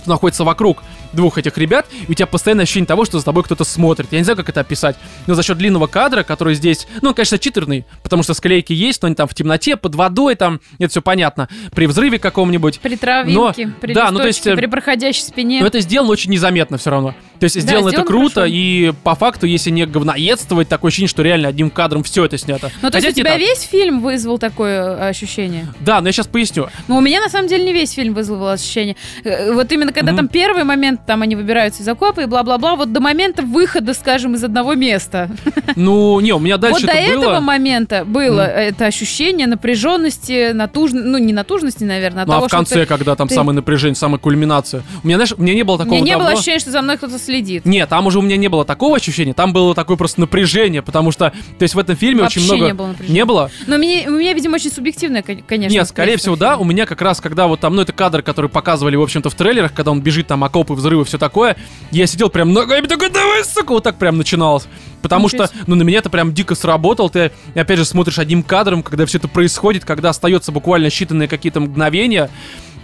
[0.07, 0.82] находится вокруг
[1.12, 4.08] двух этих ребят, и у тебя постоянное ощущение того, что за тобой кто-то смотрит.
[4.11, 4.96] Я не знаю, как это описать,
[5.26, 9.02] но за счет длинного кадра, который здесь, ну, он, конечно, читерный, потому что склейки есть,
[9.02, 12.80] но они там в темноте, под водой, там, это все понятно, при взрыве каком-нибудь.
[12.80, 15.61] При травинке, Но- при да, ну, то есть, э, при проходящей спине.
[15.61, 17.14] Но это сделано очень незаметно все равно.
[17.38, 18.52] То есть сделано это сделано круто, хорошо.
[18.54, 22.70] и по факту, если не говноедствовать, такое ощущение, что реально одним кадром все это снято.
[22.82, 23.40] Ну, то есть у тебя так.
[23.40, 25.66] весь фильм вызвал такое э, ощущение?
[25.80, 26.68] Да, но я сейчас поясню.
[26.88, 28.96] Ну, у меня на самом деле не весь фильм вызвал ощущение.
[29.24, 30.16] Э, Вот именно когда Мгм.
[30.18, 34.34] там первый момент, там они выбираются из окопа и бла-бла-бла, вот до момента выхода, скажем,
[34.34, 35.28] из одного места.
[35.76, 37.40] Ну, не, у меня дальше вот до это этого было.
[37.40, 38.51] момента было Мгм.
[38.51, 39.46] это ощущение
[39.84, 43.14] напряженности, натужности, ну, не натужности, наверное, а Ну, а того, в что конце, ты- когда
[43.16, 44.82] там ты- самое напряжение, самая кульминация.
[45.03, 46.38] У меня, знаешь, у меня не было У такого меня не было давно.
[46.38, 47.64] ощущения, что за мной кто-то следит.
[47.64, 51.11] Нет, там уже у меня не было такого ощущения, там было такое просто напряжение, потому
[51.12, 52.66] что, то есть в этом фильме Вообще очень много...
[52.66, 53.14] не было напряжения.
[53.20, 53.51] Не было?
[53.66, 55.72] Но мне, у меня, видимо, очень субъективное, кон- конечно.
[55.74, 56.57] Нет, скорее всего, да.
[56.57, 59.34] У меня как раз, когда вот там, ну, это кадр, который показывали, в общем-то, в
[59.34, 61.57] трейлерах, когда он бежит, там, окопы, взрывы, все такое,
[61.93, 64.66] я сидел прям ногами такой, давай, сука, вот так прям начиналось.
[65.03, 67.09] Потому Ничего что, ну, на меня это прям дико сработало.
[67.09, 71.61] Ты, опять же, смотришь одним кадром, когда все это происходит, когда остается буквально считанные какие-то
[71.61, 72.28] мгновения.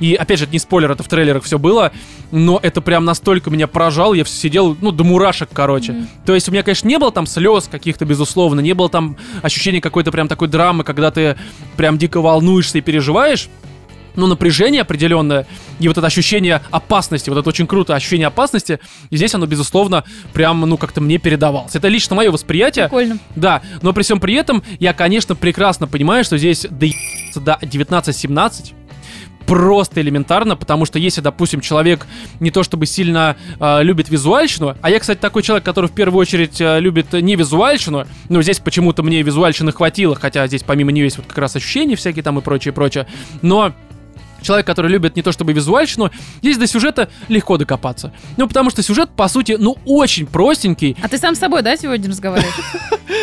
[0.00, 1.90] И, опять же, это не спойлер, это в трейлерах все было,
[2.30, 5.92] но это прям настолько меня поражало, я сидел, ну, до мурашек, короче.
[5.92, 6.08] Мгм.
[6.26, 9.80] То есть у меня, конечно, не было там слез каких-то, безусловно, не было там ощущения
[9.80, 11.36] какой-то прям такой драмы, когда ты
[11.76, 13.48] прям дико волнуешься и переживаешь,
[14.16, 15.46] ну, напряжение определенное,
[15.78, 20.04] и вот это ощущение опасности, вот это очень круто, ощущение опасности, и здесь оно, безусловно,
[20.32, 21.74] прям, ну, как-то мне передавалось.
[21.74, 23.18] Это лично мое восприятие, Прикольно.
[23.34, 26.86] да, но при всем при этом я, конечно, прекрасно понимаю, что здесь до
[27.60, 28.72] 19-17
[29.46, 32.06] просто элементарно, потому что если, допустим, человек
[32.40, 36.20] не то чтобы сильно э, любит визуальщину, а я, кстати, такой человек, который в первую
[36.20, 41.04] очередь э, любит не визуальщину, но здесь почему-то мне визуальщины хватило, хотя здесь помимо нее
[41.04, 43.06] есть вот как раз ощущения всякие там и прочее, прочее,
[43.42, 43.72] но
[44.46, 48.12] человек, который любит не то чтобы визуальщину, здесь до сюжета легко докопаться.
[48.36, 50.96] Ну, потому что сюжет, по сути, ну, очень простенький.
[51.02, 52.54] А ты сам с собой, да, сегодня разговариваешь?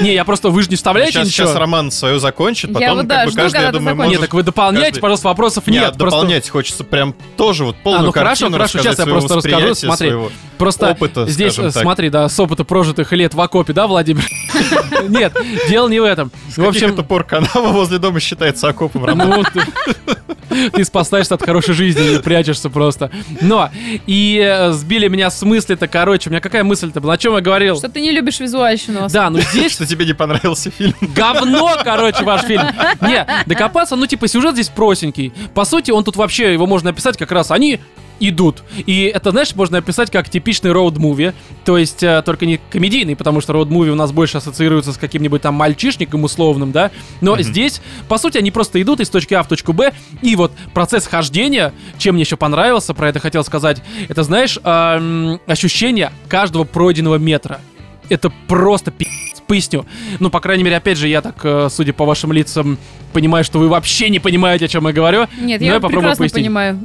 [0.02, 1.48] Не, я просто, вы же не вставляете ничего.
[1.48, 4.10] сейчас Роман свою закончит, потом как бы каждый, я думаю.
[4.10, 8.12] Нет, так вы дополняйте, пожалуйста, вопросов Нет, дополнять хочется прям тоже вот полную А, ну
[8.12, 10.14] хорошо, картину хорошо, сейчас я просто расскажу, смотри.
[10.58, 14.24] Просто опыта, здесь, э, смотри, да, с опыта прожитых лет в окопе, да, Владимир?
[15.10, 15.36] Нет,
[15.68, 16.32] дело не в этом.
[16.50, 19.30] С В общем, это пор канава возле дома считается окопом, Роман?
[19.30, 20.84] ну, ты, ты
[21.14, 23.12] спасаешься от хорошей жизни прячешься просто.
[23.42, 23.70] Но,
[24.08, 27.14] и э, сбили меня с мысли-то, короче, у меня какая мысль-то была?
[27.14, 27.78] О чем я говорил?
[27.78, 29.08] Что ты не любишь визуальщину.
[29.12, 30.96] Да, ну здесь Что тебе не понравился фильм?
[31.16, 32.64] говно, короче, ваш фильм.
[33.02, 35.34] Не, докопаться, ну, типа, сюжет здесь простенький.
[35.54, 37.80] По сути, он тут вообще, его можно описать как раз, они
[38.20, 38.64] идут.
[38.86, 41.34] И это, знаешь, можно описать как типичный роуд-муви.
[41.66, 45.42] То есть, э, только не комедийный, потому что роуд-муви у нас больше ассоциируется с каким-нибудь
[45.42, 46.92] там мальчишником условным, да.
[47.22, 49.94] Но здесь, по сути, они просто идут из точки А в точку Б.
[50.22, 55.40] И вот процесс хождения, чем мне еще понравился, про это хотел сказать, это, знаешь, эм,
[55.48, 57.60] ощущение каждого пройденного метра.
[58.10, 59.42] Это просто пи***ц.
[59.48, 59.86] Поясню.
[60.20, 62.78] Ну, по крайней мере, опять же, я так, э, судя по вашим лицам,
[63.12, 65.28] понимаю, что вы вообще не понимаете, о чем я говорю.
[65.40, 66.44] Нет, Но я, я попробую прекрасно пояснить.
[66.46, 66.80] понимаю.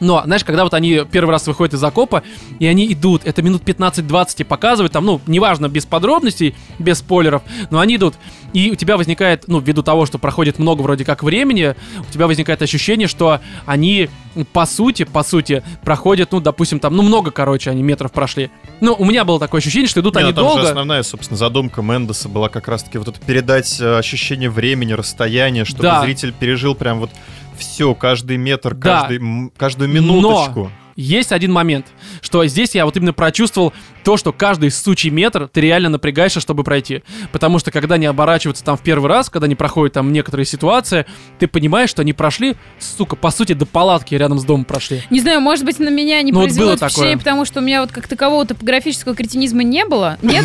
[0.00, 2.22] Но, знаешь, когда вот они первый раз выходят из окопа,
[2.58, 7.42] и они идут, это минут 15-20 и показывают, там, ну, неважно, без подробностей, без спойлеров,
[7.70, 8.14] но они идут,
[8.52, 11.74] и у тебя возникает, ну, ввиду того, что проходит много вроде как времени,
[12.08, 16.94] у тебя возникает ощущение, что они, ну, по сути, по сути, проходят, ну, допустим, там,
[16.96, 18.50] ну, много, короче, они метров прошли.
[18.80, 20.68] Ну, у меня было такое ощущение, что идут Не, ну они там же долго.
[20.68, 25.82] основная, собственно, задумка Мендеса была как раз-таки вот это передать э, ощущение времени, расстояния, чтобы
[25.84, 26.02] Да.
[26.02, 27.10] зритель пережил прям вот
[27.58, 29.02] все, каждый метр, Да.
[29.02, 30.70] каждый, каждую минуточку.
[30.96, 31.86] Есть один момент,
[32.22, 33.74] что здесь я вот именно прочувствовал
[34.06, 37.02] то, что каждый сучий метр ты реально напрягаешься, чтобы пройти.
[37.32, 41.06] Потому что когда они оборачиваются там в первый раз, когда они проходят там некоторые ситуации,
[41.40, 45.02] ты понимаешь, что они прошли, сука, по сути, до палатки рядом с домом прошли.
[45.10, 47.64] Не знаю, может быть, на меня не Ну, вот произвело это впечатление, потому что у
[47.64, 50.18] меня вот как такового топографического кретинизма не было.
[50.22, 50.44] Нет?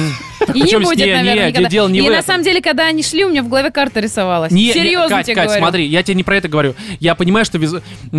[0.56, 1.88] И не будет, не, наверное, не, никогда.
[1.88, 4.52] не И на самом деле, когда они шли, у меня в голове карта рисовалась.
[4.52, 5.60] Не, не, Серьезно тебе говорю.
[5.60, 6.74] смотри, я тебе не про это говорю.
[7.00, 7.60] Я понимаю, что,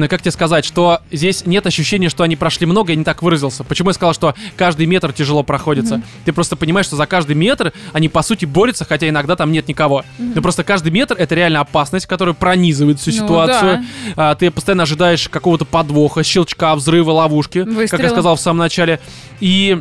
[0.09, 3.64] как тебе сказать, что здесь нет ощущения, что они прошли много, я не так выразился.
[3.64, 6.03] Почему я сказал, что каждый метр тяжело проходится?
[6.26, 9.68] Ты просто понимаешь, что за каждый метр они, по сути, борются, хотя иногда там нет
[9.68, 10.05] никого.
[10.18, 13.85] Но просто каждый метр— это реально опасность, которая пронизывает всю Ну ситуацию.
[14.16, 18.09] А, ты постоянно ожидаешь какого-то подвоха, щелчка, взрыва, ловушки, как я Выстрела.
[18.11, 19.01] сказал в самом начале.
[19.41, 19.80] И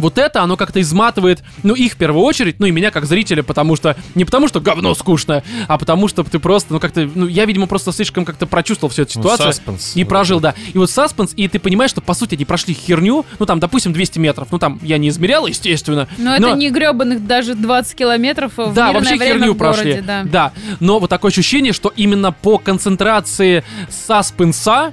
[0.00, 3.42] вот это, оно как-то изматывает, ну, их в первую очередь, ну, и меня как зрителя,
[3.42, 7.26] потому что, не потому что говно скучное, а потому что ты просто, ну, как-то, ну,
[7.26, 9.52] я, видимо, просто слишком как-то прочувствовал всю эту Ну, ситуацию.
[9.52, 9.92] саспенс.
[9.96, 10.54] И прожил, да.
[10.72, 13.92] И вот саспенс, и ты понимаешь, что, по сути, они прошли херню, ну, там, допустим,
[13.92, 16.08] 200 метров, ну, там, я не измерял, естественно.
[16.18, 20.02] Но это не гребаных даже 20 километров в Да, мирное вообще время херню в городе,
[20.04, 20.30] прошли.
[20.30, 20.52] да.
[20.80, 23.64] Но вот такое ощущение, что именно по концентрации
[24.08, 24.92] саспенса,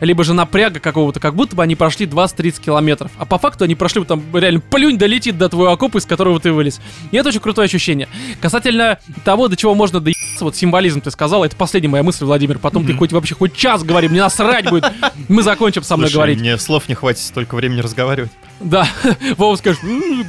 [0.00, 3.10] либо же напряга какого-то, как будто бы они прошли 20-30 километров.
[3.18, 6.40] А по факту они прошли вот там реально плюнь долетит до твоего окопа, из которого
[6.40, 6.80] ты вылез.
[7.10, 8.08] И это очень крутое ощущение.
[8.40, 10.00] Касательно того, до чего можно
[10.40, 12.58] доебаться, вот символизм ты сказал, это последняя моя мысль, Владимир.
[12.58, 14.84] Потом ты хоть вообще хоть час говори, мне насрать будет.
[15.28, 16.40] Мы закончим со мной Слушай, говорить.
[16.40, 18.30] мне слов не хватит столько времени разговаривать.
[18.60, 18.86] Да,
[19.36, 20.24] Вова скажет, «М,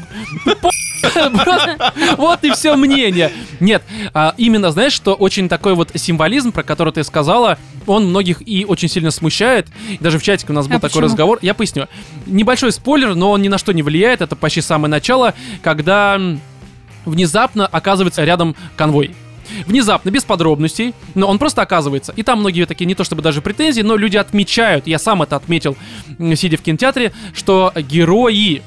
[0.62, 0.70] по-
[1.02, 3.32] Просто Вот и все мнение.
[3.60, 3.82] Нет,
[4.14, 7.58] а, именно, знаешь, что очень такой вот символизм, про который ты сказала,
[7.88, 9.68] он многих и очень сильно смущает.
[10.00, 11.04] Даже в чатике у нас был А такой почему?
[11.06, 11.40] разговор.
[11.42, 11.88] Я поясню.
[12.28, 14.22] Небольшой спойлер, но он ни на что не влияет.
[14.22, 15.34] Это почти самое начало,
[15.64, 16.20] когда
[17.06, 19.16] внезапно оказывается рядом конвой.
[19.66, 22.14] Внезапно, без подробностей, но он просто оказывается.
[22.16, 25.36] И там многие такие, не то чтобы даже претензии, но люди отмечают, я сам это
[25.36, 25.76] отметил,
[26.36, 28.62] сидя в кинотеатре, что герои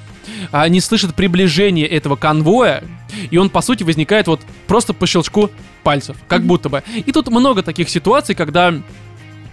[0.53, 2.85] а, не слышат приближения этого конвоя,
[3.31, 5.51] и он, по сути, возникает вот просто по щелчку
[5.83, 6.83] пальцев, как будто бы.
[6.95, 8.75] И тут много таких ситуаций, когда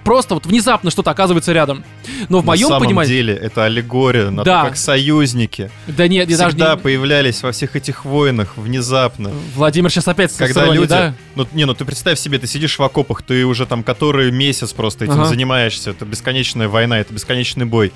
[0.03, 1.83] просто вот внезапно что-то оказывается рядом.
[2.29, 3.09] Но в На моем самом понимании...
[3.11, 4.61] деле это аллегория на Да.
[4.63, 6.79] то, как союзники Да нет, я даже всегда не...
[6.79, 9.31] появлялись во всех этих войнах внезапно.
[9.55, 11.13] Владимир сейчас опять Когда люди, да?
[11.35, 14.73] ну не, ну ты представь себе, ты сидишь в окопах, ты уже там который месяц
[14.73, 15.25] просто этим Ага.
[15.25, 17.91] занимаешься, это бесконечная война, это бесконечный бой.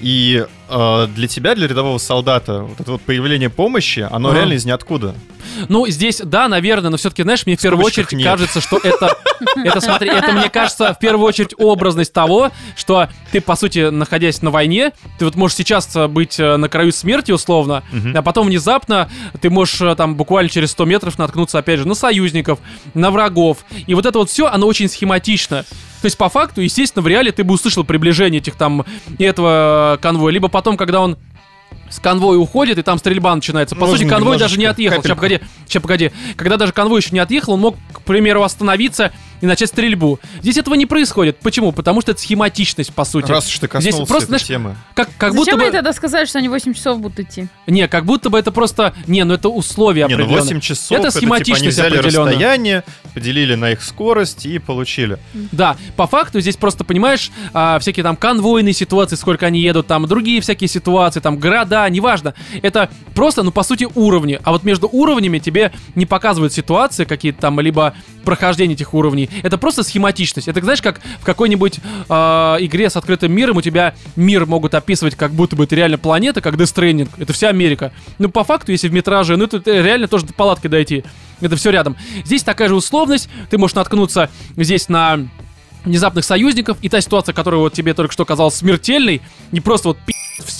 [0.00, 0.46] И
[1.14, 4.38] для тебя, для рядового солдата, вот это вот появление помощи, оно Ага.
[4.38, 5.14] реально из ниоткуда.
[5.68, 8.24] Ну, здесь, да, наверное, но все-таки, знаешь, мне в первую очередь нет.
[8.24, 9.16] кажется, что это,
[9.64, 14.42] это, смотри, это, мне кажется, в первую очередь образность того, что ты, по сути, находясь
[14.42, 18.16] на войне, ты вот можешь сейчас э, быть э, на краю смерти, условно, Мгм.
[18.16, 19.10] а потом внезапно
[19.40, 22.58] ты можешь э, там буквально через 100 метров наткнуться, опять же, на союзников,
[22.94, 23.64] на врагов.
[23.86, 25.64] И вот это вот все, оно очень схематично.
[26.00, 28.86] То есть, по факту, естественно, в реале ты бы услышал приближение этих там,
[29.18, 30.32] этого э, конвоя.
[30.32, 31.16] Либо потом, когда он
[31.88, 33.74] с конвоя уходит, и там стрельба начинается.
[33.74, 35.02] По Нужно сути, конвой даже не отъехал.
[35.02, 35.20] Сейчас, капельку.
[35.20, 36.12] погоди, сейчас, погоди.
[36.36, 39.10] Когда даже конвой еще не отъехал, он мог, к примеру, остановиться
[39.40, 40.20] и начать стрельбу.
[40.42, 41.38] Здесь этого не происходит.
[41.38, 41.72] Почему?
[41.72, 43.30] Потому что это схематичность, по сути.
[43.30, 44.76] Раз уж ты Здесь коснулся просто, этой знаешь, темы.
[44.94, 45.64] Как, как будто Зачем бы...
[45.64, 47.48] они тогда сказали, что они 8 часов будут идти?
[47.66, 48.94] Не, как будто бы это просто...
[49.06, 50.54] Не, ну это условия Не, ну определенные.
[50.54, 52.84] 8 часов, Это это, типа, они схематичность взяли расстояние,
[53.14, 55.18] поделили на их скорость и получили.
[55.52, 60.06] Да, по факту здесь просто, понимаешь, а, всякие там конвойные ситуации, сколько они едут, там
[60.06, 62.34] другие всякие ситуации, там города, неважно.
[62.62, 64.38] Это просто, ну, по сути, уровни.
[64.42, 67.94] А вот между уровнями тебе не показывают ситуации какие-то там, либо
[68.24, 69.29] прохождение этих уровней.
[69.42, 70.48] Это просто схематичность.
[70.48, 75.14] Это, знаешь, как в какой-нибудь а, игре с открытым миром у тебя мир могут описывать,
[75.14, 77.08] как будто бы это реально планета, как Death.
[77.18, 77.92] Это вся Америка.
[78.18, 81.04] Ну, по факту, если в метраже, ну, это реально тоже до палатки дойти.
[81.40, 81.96] Это все рядом.
[82.24, 83.28] Здесь такая же условность.
[83.48, 85.28] Ты можешь наткнуться здесь на
[85.84, 89.98] внезапных союзников, и та ситуация, которая вот тебе только что казалась смертельной, не просто вот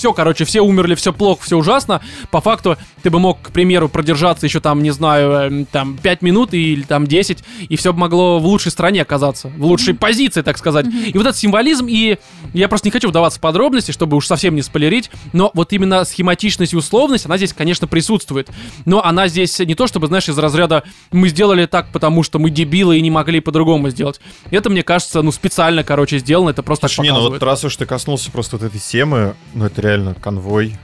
[0.01, 2.01] все, короче, все умерли, все плохо, все ужасно.
[2.31, 6.23] По факту ты бы мог, к примеру, продержаться еще там, не знаю, эм, там 5
[6.23, 10.41] минут или там 10, и все бы могло в лучшей стране оказаться, в лучшей позиции,
[10.41, 10.87] так сказать.
[10.87, 12.17] И вот этот символизм, и
[12.55, 16.03] я просто не хочу вдаваться в подробности, чтобы уж совсем не спойлерить, но вот именно
[16.03, 18.49] схематичность и условность, она здесь, конечно, присутствует.
[18.85, 22.49] Но она здесь не то, чтобы, знаешь, из разряда мы сделали так, потому что мы
[22.49, 24.19] дебилы и не могли по-другому сделать.
[24.49, 27.63] Это, мне кажется, ну, специально, короче, сделано, это просто так Слушай, не, ну вот раз
[27.63, 30.75] уж ты коснулся просто вот этой темы, ну это реально конвой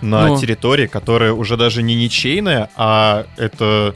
[0.00, 0.38] на Ну.
[0.38, 3.94] территории, которая уже даже не ничейная, а это,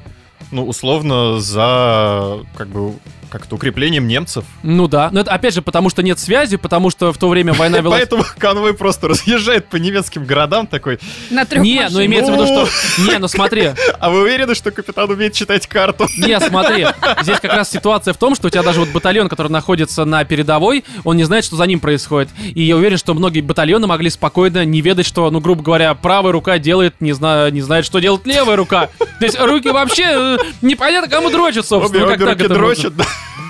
[0.51, 2.95] ну, условно, за, как бы,
[3.31, 4.45] как-то укреплением немцев.
[4.63, 7.53] Ну да, но это опять же потому, что нет связи, потому что в то время
[7.53, 8.01] война велась...
[8.01, 10.99] Поэтому конвой просто разъезжает по немецким городам такой.
[11.31, 12.67] На трех Не, ну имеется в виду, Ну.
[12.67, 13.03] что...
[13.03, 16.07] Не, ну смотри, А вы уверены, что капитан умеет читать карту?
[16.17, 16.87] не, смотри.
[17.23, 20.25] Здесь как раз ситуация в том, что у тебя даже вот батальон, который находится на
[20.25, 22.31] передовой, он не знает, что за ним происходит.
[22.43, 26.33] И я уверен, что многие батальоны могли спокойно не ведать, что, ну, грубо говоря, правая
[26.33, 28.89] рука делает, не знаю, не знает, что делает левая рука.
[29.19, 32.05] То есть руки вообще э, непонятно, кому дрочат, собственно.
[32.05, 33.05] Обе, Ну, как обе так руки дрочат, да.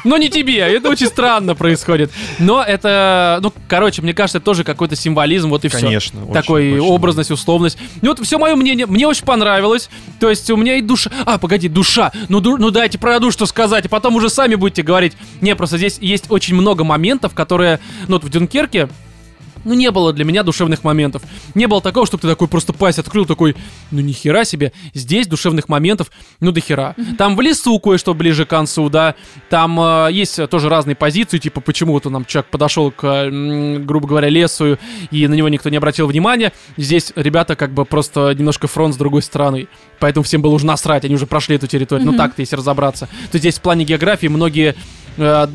[0.05, 2.11] Но не тебе, это очень странно происходит.
[2.39, 5.81] Но это, ну, короче, мне кажется, это тоже какой-то символизм, вот и все.
[5.81, 6.23] Конечно.
[6.23, 7.79] очень, Такой очень образность, условность.
[8.03, 9.91] Ну вот все мое мнение, мне очень понравилось.
[10.19, 11.11] То есть у меня и душа...
[11.27, 12.13] А, погоди, душа.
[12.29, 15.13] Ну, ду- ну дайте про душу сказать, и потом уже сами будете говорить.
[15.41, 17.81] Не, просто здесь есть очень много моментов, которые...
[18.09, 18.89] Ну вот в Дюнкерке
[19.65, 21.23] ну, не было для меня душевных моментов.
[21.55, 23.57] Не было такого, чтобы ты такой просто пасть открыл, такой,
[23.91, 24.73] ну, ни хера себе.
[24.95, 26.11] Здесь душевных моментов,
[26.41, 26.95] ну, до хера.
[27.19, 29.15] Там в лесу кое-что ближе к концу, да.
[29.49, 34.09] Там э, есть тоже разные позиции, типа, почему вот нам человек подошел к, э, грубо
[34.09, 34.79] говоря, лесу,
[35.11, 36.53] и на него никто не обратил внимания.
[36.77, 39.69] Здесь ребята как бы просто немножко фронт с другой стороны.
[39.99, 42.07] Поэтому всем было уже насрать, они уже прошли эту территорию.
[42.07, 43.07] Ну, так-то, если разобраться.
[43.07, 44.75] То есть здесь в плане географии многие...
[45.17, 45.47] э,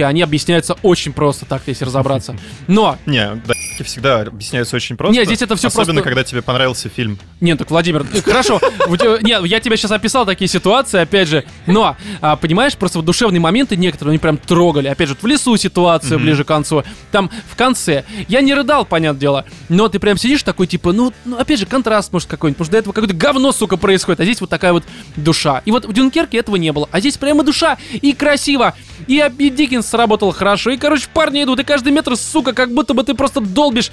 [0.00, 2.36] они объясняются очень просто, так-то, если разобраться.
[2.68, 5.18] Но Не, да, всегда объясняются очень просто.
[5.18, 7.18] Не, здесь это всё Особенно, просто- когда тебе понравился фильм.
[7.40, 8.58] Нет, так, Владимир, э, хорошо.
[8.58, 11.44] тебя- Нет, я тебе сейчас описал такие ситуации, опять же.
[11.66, 14.88] Но, а, понимаешь, просто вот душевные моменты некоторые, они прям трогали.
[14.88, 16.84] Опять же, в лесу ситуация ближе к концу.
[17.10, 18.04] Там в конце.
[18.28, 19.44] Я не рыдал, понятное дело.
[19.68, 22.56] Но ты прям сидишь такой, типа, ну, ну, опять же, контраст, может, какой-нибудь.
[22.58, 24.20] Потому что до этого какое-то говно, сука, происходит.
[24.20, 24.84] А здесь вот такая вот
[25.16, 25.62] душа.
[25.64, 26.88] И вот в Дюнкерке этого не было.
[26.92, 27.78] А здесь прямо душа.
[27.92, 28.74] И красиво.
[29.06, 30.70] И, и Диккенс сработал хорошо.
[30.70, 31.60] И, короче, парни идут.
[31.60, 33.40] И каждый метр, сука, как будто бы ты просто
[33.72, 33.90] долбишь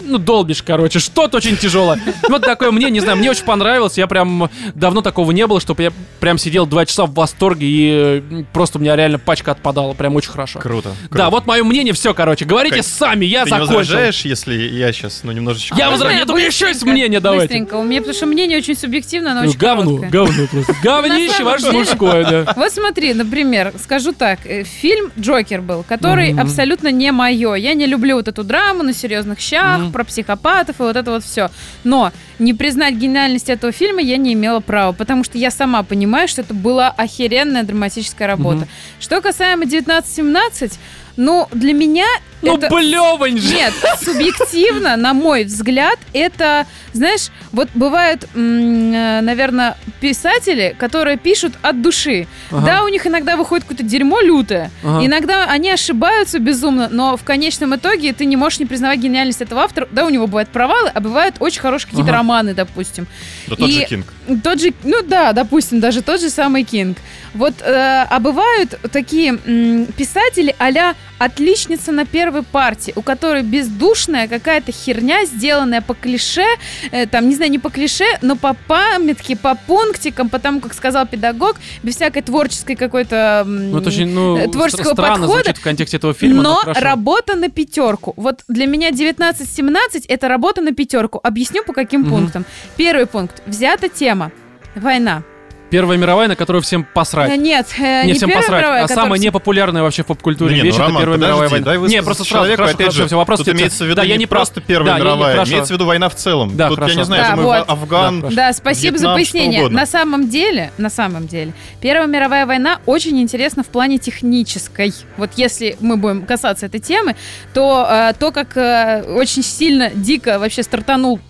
[0.00, 2.00] ну, долбишь, короче, что-то очень тяжелое.
[2.28, 3.96] Вот такое мне, не знаю, мне очень понравилось.
[3.98, 8.44] Я прям давно такого не было, чтобы я прям сидел два часа в восторге и
[8.52, 9.94] просто у меня реально пачка отпадала.
[9.94, 10.58] Прям очень хорошо.
[10.58, 10.90] Круто.
[11.02, 11.30] Да, круто.
[11.30, 12.44] вот мое мнение, все, короче.
[12.44, 13.76] Говорите Кать, сами, я Ты не закончил.
[13.78, 15.74] возражаешь, если я сейчас, ну, немножечко...
[15.76, 16.26] Я возражаю.
[16.28, 16.92] у меня еще есть быстренько?
[16.92, 17.46] мнение, давайте.
[17.46, 17.74] Быстренько.
[17.74, 20.10] У меня, потому что мнение очень субъективно, оно Ну, очень говно, короткое.
[20.10, 20.74] говно просто.
[20.82, 22.52] Говнище ваше мужское, да.
[22.56, 27.54] Вот смотри, например, скажу так, э, фильм Джокер был, который абсолютно не мое.
[27.54, 29.94] Я не люблю вот эту драму на серьезных щах, Мгм.
[29.94, 31.50] про психопатов и вот это вот все.
[31.84, 36.28] Но не признать гениальность этого фильма я не имела права, потому что я сама понимаю,
[36.28, 38.60] что это была охеренная драматическая работа.
[38.60, 38.68] Мгм.
[38.98, 40.78] Что касаемо 1917,
[41.20, 42.06] ну, для меня
[42.42, 42.68] Ну, это...
[42.74, 43.54] блевань же.
[43.54, 52.26] Нет, субъективно, на мой взгляд, это, знаешь, вот бывают, наверное, писатели, которые пишут от души.
[52.50, 52.66] Ага.
[52.66, 54.70] Да, у них иногда выходит какое-то дерьмо лютое.
[54.82, 55.04] Ага.
[55.04, 59.62] Иногда они ошибаются безумно, но в конечном итоге ты не можешь не признавать гениальность этого
[59.62, 59.86] автора.
[59.90, 62.18] Да, у него бывают провалы, а бывают очень хорошие какие-то Ага.
[62.18, 63.06] романы, допустим.
[63.46, 64.06] Да тот И- же Кинг.
[64.42, 66.96] Тот же, ну да, допустим, даже тот же самый Кинг.
[67.34, 74.26] Вот, э, а бывают такие м, писатели а-ля отличница на первой партии, у которой бездушная
[74.26, 76.46] какая-то херня, сделанная по клише,
[76.90, 81.06] э, там, не знаю, не по клише, но по памятке, по пунктикам, потому как сказал
[81.06, 83.44] педагог, без всякой творческой какой-то...
[83.46, 86.42] Ну, это очень, ну, э, творческого странно подхода, в контексте этого фильма.
[86.42, 86.80] но хорошо.
[86.80, 88.14] работа на пятерку.
[88.16, 91.20] Вот для меня 19-17 это работа на пятерку.
[91.22, 92.10] Объясню по каким Мгм.
[92.10, 92.44] пунктам.
[92.76, 93.42] Первый пункт.
[93.46, 94.32] Взята тема.
[94.74, 95.22] Война.
[95.70, 97.36] Первая мировая, на которую всем Э, посрать.
[97.38, 98.60] Нет, э, Не не всем Первая посрать.
[98.62, 101.32] мировая, а которая самая непопулярная вообще в поп-культуре Не, вещь ну, это Роман, Первая подожди,
[101.44, 101.88] мировая война.
[101.88, 103.96] не, просто сразу, человеку, хорошо, опять хорошо, же, все, вопрос Тут тебе- имеется в виду
[103.96, 105.52] да, я не не про- просто Первая да, не- мировая, хорошо.
[105.52, 106.56] имеется в виду война в целом.
[106.56, 106.92] Да, Тут, хорошо.
[106.92, 107.70] я не знаю, Да, думаю, вот.
[107.70, 109.68] Афган, Да, Да, спасибо за Вьетнам, что пояснение.
[109.68, 114.92] На самом деле, на самом деле, Первая мировая война очень интересна в плане технической.
[115.16, 117.14] Вот если мы будем касаться этой темы,
[117.54, 121.20] то э, то, как э, очень сильно, дико вообще стартанул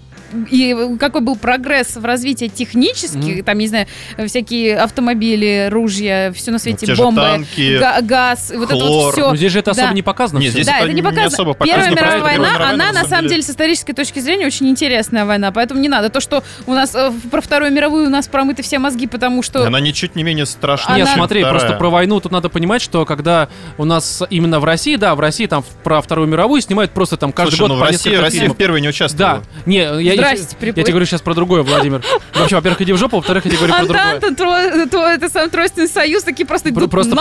[0.51, 3.45] и какой был прогресс в развитии технически, Мгм.
[3.45, 3.87] там, не знаю,
[4.27, 8.85] всякие автомобили, ружья, все на свете, те же бомбы, танки, га- газ, вот это вот
[8.87, 9.13] хлор.
[9.13, 9.31] все.
[9.31, 9.93] Ну, здесь же это особо Да.
[9.95, 10.39] не показано.
[10.39, 10.53] Не, всё.
[10.53, 11.27] здесь Да, это это не не показано.
[11.27, 13.93] особо Первая показано, мировая правда, война, Первая мировая, она на самом деле- деле с исторической
[13.93, 16.09] точки зрения очень интересная война, поэтому не надо.
[16.11, 19.65] То, что у нас э, про Вторую мировую у нас промыты все мозги, потому что...
[19.67, 21.59] Она ничуть не менее страшная, Нет, смотри, вторая.
[21.61, 23.49] просто про войну тут надо понимать, что когда
[23.79, 27.33] у нас именно в России, да, в России там про Вторую мировую снимают просто там
[27.33, 29.39] каждый Слушай, год ну по в России, Россия в первой не участвовала.
[29.41, 32.03] Да, не, я, Здрасте, я тебе говорю сейчас про другое, Владимир.
[32.35, 34.15] Вообще, во-первых, иди в жопу, во-вторых, я тебе говорю про другое.
[34.15, 37.17] Антанта, это сам Тройственный союз, такие просто Про- идут Просто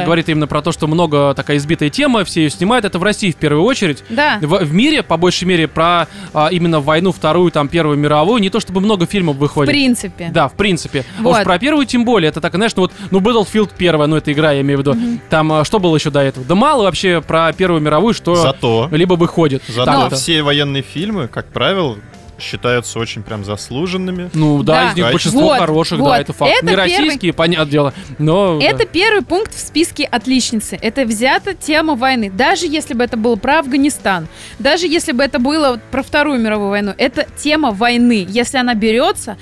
[0.00, 2.84] поним- говорит именно про то, что много такая избитая тема, все ее снимают.
[2.84, 4.02] Это в России в первую очередь.
[4.10, 4.38] Да.
[4.40, 8.50] В, в мире, по большей мере, про а, именно войну вторую, там, первую мировую, не
[8.50, 9.70] то чтобы много фильмов В выходит.
[9.70, 10.28] принципе.
[10.32, 11.04] Да, в принципе.
[11.18, 11.38] А Вот.
[11.38, 12.28] уж про первую тем более.
[12.28, 14.96] Это так, знаешь, ну вот, ну, Battlefield первая, ну, это игра, я имею в виду.
[15.30, 16.46] Там, а, что было еще до этого?
[16.46, 19.62] Да мало вообще про первую мировую, что Зато, либо выходит.
[19.68, 20.16] зато Так-то.
[20.16, 21.96] все военные фильмы, как правило,
[22.38, 24.30] считаются очень прям заслуженными.
[24.34, 24.90] Ну да, Да.
[24.92, 26.10] из них большинство вот, хороших, вот.
[26.10, 26.52] да, это факт.
[26.52, 28.58] Это Не первый- российские, понятное дело, но...
[28.60, 28.84] Это да.
[28.86, 30.78] первый пункт в списке отличницы.
[30.80, 32.30] Это взята тема войны.
[32.30, 36.70] Даже если бы это было про Афганистан, даже если бы это было про Вторую мировую
[36.70, 38.26] войну, это тема войны.
[38.28, 39.36] Если она берется,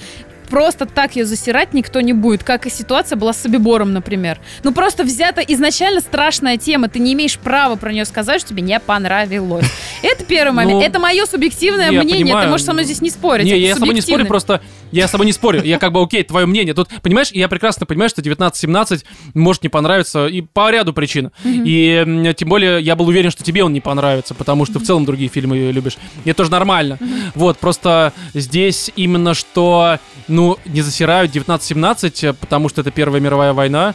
[0.48, 4.38] просто так ее засирать никто не будет, как и ситуация была с Собибором, например.
[4.62, 8.62] Ну просто взята изначально страшная тема, ты не имеешь права про нее сказать, что тебе
[8.62, 9.66] не понравилось.
[10.02, 10.74] Это первый момент.
[10.74, 13.46] Ну, это мое субъективное мнение, ты можешь со мной здесь не спорить.
[13.46, 14.60] Не, я с тобой не спорю, просто
[14.94, 15.62] я с тобой не спорю.
[15.62, 16.74] Я как бы, окей, твое мнение.
[16.74, 19.04] Тут, понимаешь, я прекрасно понимаю, что 19-17
[19.34, 21.30] может не понравиться и по ряду причин.
[21.44, 24.82] И м, тем более я был уверен, что тебе он не понравится, потому что в
[24.84, 25.96] целом другие фильмы любишь.
[26.24, 26.98] И это тоже нормально.
[27.34, 29.98] Вот, просто здесь именно что,
[30.28, 33.94] ну, не засирают 19-17, э, потому что это Первая мировая война.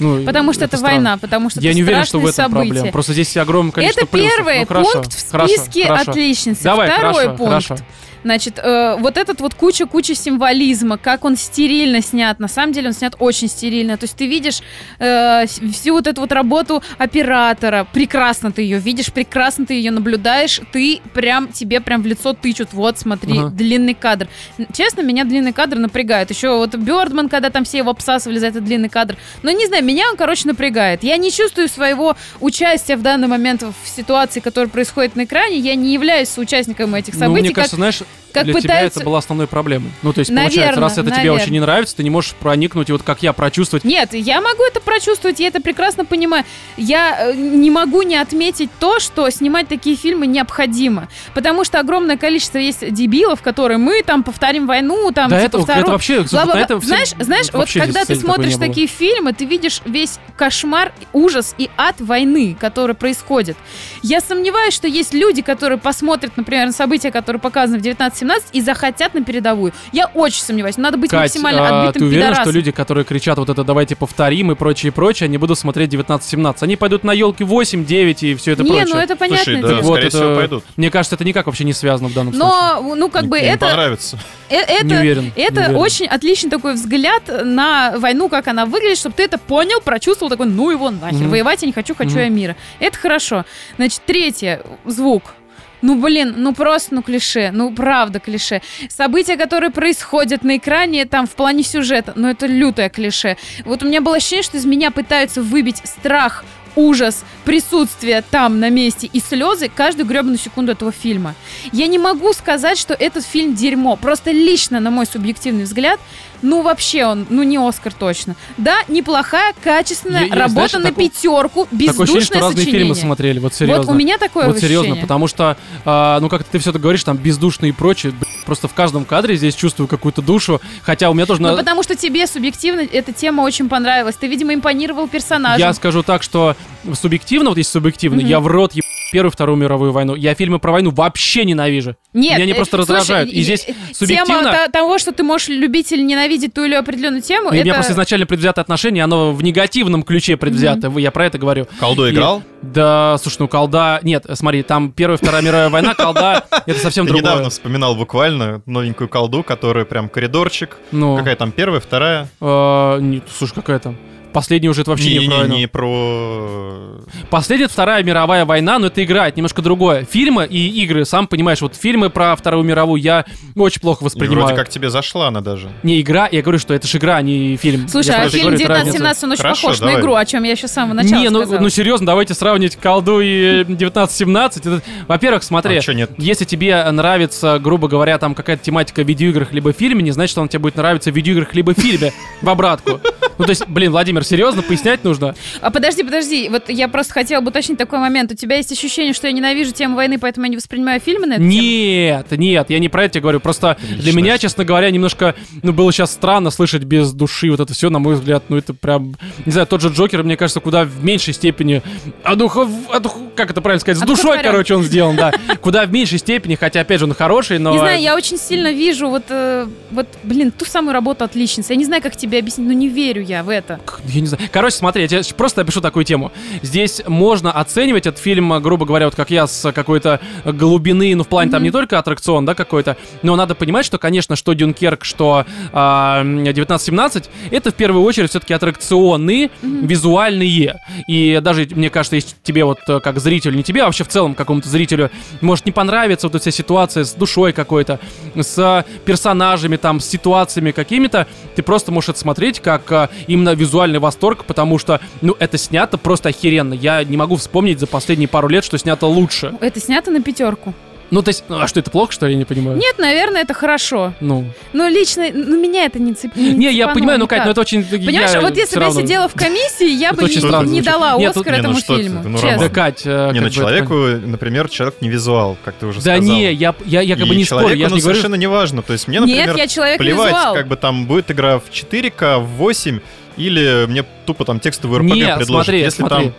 [0.00, 0.94] Ну, Потому что это, странно.
[0.94, 2.70] война, потому что Я это не уверен, что в этом события.
[2.72, 2.92] проблема.
[2.92, 4.30] Просто здесь огромное количество Это плюсов.
[4.36, 6.10] первый Ну, хорошо, пункт в хорошо, списке хорошо.
[6.12, 6.62] отличницы.
[6.62, 7.50] Давай, Второй хорошо, пункт.
[7.66, 7.76] хорошо.
[8.24, 12.38] Значит, э, вот этот вот куча-куча символизма, как он стерильно снят.
[12.40, 13.96] На самом деле он снят очень стерильно.
[13.96, 14.60] То есть ты видишь
[14.98, 17.86] э, всю вот эту вот работу оператора.
[17.92, 20.60] Прекрасно ты ее видишь, прекрасно ты ее наблюдаешь.
[20.72, 22.72] Ты прям, тебе прям в лицо тычут.
[22.72, 23.50] Вот, смотри, Ага.
[23.50, 24.28] длинный кадр.
[24.72, 26.30] Честно, меня длинный кадр напрягает.
[26.30, 29.16] Еще вот Бёрдман, когда там все его обсасывали за этот длинный кадр.
[29.42, 31.02] Но не знаю, меня он, короче, напрягает.
[31.02, 35.56] Я не чувствую своего участия в данный момент в ситуации, которая происходит на экране.
[35.58, 37.40] Я не являюсь соучастником этих Ну, событий.
[37.40, 39.00] мне как кажется, знаешь, как для тебя пытаются...
[39.00, 39.90] это была основной проблемой.
[40.02, 41.42] Ну, то есть, получается, Наверно, раз это тебе наверно.
[41.42, 43.84] очень не нравится, ты не можешь проникнуть, и вот как я, прочувствовать.
[43.84, 46.44] Нет, я могу это прочувствовать, я это прекрасно понимаю.
[46.76, 51.08] Я э, не могу не отметить то, что снимать такие фильмы необходимо.
[51.34, 55.62] Потому что огромное количество есть дебилов, которые мы там повторим войну, там да, типа это,
[55.64, 55.82] вторую.
[55.82, 56.20] это вообще...
[56.20, 56.54] Бла-бла-бла.
[56.54, 60.92] на это все- знаешь, знаешь, вот когда ты смотришь такие фильмы, ты видишь весь кошмар,
[61.12, 63.56] ужас и ад войны, который происходит.
[64.02, 68.60] Я сомневаюсь, что есть люди, которые посмотрят, например, на события, которые показаны в 1917 и
[68.60, 69.72] захотят на передовую.
[69.92, 70.76] Я очень сомневаюсь.
[70.76, 72.44] Надо быть Кать, максимально а, отбитым ты уверена, пидорасом.
[72.44, 76.56] что люди, которые кричат вот это «давайте повторим» и прочее, прочее, они будут смотреть 19-17?
[76.60, 78.86] Они пойдут на елки 8, 9 и все это не, прочее.
[78.94, 79.44] ну это понятно.
[79.44, 79.80] Слушай, да.
[79.82, 80.64] Вот это- всего, пойдут.
[80.76, 82.48] Мне кажется, это никак вообще не связано в данном случае.
[82.50, 84.18] Но, ну, как Им- бы им это, понравится.
[84.48, 85.76] э- это, Не уверен, не это уверен.
[85.76, 90.46] очень отличный такой взгляд на войну, как она выглядит, чтобы ты это понял, прочувствовал, такой,
[90.46, 91.30] ну его нахер, Мгм.
[91.30, 92.18] воевать я не хочу, хочу Мгм.
[92.20, 92.56] я мира.
[92.80, 93.44] Это хорошо.
[93.76, 95.34] Значит, третье, звук.
[95.82, 98.62] Ну, блин, ну просто, ну, клише, ну, правда клише.
[98.88, 103.36] События, которые происходят на экране, там, в плане сюжета, ну, это лютое клише.
[103.64, 106.44] Вот у меня было ощущение, что из меня пытаются выбить страх,
[106.78, 111.34] ужас, присутствие там на месте и слезы каждую гребаную секунду этого фильма.
[111.72, 113.96] Я не могу сказать, что этот фильм дерьмо.
[113.96, 115.98] Просто лично, на мой субъективный взгляд,
[116.42, 118.36] ну вообще он, ну не Оскар точно.
[118.56, 122.56] Да, неплохая, качественная Я- я, работа знаешь, на такой- пятерку, Такое ощущение, бездушное что разные
[122.56, 122.80] сочинение.
[122.80, 123.82] фильмы смотрели, вот серьезно.
[123.82, 125.02] Вот у меня такое Вот серьезно, ощущение.
[125.02, 128.68] потому что, а, ну как ты все это говоришь, там бездушно и прочее, б- просто
[128.68, 131.42] в каждом кадре здесь чувствую какую-то душу, хотя у меня тоже...
[131.42, 134.16] Ну, на- потому что тебе субъективно эта тема очень понравилась.
[134.16, 135.58] Ты, видимо, импонировал персонажам.
[135.58, 136.56] Я скажу так, что
[136.94, 138.26] субъективно, вот если субъективно, Мгм.
[138.26, 140.14] я в рот еб Первую, Вторую мировую войну.
[140.14, 141.96] Я фильмы про войну вообще ненавижу.
[142.12, 143.30] Нет, Меня они э, просто слушай, раздражают.
[143.30, 146.74] И здесь э, субъективно- Тема то- того, что ты можешь любить или ненавидеть ту или
[146.74, 147.74] определенную тему, У меня это...
[147.74, 150.92] просто изначально предвзятое отношение, оно в негативном ключе предвзято.
[150.98, 151.66] Я про это говорю.
[151.80, 152.42] Колдо И- играл?
[152.62, 154.00] Да, слушай, ну колда...
[154.02, 157.22] Нет, смотри, там Первая, Вторая мировая война, колда— это совсем Я другое.
[157.32, 160.76] недавно вспоминал буквально новенькую колду, которая прям коридорчик.
[160.92, 162.28] Ну, Какая там первая, вторая?
[162.40, 163.96] э, слушай, какая там?
[164.32, 165.56] Последняя уже это вообще не, не, про не, войну.
[165.56, 167.00] не про...
[167.30, 170.04] Последняя Вторая мировая война, но это игра, это немножко другое.
[170.04, 173.24] Фильмы и игры, сам понимаешь, вот фильмы про Вторую мировую я
[173.56, 174.40] очень плохо И воспринимаю.
[174.46, 175.68] вроде как тебе зашла она даже.
[175.82, 177.88] Не игра, я говорю, что это же игра, а не фильм.
[177.88, 178.98] Слушай, Я а фильм говорю, это разница.
[178.98, 180.00] 1917, он очень Хорошо, похож на давай.
[180.02, 181.60] игру, о чем я еще с самого начала Не, ну, сказала.
[181.60, 184.66] ну серьезно, давайте сравнить колду и 1917.
[184.66, 186.10] Это- Во-первых, смотри, А нет?
[186.18, 190.40] если тебе нравится, грубо говоря, там какая-то тематика в видеоиграх либо фильме, не значит, что
[190.42, 193.00] она тебе будет нравиться в видеоиграх либо фильме в обратку.
[193.38, 195.34] Ну, то есть, блин, Владимир, серьезно, пояснять нужно?
[195.60, 198.32] А подожди, подожди, вот я просто хотела бы уточнить такой момент.
[198.32, 201.34] У тебя есть ощущение, что я ненавижу тему войны, поэтому я не воспринимаю фильмы на
[201.34, 201.52] эту тему?
[201.52, 203.40] Нет, нет, я не про это тебе говорю.
[203.40, 204.16] Просто для Личность.
[204.16, 207.98] меня, честно говоря, немножко, ну, было сейчас странно слышать без души вот это все, на
[207.98, 208.44] мой взгляд.
[208.48, 209.14] Ну, это прям,
[209.44, 211.82] не знаю, тот же Джокер, мне кажется, куда в меньшей степени,
[212.22, 214.50] а духов, а дух- как это правильно сказать, с душой, Одухотворен.
[214.50, 215.32] короче, он сделан, да.
[215.60, 217.72] Куда в меньшей степени, хотя, опять же, он хороший, но...
[217.72, 221.72] Не знаю, я очень сильно вижу вот, э, вот, блин, ту самую работу отличницы.
[221.72, 223.80] Я не знаю, как тебе объяснить, но не верю я в это.
[224.08, 224.48] Я не знаю.
[224.52, 226.32] Короче, смотри, я тебе просто опишу такую тему.
[226.62, 231.24] Здесь можно оценивать этот фильм, э, грубо говоря, вот как я, с какой-то глубины, ну,
[231.24, 231.64] в плане там Мгм.
[231.64, 237.28] не только аттракцион, да, какой-то, но надо понимать, что, конечно, что Дюнкерк, что а, 1917,
[237.50, 240.80] это в первую очередь все-таки аттракционы визуальные.
[241.06, 244.08] И даже, мне кажется, если тебе вот э, как зрителю, не тебе, а вообще в
[244.08, 245.10] целом какому-то зрителю
[245.40, 248.00] может не понравиться вот эта вся ситуация с душой какой-то,
[248.34, 251.26] с э, персонажами, там, с ситуациями какими-то,
[251.56, 255.98] ты просто можешь это смотреть как э, именно визуальный восторг, потому что, ну, это снято
[255.98, 256.74] просто охеренно.
[256.74, 259.54] Я не могу вспомнить за последние пару лет, что снято лучше.
[259.60, 260.74] Это снято на пятерку.
[261.10, 262.76] Ну, то есть, ну, а что, это плохо, что ли, я не понимаю?
[262.76, 264.12] Нет, наверное, это хорошо.
[264.20, 264.44] Ну,
[264.74, 266.36] Но лично, ну, меня это не цеп...
[266.36, 267.82] не, я цепануло понимаю, ну, Кать, ну, это очень...
[267.82, 270.82] Понимаешь, я вот если бы я равно- сидела в комиссии, я Это бы не, не
[270.82, 272.22] дала Нет, Оскар Не, ну этому что ты, фильму.
[272.24, 272.58] ну, честно.
[272.58, 272.68] Да.
[272.68, 276.30] Кать, э, Не, ну человеку, например, человек не визуал, как ты уже это- Да сказал.
[276.36, 278.46] не, я, я, я как бы не спорю, человеку, я ну, не говорю, совершенно не
[278.46, 278.82] важно.
[278.82, 280.54] То есть мне, Нет, например, я человек плевать, визуал.
[280.54, 283.00] как бы там будет игра в 4К, в 8,
[283.38, 285.46] или мне тупо там текстовый RPG Не, предложат.
[285.66, 286.24] смотри, Если смотри.
[286.26, 286.34] там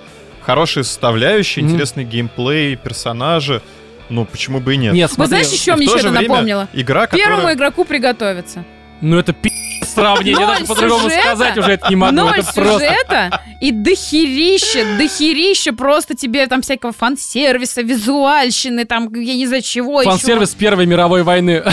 [0.45, 1.73] хорошие составляющие, Мгм.
[1.73, 3.61] интересный геймплей, персонажи,
[4.09, 4.93] ну почему бы и нет.
[4.93, 6.67] Нет, Вы смотри, знаете, еще И в мне то что-то же время напомнило?
[6.73, 7.55] Игра, Первому которая...
[7.55, 8.63] игроку приготовиться.
[9.01, 9.49] ну это пи***
[9.85, 12.79] сравнение, даже по-другому сказать уже это не могу, Ноль это просто...
[12.79, 20.01] сюжета и дохерища, дохерища просто тебе там всякого фан-сервиса, визуальщины, там, я не знаю чего
[20.01, 20.11] еще.
[20.11, 21.63] Фан-сервис Первой мировой войны.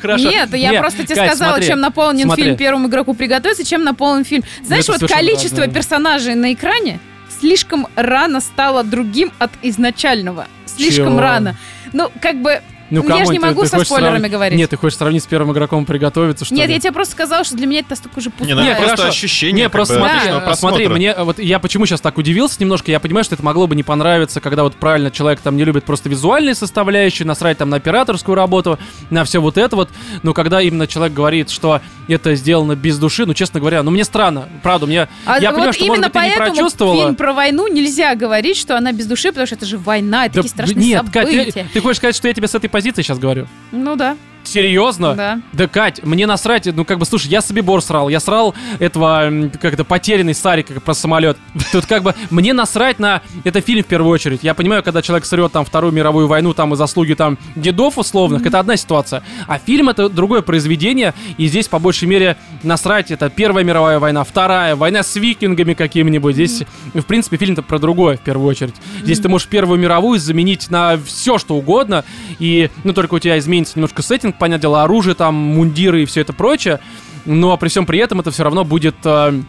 [0.00, 0.30] Хорошо.
[0.30, 2.44] Нет, я Не, просто тебе Кать, сказала, смотри, чем наполнен смотри.
[2.44, 4.44] фильм первому игроку приготовиться, чем наполнен фильм.
[4.62, 5.74] Знаешь, это вот количество разное.
[5.74, 7.00] персонажей на экране
[7.40, 10.46] слишком рано стало другим от изначального.
[10.66, 11.20] Слишком Чего?
[11.20, 11.56] рано.
[11.92, 14.14] Ну, как бы Ну, Ну, я ж come on, не ты- могу ты со спойлерами
[14.16, 14.58] сравнить- говорить.
[14.58, 16.74] Нет, ты хочешь сравнить с первым игроком приготовиться, что Нет, ли?
[16.74, 18.54] я тебе просто сказала, что для меня это настолько же Не, пустое.
[18.54, 19.08] ну Не, это просто хорошо.
[19.10, 22.90] ощущение Не, как просто смотри, э, смотри, мне вот я почему сейчас так удивился немножко,
[22.90, 25.84] я понимаю, что это могло бы не понравиться, когда вот правильно человек там не любит
[25.84, 28.78] просто визуальные составляющие, насрать там на операторскую работу,
[29.10, 29.90] на все вот это вот,
[30.22, 34.04] но когда именно человек говорит, что это сделано без души, ну, честно говоря, ну, мне
[34.04, 37.02] странно, правда, мне, А я вот понимаю, что, может быть, ты не прочувствовала.
[37.04, 40.36] фильм про войну нельзя говорить, что она без души, потому что это же война, это
[40.36, 41.52] Да, такие страшные нет, события.
[41.52, 43.48] ты, ты хочешь сказать, что я тебе с этой позиции сейчас говорю?
[43.72, 44.16] Ну да,
[44.48, 45.14] Серьезно?
[45.14, 45.40] да.
[45.52, 49.26] Да, Кать, мне насрать, ну как бы, слушай, я себе бор срал, я срал этого,
[49.26, 51.36] м, как это, потерянный Сарик, про самолет.
[51.72, 54.40] Тут как бы, мне насрать на, это фильм в первую очередь.
[54.42, 58.46] Я понимаю, когда человек срет там Вторую мировую войну, там и заслуги там дедов условных,
[58.46, 59.22] это одна ситуация.
[59.46, 64.24] А фильм это другое произведение, и здесь по большей мере насрать, это Первая мировая война,
[64.24, 66.34] Вторая, война с викингами какими-нибудь.
[66.34, 66.62] Здесь,
[66.94, 68.74] в принципе, фильм-то про другое в первую очередь.
[69.02, 72.04] Здесь ты можешь Первую мировую заменить на все, что угодно,
[72.38, 76.20] и, ну, только у тебя изменится немножко сеттинг, понятное дело, оружие там, мундиры и все
[76.20, 76.80] это прочее,
[77.24, 79.42] но при всем при этом это все равно будет э,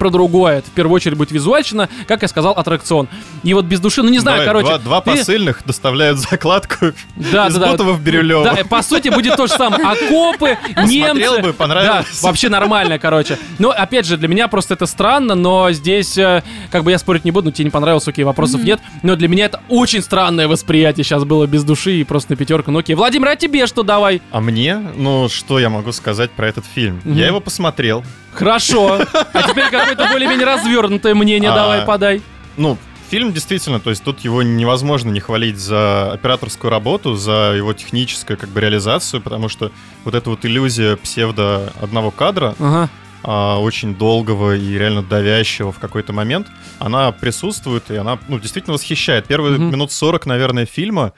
[0.00, 0.58] про другое.
[0.58, 3.06] Это в первую очередь будет визуальщина, как я сказал, аттракцион.
[3.42, 4.78] И вот без души, ну не знаю, Давай, короче.
[4.78, 7.70] Два, два ты- посыльных доставляют закладку Да, из да, да.
[7.72, 8.42] Бутова в Бирюлево.
[8.44, 9.84] Да, по сути, будет то же самое.
[9.84, 10.56] Окопы,
[10.86, 11.04] немцы.
[11.22, 12.06] Смотрел бы, понравилось.
[12.22, 13.38] Да, вообще нормально, короче.
[13.58, 17.26] Но, опять же, для меня просто это странно, но здесь, э, как бы я спорить
[17.26, 18.80] не буду, ну, тебе не понравилось, окей, вопросов нет.
[19.02, 22.70] Но для меня это очень странное восприятие сейчас было без души и просто на пятерку.
[22.70, 24.22] Ну окей, Владимир, а тебе что давай?
[24.30, 27.02] А мне, ну, что я могу сказать про этот фильм?
[27.04, 27.14] Мгм.
[27.16, 28.02] Я его посмотрел.
[28.32, 29.00] Хорошо.
[29.32, 32.22] А теперь какое-то более-менее развернутое мнение А, давай подай.
[32.56, 32.78] Ну,
[33.10, 38.36] фильм действительно, то есть тут его невозможно не хвалить за операторскую работу, за его техническую
[38.38, 39.72] как бы реализацию, потому что
[40.04, 42.88] вот эта вот иллюзия псевдо одного кадра, Ага.
[43.22, 46.46] а, очень долгого и реально давящего в какой-то момент,
[46.78, 49.26] она присутствует, и она, ну, действительно восхищает.
[49.26, 49.70] Первые Мгм.
[49.72, 51.12] минут 40, наверное, фильма,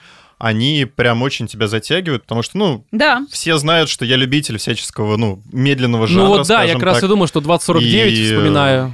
[0.45, 3.25] они прям очень тебя затягивают, потому что, ну, Да.
[3.31, 6.97] все знают, что я любитель всяческого, ну, медленного жанра, Ну вот да, я как раз
[6.97, 7.05] так.
[7.05, 8.93] и думал, что 2049 И, э, вспоминаю.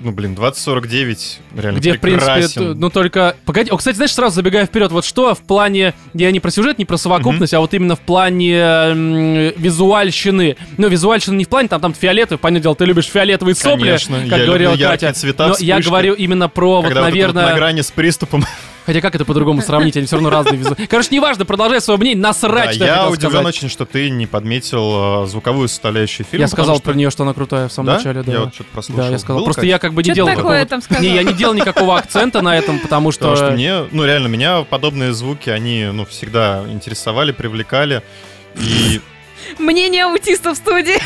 [0.00, 2.62] Ну, блин, 2049 реально Где, в принципе, прекрасен.
[2.70, 3.36] это- ну только...
[3.44, 5.92] Погоди, о, кстати, знаешь, сразу забегая вперед, вот что в плане...
[6.14, 10.56] Я не про сюжет, не про совокупность, а вот именно в плане м, визуальщины.
[10.78, 14.20] Ну, визуальщина не в плане, там, там фиолетовый, понятное дело, ты любишь фиолетовые сопли, Конечно,
[14.30, 15.12] как я говорила люблю Катя.
[15.12, 15.88] цвета, Но я вспышки.
[15.88, 17.50] говорю именно про, Когда вот, вот это вот наверное...
[17.52, 18.44] на грани с приступом.
[18.88, 20.86] Хотя как это по-другому сравнить, они все равно разные визуально.
[20.86, 23.46] Короче, неважно, продолжай свое мнение, Да, насрать, что я удивлен сказать.
[23.54, 26.44] очень, что ты не подметил э, звуковую составляющую фильма.
[26.44, 27.96] Я сказал потому про что- нее, что она крутая в самом Да?
[27.98, 28.32] начале, да.
[28.32, 29.04] Я вот что-то прослушал.
[29.04, 29.36] Да, я сказал.
[29.36, 29.68] Было, Просто Кать?
[29.68, 31.02] я как бы не Что делал такое сказал?
[31.02, 33.28] Не, я не делал никакого акцента на этом, потому что...
[33.28, 38.02] Потому что мне, ну реально, меня подобные звуки, они, ну, всегда интересовали, привлекали.
[38.56, 39.02] И
[39.58, 40.96] Мнение аутиста в студии.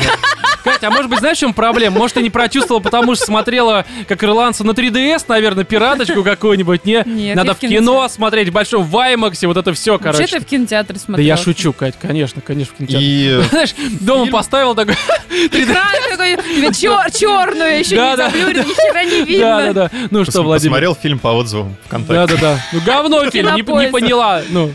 [0.63, 1.97] Катя, а может быть, знаешь, в чем проблема?
[1.97, 7.03] Может, ты не прочувствовала, потому что смотрела, как ирландцы на 3DS, наверное, пираточку какую-нибудь, не?
[7.05, 10.27] Нет, Надо в кино смотреть, в большом Ваймаксе, вот это все, Вообще короче.
[10.27, 11.25] ты в кинотеатре Да смотрел.
[11.27, 13.07] я шучу, Кать, конечно, конечно, в кинотеатре.
[13.07, 14.95] и Знаешь, дома поставил такой...
[15.29, 15.63] 3D.
[15.63, 18.29] Экран такой, черную, еще Да, не да.
[18.29, 19.45] заблюрен, ни хера не видно.
[19.47, 19.91] Да, да, да.
[20.11, 20.71] Ну что, Владимир?
[20.71, 22.13] посмотрел фильм по отзывам ВКонтакте.
[22.13, 22.59] Да, да, да.
[22.71, 24.41] Ну, говно фильм, не, поняла.
[24.49, 24.73] Ну,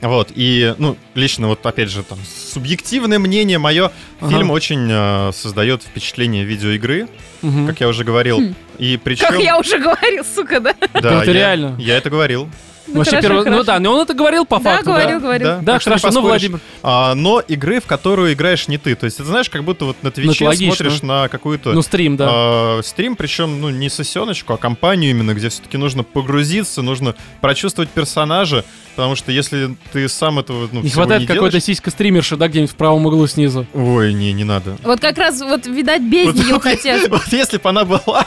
[0.00, 4.30] Вот, и, ну, лично вот, опять же, там, субъективное мнение мое, Ага.
[4.30, 7.06] фильм очень э, создает впечатление видеоигры,
[7.42, 7.66] мгм.
[7.66, 8.38] как я уже говорил.
[8.40, 8.54] Хм.
[8.78, 9.26] И причем...
[9.28, 10.74] Как я уже говорил, сука, да?
[10.94, 11.76] Да, Это я- реально.
[11.78, 12.48] Я это говорил.
[12.86, 13.64] Ну, Вообще хорошо, первый- Ну хорошо.
[13.64, 14.84] да, но он это говорил по Да, факту.
[14.86, 15.46] говорил, говорил.
[15.48, 16.20] Да, Да, так хорошо, ну.
[16.22, 16.60] Владимир.
[16.82, 18.94] А, но игры, в которую играешь не ты.
[18.94, 22.16] То есть, это знаешь, как будто вот на Твиче Ну, смотришь на какую-то Ну, стрим,
[22.16, 22.26] да.
[22.30, 27.90] а, стрим, причем, ну, не сосеночку, а компанию именно, где все-таки нужно погрузиться, нужно прочувствовать
[27.90, 28.64] персонажа,
[28.96, 32.48] потому что если ты сам этого, ну, Не хватает не какой-то делаешь- сиська стримерши, да,
[32.48, 33.66] где-нибудь в правом углу снизу.
[33.74, 34.76] Ой, не, не надо.
[34.82, 37.08] Вот как раз, вот, видать, без Вот- нее хотят.
[37.08, 38.26] Вот если бы она была,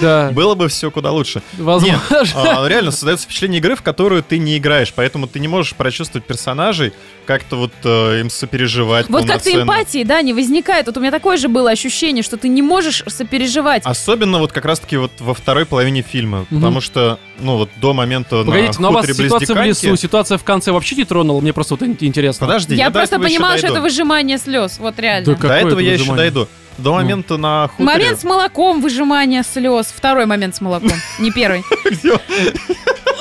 [0.00, 1.42] Да, было бы все куда лучше.
[1.58, 2.00] возможно.
[2.34, 6.26] А, реально создается впечатление игры, в которую ты не играешь, поэтому ты не можешь прочувствовать
[6.26, 6.92] персонажей,
[7.26, 10.86] как-то вот э, им сопереживать Вот как-то эмпатии, да, не возникает.
[10.86, 13.82] Вот у меня такое же было ощущение, что ты не можешь сопереживать.
[13.84, 16.60] Особенно вот как раз-таки вот во второй половине фильма, Мгм.
[16.60, 20.44] потому что, ну вот до момента Погодите, на но вас ситуация в лесу, ситуация в
[20.44, 21.40] конце вообще не тронула?
[21.40, 22.46] Мне просто вот ин- интересно.
[22.46, 24.78] Подожди, я я, просто понимала, что это выжимание слез.
[24.78, 25.34] Вот реально.
[25.34, 26.48] Да До этого это я еще дойду.
[26.78, 27.84] До момента на хуторе.
[27.84, 29.92] Момент с молоком, выжимание слез.
[29.94, 31.62] Второй момент с молоком, не первый.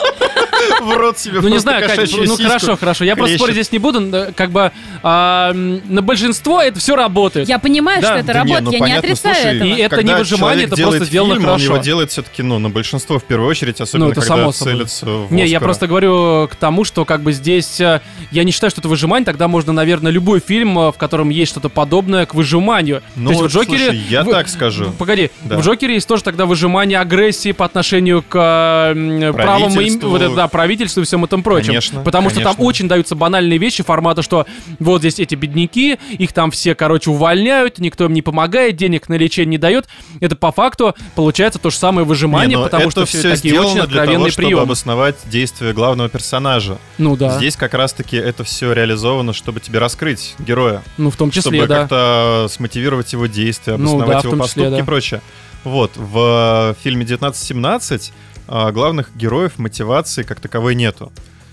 [0.81, 2.44] В рот себе Ну не знаю, Катя, кошачью ну сиську.
[2.44, 3.03] хорошо, хорошо.
[3.06, 4.27] Я просто спорить здесь не буду.
[4.36, 4.72] Как бы
[5.03, 7.48] а, на большинство это все работает.
[7.48, 9.68] Я понимаю, что это работает, ну я не отрицаю этого.
[9.68, 11.53] И это не выжимание, это просто сделано хорошо.
[11.53, 15.31] Он его делает все-таки, ну, на большинство в первую очередь, особенно Ну, когда целится в
[15.31, 18.81] Не, я просто говорю к тому, что как бы здесь э, я не считаю, что
[18.81, 23.02] это выжимание, тогда можно, наверное, любой фильм, э, в котором есть что-то подобное к выжиманию.
[23.15, 23.95] Ну, То есть в Джокере...
[24.10, 24.91] я так скажу.
[24.98, 30.10] Погоди, в Джокере есть тоже тогда выжимание агрессии по отношению к э, правому им, Правительству,
[30.10, 31.68] вот это, да, правительству и всем этом прочем.
[31.68, 32.66] Конечно, Потому что там конечно.
[32.66, 34.46] очень даются банальные вещи формата, что
[34.80, 39.16] вот здесь эти бедняки, их там все, короче, увольняют, никто им не помогает, денег на
[39.16, 39.88] лечение не дает.
[40.20, 43.84] Это по факту получается то же самое выжимание, Не, потому что все такие очень для
[43.84, 44.62] того, откровенные чтобы приемы.
[44.64, 46.78] обосновать действия главного персонажа.
[46.98, 47.38] Ну да.
[47.38, 50.84] Здесь как раз-таки это все реализовано, чтобы тебе раскрыть героя.
[50.98, 51.80] Ну, в том числе, чтобы да.
[51.80, 54.80] как-то смотивировать его действия, Ну обосновать да, в его числе, поступки да.
[54.80, 55.22] и прочее.
[55.64, 58.29] Вот, в фильме 1917 а,
[58.72, 61.12] главных героев мотивации как таковой нету.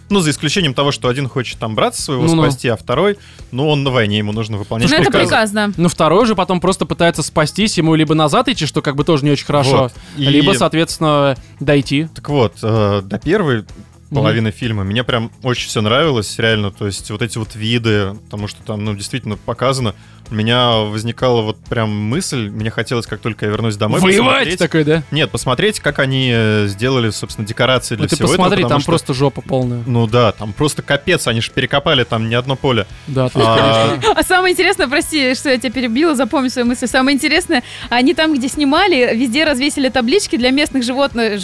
[0.08, 2.42] Ну, за исключением того, что один хочет там брата своего Ну-ну.
[2.44, 3.18] спасти, а второй,
[3.50, 5.26] ну, он на войне, ему нужно выполнять Ну, это приказы.
[5.26, 5.70] приказ, да.
[5.76, 9.24] Ну, второй же потом просто пытается спастись, ему либо назад идти, что как бы тоже
[9.24, 9.92] не очень хорошо, Вот.
[10.16, 12.08] И- либо, соответственно, дойти.
[12.14, 13.64] Так вот, э, до первой
[14.10, 18.46] половины фильма мне прям очень все нравилось, реально, то есть вот эти вот виды, потому
[18.46, 19.96] что там, ну, действительно показано,
[20.30, 24.58] у меня возникала вот прям мысль, мне хотелось, как только я вернусь домой, Воевать посмотреть-
[24.58, 25.02] такой, да?
[25.10, 28.80] Нет, посмотреть, как они э, сделали, собственно, декорации для Ну, ты всего посмотри, этого, там
[28.80, 29.82] что- просто жопа полная.
[29.86, 32.86] Ну да, там просто капец, они же перекопали там не одно поле.
[33.06, 33.98] Да, ты, А.
[34.14, 36.86] А самое интересное, прости, что я тебя перебила, запомни свою мысль.
[36.86, 41.42] Самое интересное, они там, где снимали, везде развесили таблички для местных животных,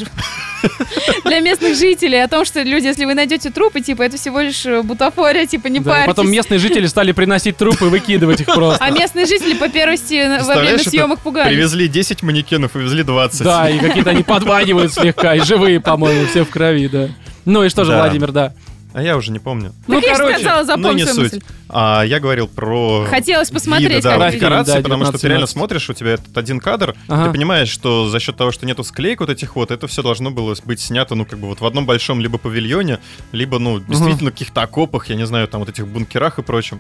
[1.25, 4.65] для местных жителей о том, что люди, если вы найдете трупы, типа, это всего лишь
[4.67, 6.07] э, бутафория, типа, не парьтесь.
[6.07, 8.72] потом местные жители стали приносить трупы и выкидывать их просто.
[8.81, 11.49] А местные жители по первости на- во время съемок пугались.
[11.55, 13.43] Привезли 10 манекенов и везли 20.
[13.43, 17.09] Да, и какие-то они подванивают слегка, и живые, по-моему, все в крови, да.
[17.45, 17.99] Ну и что же, Да.
[17.99, 18.53] Владимир, да.
[18.95, 19.73] А я уже не помню.
[19.87, 21.33] Ну, Так я же короче, сказала, Ну, не свою суть.
[21.33, 21.45] мысль.
[21.71, 25.45] А, я говорил про Хотелось посмотреть, виды, да, как декорации, да, потому что ты реально
[25.47, 25.47] 19-17.
[25.47, 27.25] смотришь, у тебя этот один кадр, Ага.
[27.25, 30.31] ты понимаешь, что за счет того, что нету склеек вот этих вот, это все должно
[30.31, 32.99] было быть снято, ну, как бы вот в одном большом либо павильоне,
[33.33, 36.79] либо, ну, действительно, каких-то окопах, я не знаю, там вот этих бункерах и прочем.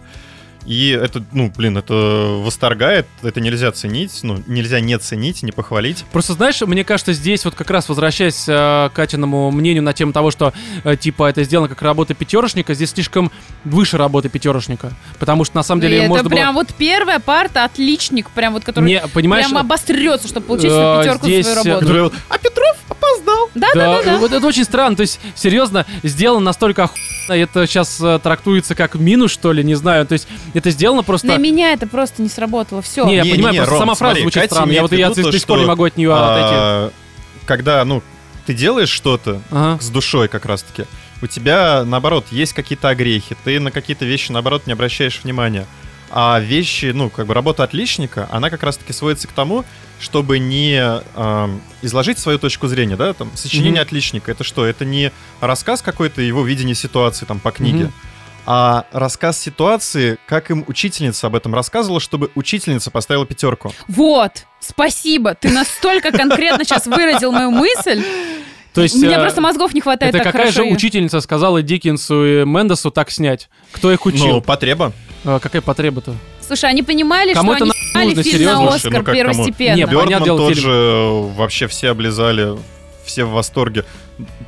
[0.66, 1.94] И это, ну, блин, это
[2.40, 6.04] восторгает, это нельзя ценить, ну, нельзя не ценить, не похвалить.
[6.12, 10.12] Просто, знаешь, мне кажется, здесь вот как раз возвращаясь э, к Катиному мнению на тему
[10.12, 10.52] того, что
[10.84, 13.32] э, типа это сделано как работа пятерочника, здесь слишком
[13.64, 14.92] выше работы пятерочника.
[15.18, 16.62] Потому что на самом деле И это можно прям было...
[16.62, 21.02] вот первая парта, отличник, прям вот, который Не, понимаешь, прям обострется, чтобы получить э, свою
[21.02, 22.16] пятерку за здесь, свою э, работу.
[22.28, 23.50] А Петров опоздал.
[23.54, 24.18] Да, да, да, да.
[24.18, 24.96] вот это очень странно.
[24.96, 29.74] То есть, серьезно, сделано настолько охуенно, это сейчас э, трактуется как минус, что ли, не
[29.74, 30.06] знаю.
[30.06, 31.28] То есть, это сделано просто...
[31.28, 32.82] На меня это просто не сработало.
[32.82, 33.04] Все.
[33.06, 34.72] Не, я понимаю, просто Ром, сама фраза смотри, звучит Катя странно.
[34.72, 36.54] Я вот я до сих пор не могу от нее отойти.
[36.54, 36.90] А,
[37.44, 38.02] Когда, ну,
[38.46, 39.80] ты делаешь что-то Ага.
[39.80, 40.84] с душой как раз-таки,
[41.20, 45.66] у тебя, наоборот, есть какие-то огрехи, ты на какие-то вещи, наоборот, не обращаешь внимания.
[46.14, 49.64] А вещи, ну, как бы работа отличника, она как раз-таки сводится к тому,
[49.98, 50.74] чтобы не
[51.16, 53.82] эм, изложить свою точку зрения, да, там, сочинение Мгм.
[53.82, 54.66] отличника, это что?
[54.66, 55.10] Это не
[55.40, 57.92] рассказ какой-то, его видение ситуации, там, по книге, Мгм.
[58.44, 63.72] а рассказ ситуации, как им учительница об этом рассказывала, чтобы учительница поставила пятерку.
[63.88, 64.44] Вот.
[64.60, 65.34] Спасибо.
[65.34, 68.04] Ты настолько конкретно сейчас выразил мою мысль.
[68.74, 70.76] То есть, У меня э, просто мозгов не хватает это так какая же хорошо её.
[70.76, 73.50] учительница сказала Диккенсу и Мендесу так снять?
[73.72, 74.26] Кто их учил?
[74.26, 74.92] Ну, потреба.
[75.24, 76.14] А, какая потреба-то?
[76.40, 78.64] Слушай, они понимали, Кому что это они нужно, фильм серьезно?
[78.64, 79.16] на Слушай, ну Оскар как кому?
[79.16, 79.76] первостепенно.
[79.76, 80.62] Не, понятное Бёрдман тот фильм.
[80.62, 82.58] же э, вообще все облизали,
[83.04, 83.84] все в восторге.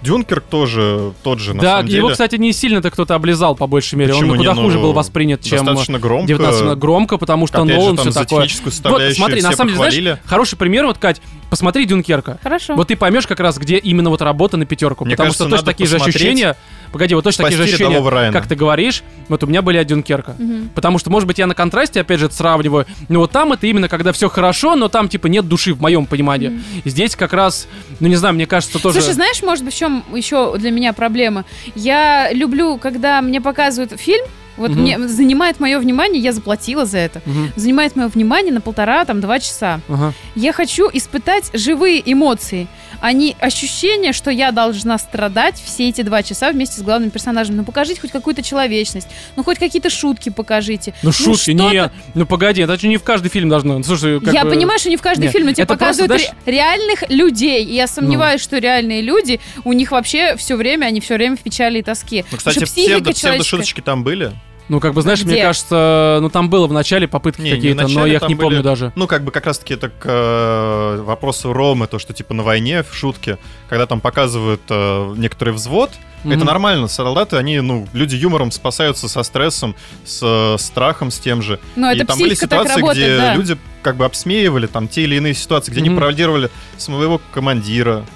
[0.03, 2.13] Дюнкерк тоже тот же, на да, самом его, деле.
[2.13, 4.13] кстати, не сильно-то кто-то облизал, по большей мере.
[4.13, 4.45] Почему Он не?
[4.45, 6.27] куда Ну, хуже был воспринят, чем Достаточно громко.
[6.27, 8.49] 19 громко, потому что Опять Нолан там все такое.
[8.85, 10.19] Вот, смотри, на самом деле, знаешь, похвалили.
[10.27, 12.39] хороший пример, вот, Кать, посмотри Дюнкерка.
[12.43, 12.75] Хорошо.
[12.75, 15.05] Вот ты поймешь как раз, где именно вот работа на пятерку.
[15.05, 16.57] Мне потому кажется, что точно такие же ощущения.
[16.93, 18.33] Погоди, вот точно такие же «Спасти ощущения, рядового Райана».
[18.33, 20.37] как ты говоришь, вот у меня были от Дюнкерка.
[20.39, 20.71] Мгм.
[20.77, 22.87] Потому что, может быть, я на контрасте, опять же, это сравниваю.
[23.09, 26.07] Но вот там это именно когда все хорошо, но там, типа, нет души в моем
[26.07, 26.61] понимании.
[26.85, 27.67] Здесь как раз,
[27.99, 29.01] ну не знаю, мне кажется, тоже.
[29.01, 31.45] Слушай, знаешь, может быть, в чем еще для меня проблема?
[31.77, 34.25] Я люблю, когда мне показывают фильм,
[34.57, 34.81] вот Мгм.
[34.81, 37.53] мне занимает мое внимание, я заплатила за это, Мгм.
[37.55, 39.81] занимает мое внимание на полтора, там, два часа.
[39.89, 40.13] Ага.
[40.35, 42.67] Я хочу испытать живые эмоции,
[43.05, 47.55] а не ощущение, что я должна страдать все эти два часа вместе с главным персонажем.
[47.55, 50.95] Ну, покажите хоть какую-то человечность, ну, хоть какие-то шутки покажите.
[51.03, 51.93] Ну, шутки, что-то- нет.
[52.15, 53.77] Ну, погоди, это же не в каждый фильм должно.
[53.77, 55.77] Ну, Слушай, как я бы- понимаю, что не в каждый Нет, фильм, но тебе это
[55.77, 57.63] просто, показывают знаешь- ре- реальных людей.
[57.63, 61.41] И я сомневаюсь, что реальные люди, у них вообще все время, они все время в
[61.41, 62.25] печали и тоске.
[62.31, 64.33] Ну, кстати, психика псевдо, псевдо-шуточки там были.
[64.69, 65.43] Ну, как бы, знаешь, мне Где?
[65.43, 68.35] кажется, ну, там было в начале попытки Не, не какие-то, но начале, я их не
[68.35, 68.93] помню были- даже.
[68.97, 72.83] Ну, как бы как раз-таки это к э, вопросу Ромы, то, что типа на войне,
[72.83, 73.37] в шутке,
[73.69, 75.91] когда там показывают э, некоторый взвод,
[76.25, 76.47] это Мгм.
[76.47, 76.89] нормально.
[76.89, 79.77] Солдаты, они, ну, люди юмором спасаются со стрессом,
[80.07, 81.61] с э, страхом, с тем же.
[81.77, 83.35] Ну, и это там были так ситуации, работает, где да.
[83.35, 85.99] люди как бы обсмеивали там те или иные ситуации, где они Мгм.
[86.01, 88.07] пародировали своего командира.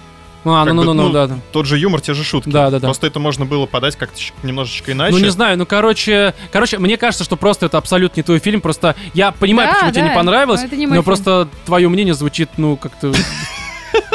[0.44, 1.38] А, как ну, бы, ну, ну, ну, да, да.
[1.52, 2.48] Тот же юмор, те же шутки.
[2.48, 2.86] Да, да, да.
[2.86, 5.12] Просто это можно было подать как-то немножечко иначе.
[5.12, 8.60] Ну, не знаю, ну, короче, короче, мне кажется, что просто это абсолютно не твой фильм,
[8.60, 11.88] просто я понимаю, Да, почему тебе да, не понравилось, но это не но просто твое
[11.88, 13.12] мнение звучит, ну, как-то...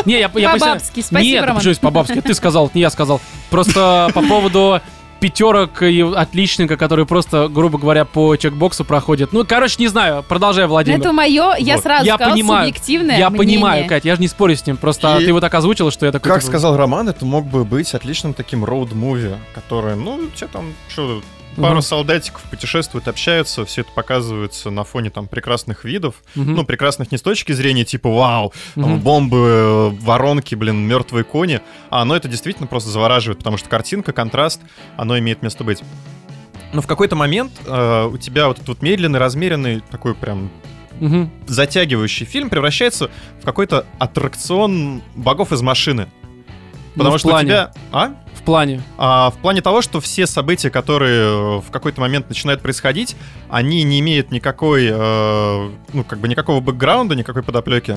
[0.06, 0.52] Не, я, я.
[0.52, 1.62] По-бабски, спасибо, Нет, Роман.
[1.62, 2.22] здесь по-бабски?
[2.22, 3.22] Ты сказал, не я сказал.
[3.50, 4.82] Просто по поводу
[5.24, 9.32] пятерок и отличника, которые просто, грубо говоря, по чекбоксу проходят.
[9.32, 11.00] Ну, короче, не знаю, продолжай, Владимир.
[11.00, 11.84] Это мое, я Вот.
[11.84, 13.56] сразу я понимаю, субъективное я мнение.
[13.56, 16.06] понимаю, Кать, я же не спорю с ним, просто И- ты его так озвучила, что
[16.06, 16.30] я такой...
[16.30, 20.74] Как типа, сказал Роман, это мог бы быть отличным таким роуд-муви, который, ну, тебе там,
[20.90, 21.22] что,
[21.56, 21.82] пару Мгм.
[21.82, 26.16] солдатиков путешествуют, общаются, все это показывается на фоне там прекрасных видов.
[26.36, 29.00] мгм, Ну, прекрасных не с точки зрения типа вау, там, мгм.
[29.02, 34.14] бомбы, э, воронки, блин, мертвые кони, а оно это действительно просто завораживает, потому что картинка,
[34.14, 34.62] контраст,
[34.98, 35.82] оно имеет место быть.
[36.74, 40.50] Но в какой-то момент э, у тебя вот этот вот медленный, размеренный, такой прям
[41.00, 41.32] Мгм.
[41.48, 43.10] затягивающий фильм превращается
[43.42, 46.08] в какой-то аттракцион богов из машины.
[46.96, 47.46] Ну, Потому в что плане.
[47.46, 47.72] у тебя...
[47.92, 48.12] А?
[48.44, 48.82] В плане.
[48.98, 53.16] А, в плане того, что все события, которые э, в какой-то момент начинают происходить,
[53.50, 57.96] они не имеют никакой, э, ну, как бы никакого бэкграунда, никакой подоплеки.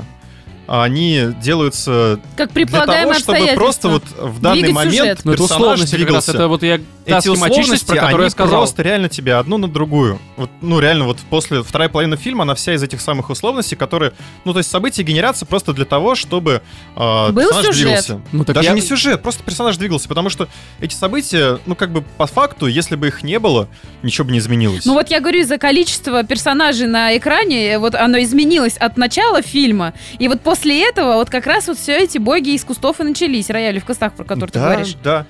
[0.66, 5.20] Они делаются Как для того, чтобы просто вот в данный момент сюжет.
[5.24, 6.32] Ну, это персонаж условности двигался.
[6.32, 6.80] Это вот я...
[7.04, 8.60] Эти условности, про которую они я сказал.
[8.60, 10.18] просто реально тебе одну на другую.
[10.36, 14.12] Вот, ну, реально, вот после второй половины фильма, она вся из этих самых условностей, которые...
[14.44, 16.62] Ну, то есть события генерятся просто для того, чтобы
[16.96, 17.84] э, Был персонаж сюжет.
[17.84, 18.20] двигался.
[18.32, 20.48] Ну, так Даже я- не сюжет, просто персонаж двигался, потому что
[20.80, 23.68] эти события, ну, как бы по факту, если бы их не было,
[24.02, 24.84] ничего бы не изменилось.
[24.84, 29.94] Ну вот я говорю, из-за количества персонажей на экране, вот оно изменилось от начала фильма.
[30.18, 33.50] И вот после этого вот как раз вот все эти боги из кустов и начались,
[33.50, 34.96] рояли в кустах, про которые ты да, говоришь.
[35.02, 35.26] да.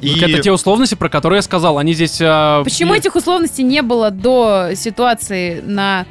[0.00, 1.78] И Так это те условности, про которые я сказал.
[1.78, 2.18] Они здесь...
[2.20, 6.04] а, Почему и- этих условностей не было до ситуации на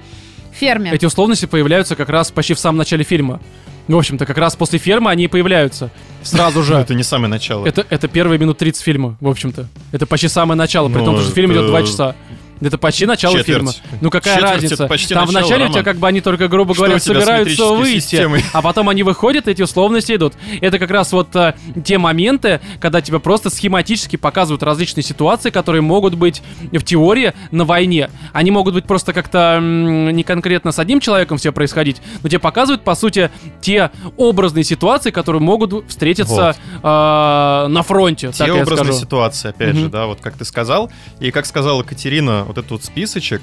[0.51, 0.91] ферме?
[0.91, 3.39] Эти условности появляются как раз почти в самом начале фильма.
[3.87, 5.91] В общем-то, как раз после фермы они и появляются.
[6.23, 6.75] Сразу Ну, же.
[6.75, 7.67] это не самое начало.
[7.67, 9.67] Это, это первые минут 30 фильма, в общем-то.
[9.91, 12.15] Это почти самое начало, при Ну, том, что фильм идет это 2 часа.
[12.61, 13.57] Это почти начало четверть.
[13.57, 13.99] фильма.
[14.01, 14.87] Ну какая Четверть разница?
[14.87, 16.99] почти Там в начало, начале у тебя как бы они только, грубо Что говоря, у
[16.99, 18.43] тебя с собираются метрической выйти, системой?
[18.53, 20.33] а потом они выходят, эти условности идут.
[20.61, 25.81] Это как раз вот а, те моменты, когда тебе просто схематически показывают различные ситуации, которые
[25.81, 28.09] могут быть в теории на войне.
[28.31, 32.39] Они могут быть просто как-то м, не конкретно с одним человеком все происходить, но тебе
[32.39, 33.29] показывают, по сути,
[33.61, 38.31] те образные ситуации, которые могут встретиться а, на фронте.
[38.31, 38.99] Те так я образные скажу.
[38.99, 39.79] ситуации, опять Мгм.
[39.83, 40.91] же, да, вот как ты сказал.
[41.19, 43.41] И как сказала Катерина, вот этот вот списочек,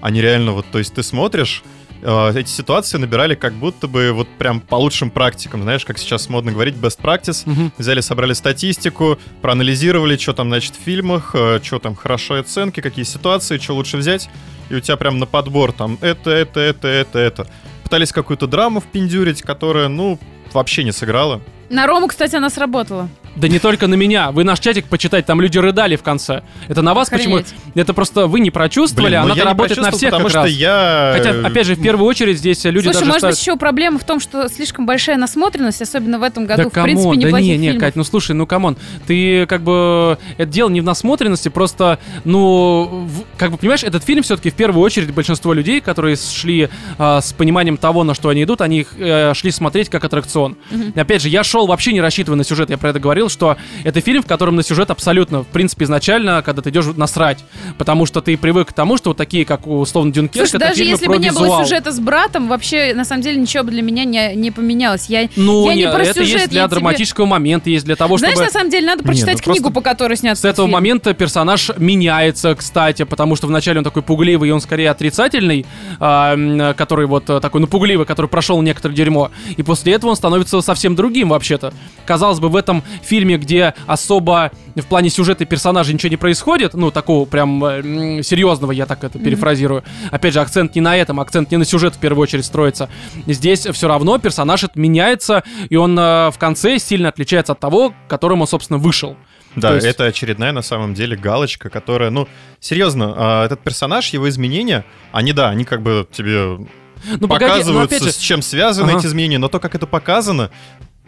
[0.00, 1.62] они реально вот, то есть ты смотришь,
[2.02, 6.28] э, эти ситуации набирали как будто бы вот прям по лучшим практикам, знаешь, как сейчас
[6.28, 7.42] модно говорить, best practice.
[7.46, 7.72] Мгм.
[7.78, 13.58] Взяли, собрали статистику, проанализировали, что там, значит, в фильмах, что там хорошо оценки, какие ситуации,
[13.58, 14.28] что лучше взять.
[14.70, 17.46] И у тебя прям на подбор там это, это, это, это, это.
[17.82, 20.18] Пытались какую-то драму впендюрить, которая, ну,
[20.52, 21.40] вообще не сыграла.
[21.68, 23.08] На Рому, кстати, она сработала.
[23.36, 24.30] Да не только на меня.
[24.30, 26.42] Вы наш чатик почитайте, там люди рыдали в конце.
[26.68, 27.40] Это на вас почему?
[27.74, 30.42] Это просто вы не прочувствовали, Блин, ну она не работает на всех потому как что
[30.42, 30.50] раз.
[30.50, 31.14] я...
[31.16, 33.56] Хотя, э, опять же, в первую очередь здесь люди Слушай, даже может ставят- быть, еще
[33.56, 36.64] проблема в том, что слишком большая насмотренность, особенно в этом году.
[36.64, 37.80] Да в принципе, come on, да не, не, фильмов.
[37.80, 41.98] Кать, ну слушай, ну come on, ты как бы, это дело не в насмотренности, просто,
[42.24, 46.68] ну, в- как бы, понимаешь, этот фильм все-таки в первую очередь большинство людей, которые шли
[46.98, 50.56] а, с пониманием того, на что они идут, они их, э, шли смотреть как аттракцион.
[50.70, 50.92] Мгм.
[50.96, 54.00] Опять же, я шел вообще не рассчитывая на сюжет, я про это говорил, что это
[54.00, 57.44] фильм, в котором на сюжет абсолютно, в принципе, изначально, когда ты идешь насрать,
[57.78, 60.74] потому что ты привык к тому, что вот такие, как условно Дюнкерк, Слушай, это даже
[60.76, 63.70] фильмы если про бы не было сюжета с братом, вообще, на самом деле, ничего бы
[63.70, 65.06] для меня не, не поменялось.
[65.08, 67.84] Я, Ну, Я не нет, про это сюжет, есть для я тебе- драматического момента, есть
[67.84, 68.46] для того, Знаешь, чтобы...
[68.46, 71.70] на самом деле, надо Не, прочитать ну книгу, по которой снят С этого момента персонаж
[71.78, 75.66] меняется, кстати, потому что вначале он такой пугливый, и он скорее отрицательный,
[76.00, 79.30] м, который вот э, такой, ну, пугливый, который прошел некоторое дерьмо.
[79.56, 81.72] И после этого он становится совсем другим вообще-то.
[82.06, 86.74] Казалось бы, в этом фильме, где особо в плане сюжета и персонажа ничего не происходит,
[86.74, 89.84] ну, такого прям э, серьезного, я так это перефразирую.
[90.10, 92.88] Опять же, акцент не на этом, акцент не на сюжет в первую очередь строится.
[93.26, 97.94] Здесь все равно персонаж меняется, и он э, в конце сильно отличается от того, к
[98.08, 99.16] которому он, собственно, вышел.
[99.56, 102.26] Да, То есть- это очередная на самом деле галочка, которая, ну,
[102.60, 106.66] серьезно, а, этот персонаж, его изменения, они, да, они как бы тебе Ну,
[107.06, 108.98] погоди, ну, показываются, же, с чем связаны Ага.
[108.98, 110.50] эти изменения, но то, как это показано,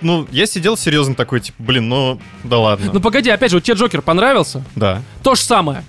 [0.01, 2.91] ну, я сидел серьезно такой, типа, блин, ну, да ладно.
[2.93, 4.63] Ну погоди, опять же, вот тебе Джокер понравился?
[4.75, 5.03] да.
[5.23, 5.85] То же самое.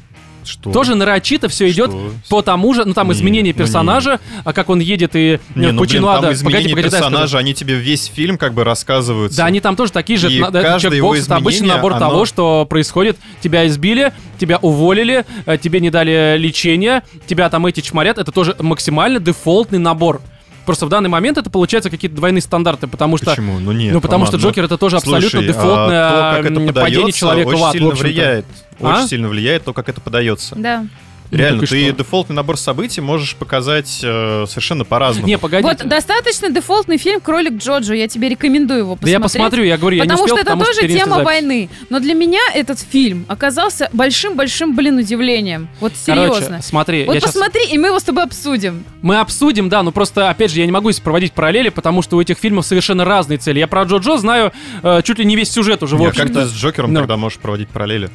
[0.45, 0.71] Что?
[0.71, 2.11] Тоже нарочито все идет Что?
[2.29, 3.65] по тому же, ну там Не, изменение ну не.
[3.65, 7.53] персонажа, а как он едет и Не, ну, блин, там изменения погоди, погоди, персонажа, они
[7.53, 9.39] тебе весь фильм как бы рассказываются.
[9.39, 10.31] Да, они там тоже такие же.
[10.31, 13.17] И на- это каждое его чекбокс, это обычный изменение, набор оно- того, что происходит.
[13.41, 18.17] Тебя избили, тебя уволили, э, тебе не дали лечения, тебя там эти чморят.
[18.17, 20.21] Это тоже максимально дефолтный набор.
[20.67, 23.27] Просто в данный момент это получается какие-то двойные стандарты, потому что...
[23.27, 23.57] Почему?
[23.57, 23.93] Ну нет.
[23.93, 26.81] ну, потому что Джокер это тоже абсолютно Слушай, а дефолтное то, как это м, подается,
[26.81, 28.45] падение человека очень в ад, сильно влияет.
[28.81, 28.97] А?
[28.97, 30.55] Очень сильно влияет то, как это подается.
[30.57, 30.85] Да.
[31.31, 31.97] Реально, так и ты что?
[32.03, 35.27] дефолтный набор событий можешь показать э, совершенно по-разному.
[35.27, 35.67] Не, погодите.
[35.81, 37.93] Вот достаточно дефолтный фильм «Кролик Джоджо».
[37.93, 39.13] Я тебе рекомендую его да посмотреть.
[39.13, 41.25] я посмотрю, я говорю, я не Потому успел, что это потому тоже тема запись.
[41.25, 41.69] войны.
[41.89, 45.67] Но для меня этот фильм оказался большим-большим, блин, удивлением.
[45.79, 46.45] Вот серьезно.
[46.45, 48.83] Короче, смотри, вот посмотри, и мы его с тобой обсудим.
[49.01, 52.17] Мы обсудим, да, но просто, опять же, я не могу здесь проводить параллели, потому что
[52.17, 53.59] у этих фильмов совершенно разные цели.
[53.59, 56.19] Я про Джо-Джо знаю э, чуть ли не весь сюжет уже, в Не, а как
[56.21, 56.41] общем-то.
[56.43, 56.99] ты с Джокером Ну.
[57.01, 58.09] тогда можешь проводить параллели?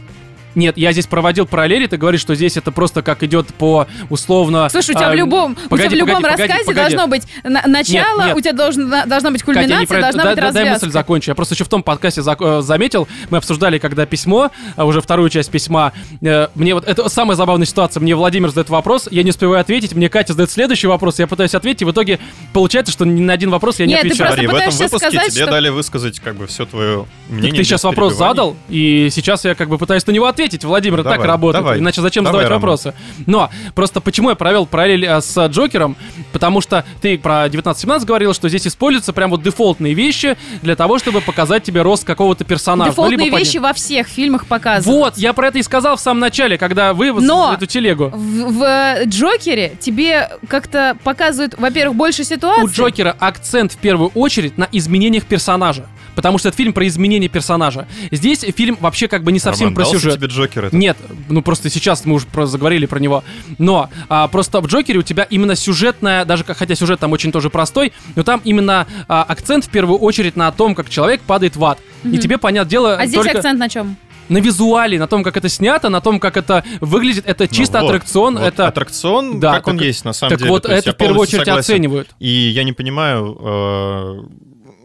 [0.55, 4.69] Нет, я здесь проводил параллели, ты говоришь, что здесь это просто как идет по условно...
[4.70, 6.81] Слушай, у тебя а, в любом, погоди, у тебя в любом погоди, рассказе погоди.
[6.95, 8.37] должно быть на- начало, Нет, нет.
[8.37, 10.87] у тебя должна, должна быть Катя, кульминация, не про должна дай, быть дай- дай развязка.
[10.87, 11.31] мысль закончу.
[11.31, 15.01] Я просто еще в том подкасте зак- э, заметил, мы обсуждали, когда письмо, а уже
[15.01, 19.23] вторую часть письма, э, мне вот, это самая забавная ситуация, мне Владимир задает вопрос, я
[19.23, 22.19] не успеваю ответить, мне Катя задает следующий вопрос, я пытаюсь ответить, и в итоге
[22.53, 24.29] получается, что ни на один вопрос я не Нет, ты отвечаю.
[24.33, 27.51] Смотри, в этом выпуске сказать, тебе что- дали высказать как бы все твое Так мнение.
[27.53, 30.41] ты без сейчас вопрос задал, и сейчас я как бы пытаюсь на него ответить.
[30.64, 31.64] Владимир, это так Давай, работает.
[31.64, 31.78] давай.
[31.78, 32.60] Иначе зачем Давай, задавать Роман.
[32.60, 32.94] вопросы?
[33.27, 35.97] Но просто почему я провел параллель э, с Джокером?
[36.32, 40.98] Потому что ты про 1917 говорил, что здесь используются прям вот дефолтные вещи для того,
[40.98, 42.89] чтобы показать тебе рост какого-то персонажа.
[42.90, 44.98] Ну, Дефолтные либо вещи поднять- во всех фильмах показывают.
[45.14, 48.10] Вот, я про это и сказал в самом начале, когда вы Но- эту телегу.
[48.12, 52.64] В, в, э, Джокере тебе как-то показывают, во-первых, больше ситуаций.
[52.64, 55.86] У Джокера акцент в первую очередь на изменениях персонажа.
[56.15, 57.87] Потому что это фильм про изменение персонажа.
[58.11, 60.15] Здесь фильм вообще как бы не совсем Роман, про сюжет.
[60.17, 60.77] тебе Джокер это?
[60.77, 60.97] Нет,
[61.29, 63.25] ну просто сейчас мы уже про- заговорили про него.
[63.59, 67.33] Но а, просто в Джокере у тебя именно сюжетная, даже как- хотя сюжет там очень
[67.33, 71.57] тоже простой, но там именно а, акцент в первую очередь на том, как человек падает
[71.57, 71.79] в ад.
[72.05, 73.97] И тебе, понятное дело, А здесь только акцент на чем?
[74.29, 77.25] на визуале, на том, как это снято, на том, как это выглядит.
[77.27, 78.35] Это Ну чисто вот, аттракцион.
[78.39, 80.51] вот это аттракцион, Да, как он так- есть на самом так деле.
[80.51, 81.61] вот То есть это в первую очередь согласен.
[81.75, 82.09] оценивают.
[82.19, 83.37] И я не понимаю...
[83.41, 84.23] э,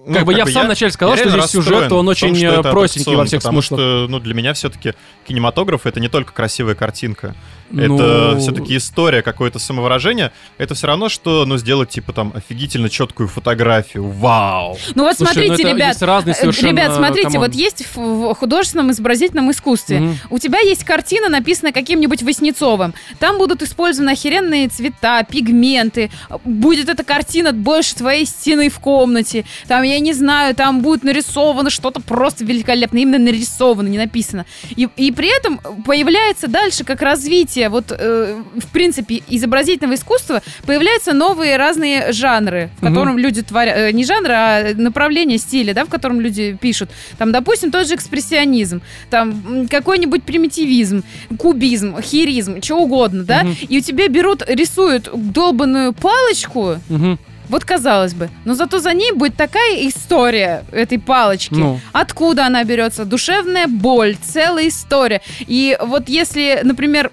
[0.07, 2.35] ну, Как бы я в самом начале сказал, что здесь сюжет, расстроен он том, очень,
[2.35, 3.79] что э, простенький во всех потому смыслах.
[3.79, 4.93] что, ну, для меня все-таки
[5.27, 7.35] кинематограф это не только красивая картинка.
[7.69, 10.31] Ну- Это все-таки история, какое-то самовыражение.
[10.57, 14.07] Это все равно, что, ну, сделать, типа, там, офигительно четкую фотографию.
[14.09, 14.77] Вау!
[14.95, 16.01] Ну вот Слушай, ну смотрите, это ребят.
[16.01, 17.41] разные э, Ребят, смотрите, come on.
[17.47, 19.99] вот есть в, в художественном изобразительном искусстве.
[19.99, 20.17] Мгм.
[20.29, 22.93] У тебя есть картина, написанная каким-нибудь Васнецовым.
[23.19, 26.09] Там будут использованы охеренные цвета, пигменты.
[26.45, 29.45] Будет эта картина больше твоей стены в комнате.
[29.67, 33.01] Там, я не знаю, там будет нарисовано что-то просто великолепное.
[33.01, 34.45] Именно нарисовано, не написано.
[34.75, 41.13] И, и при этом появляется дальше, как развитие, вот, э, в принципе, изобразительного искусства, появляются
[41.13, 43.75] новые разные жанры, в котором люди творят...
[43.77, 46.89] э, не жанры, а направление стиля, да, в котором люди пишут.
[47.17, 51.03] Там, допустим, тот же экспрессионизм, там какой-нибудь примитивизм,
[51.37, 53.55] кубизм, херизм, что угодно, да, Мгм.
[53.67, 57.19] и у тебя берут, рисуют долбанную палочку, Мгм.
[57.49, 61.53] Вот казалось бы, но зато за ней будет такая история этой палочки.
[61.53, 61.79] Ну.
[61.93, 63.05] Откуда она берется?
[63.05, 65.21] Душевная боль, целая история.
[65.39, 67.11] И вот если, например,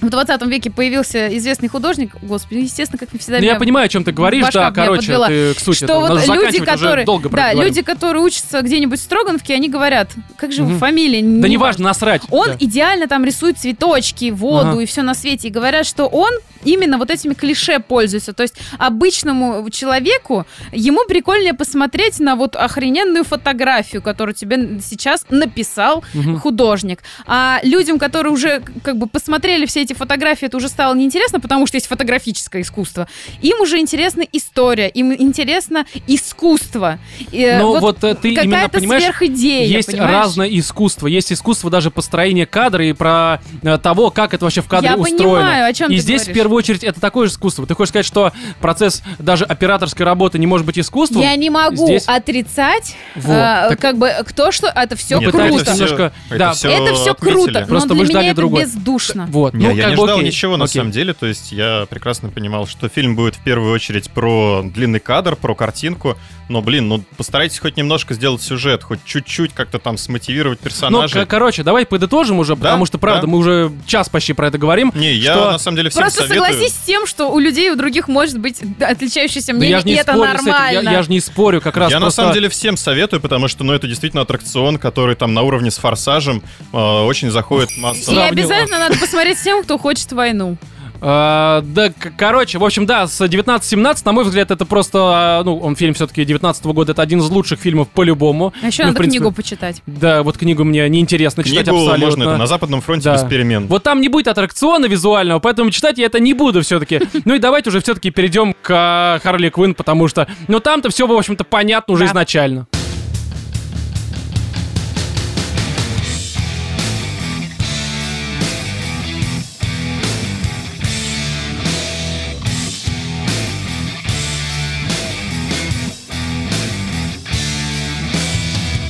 [0.00, 3.38] в 20 веке появился известный художник, господи, естественно, как всегда...
[3.38, 5.26] Ну, я понимаю, о чем ты говоришь, да, короче, подвела.
[5.28, 5.76] ты к сути.
[5.78, 10.10] что там, вот люди, которые, долго да, люди, которые учатся где-нибудь в Строгановке, они говорят,
[10.36, 10.78] как же Мгм.
[10.78, 11.22] фамилия?
[11.22, 12.22] Да не неважно, насрать.
[12.30, 12.56] Он да.
[12.60, 14.80] идеально там рисует цветочки, воду Ага.
[14.82, 15.48] и все на свете.
[15.48, 16.30] И говорят, что он
[16.64, 18.32] именно вот этими клише пользуется.
[18.32, 26.04] То есть обычному человеку ему прикольнее посмотреть на вот охрененную фотографию, которую тебе сейчас написал
[26.14, 26.40] Мгм.
[26.40, 27.00] художник.
[27.26, 31.66] А людям, которые уже как бы посмотрели все эти фотографии, это уже стало неинтересно, потому
[31.66, 33.08] что есть фотографическое искусство.
[33.42, 36.98] Им уже интересна история, им интересно искусство.
[37.32, 40.10] Э, Ну вот, э, ты именно какая-то понимаешь, сверхидея, Есть понимаешь?
[40.12, 41.06] разное искусство.
[41.06, 44.96] Есть искусство даже построения кадра и про э, того, как это вообще в кадре Я
[44.96, 45.36] устроено.
[45.36, 46.32] понимаю, о чем и ты здесь, говоришь.
[46.32, 47.66] в первую очередь, это такое же искусство.
[47.66, 51.22] Ты хочешь сказать, что процесс даже операторской работы не может быть искусством?
[51.22, 55.30] Я не могу здесь- отрицать, Вот, а, так- как бы кто что, это все Нет,
[55.30, 55.46] круто.
[55.46, 56.52] это это все, немножко- это да.
[56.52, 56.68] всё
[57.14, 57.64] круто, отметили.
[57.68, 58.64] Просто но вы для ждали меня это другое.
[58.64, 59.26] бездушно.
[59.30, 59.54] Вот.
[59.54, 60.26] Не, ну, я как не бы ждал окей.
[60.28, 60.80] ничего на Окей.
[60.80, 65.00] самом деле, то есть я прекрасно понимал, что фильм будет в первую очередь про длинный
[65.00, 66.16] кадр, про картинку,
[66.48, 71.24] но, блин, ну постарайтесь хоть немножко сделать сюжет, хоть чуть-чуть как-то там смотивировать Ну, персонажей.
[71.24, 73.26] к- короче, давай подытожим уже, потому что, правда, да.
[73.28, 74.92] мы уже час почти про это говорим.
[74.94, 76.44] Не, я что- на самом деле всем Просто советую.
[76.52, 79.86] согласись с тем, что у людей, у других может быть отличающееся Да мнение, я же
[79.86, 80.90] не и это этим, я, нормально.
[80.90, 83.64] я же не спорю, как раз я на просто- самом деле всем советую, потому что,
[83.64, 86.42] ну, это действительно аттракцион, который там на уровне с форсажем
[86.72, 88.12] э, очень заходит масса.
[88.12, 90.56] И обязательно надо посмотреть с тем, кто хочет войну.
[91.00, 95.58] А, да, короче, в общем, да, с 19-17, на мой взгляд, это просто, а, ну,
[95.58, 98.54] он фильм все-таки 19 года, это один из лучших фильмов по-любому.
[98.62, 99.82] А еще Ну, надо принципе, книгу почитать.
[99.86, 102.06] Да, вот книгу мне неинтересно читать Книгу абсолютно.
[102.06, 103.14] можно это на Западном фронте Да.
[103.14, 103.66] без перемен.
[103.66, 107.00] Вот там не будет аттракциона визуального, поэтому читать я это не буду все-таки.
[107.24, 111.06] Ну и давайте уже все-таки перейдем к а, Харли Квинн, потому что, ну там-то все,
[111.06, 112.10] в общем-то, понятно уже Да.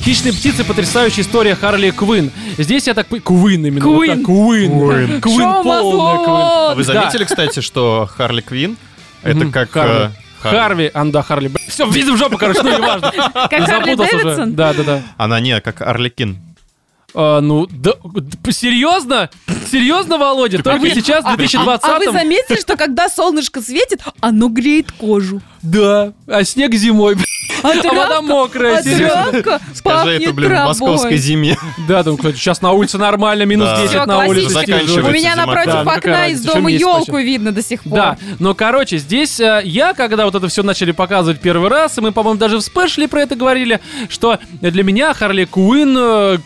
[0.07, 0.63] Хищные птицы.
[0.63, 2.31] Потрясающая история Харли Квин.
[2.57, 3.07] Здесь я так...
[3.09, 3.85] Квин именно.
[3.85, 4.15] вот Квин.
[4.15, 5.21] так, Квин.
[5.21, 6.29] Квин Шоу полная Квин.
[6.29, 6.93] А Вы Да.
[6.93, 8.77] заметили, кстати, что Харли Квин
[9.21, 9.69] это как...
[9.71, 10.05] Харли.
[10.05, 10.09] э,
[10.39, 10.57] Харли.
[10.57, 11.51] Харви, а, да, Харли.
[11.67, 13.11] Все, видим в жопу, короче, ну не важно.
[13.11, 14.23] Как Харли Запутался уже.
[14.23, 14.55] Дэвидсон?
[14.55, 15.01] Да, да, да.
[15.17, 16.37] Она не, как Арлекин.
[17.19, 17.93] А, ну, да,
[18.51, 19.31] серьезно?
[19.71, 20.61] Серьезно, Володя?
[20.61, 22.13] Только сейчас, в А вы 2020-м?
[22.13, 25.41] заметили, что когда солнышко светит, оно греет кожу?
[25.63, 27.25] Да, а снег зимой, бля.
[27.63, 29.59] А, а вода мокрая, а серьезно.
[29.73, 30.67] Скажи это, блин, в травой.
[30.67, 31.57] московской зиме.
[31.87, 33.77] Да, там, кстати, сейчас на улице нормально, минус Да.
[33.77, 34.49] 10 Всё, на улице.
[34.49, 37.93] Заканчивается У меня напротив Да, ну окна из дома елку видно до сих пор.
[37.93, 42.01] Да, но, короче, здесь э, я, когда вот это все начали показывать первый раз, и
[42.01, 43.79] мы, по-моему, даже в спешле про это говорили,
[44.09, 46.37] что для меня Харли Куин, э,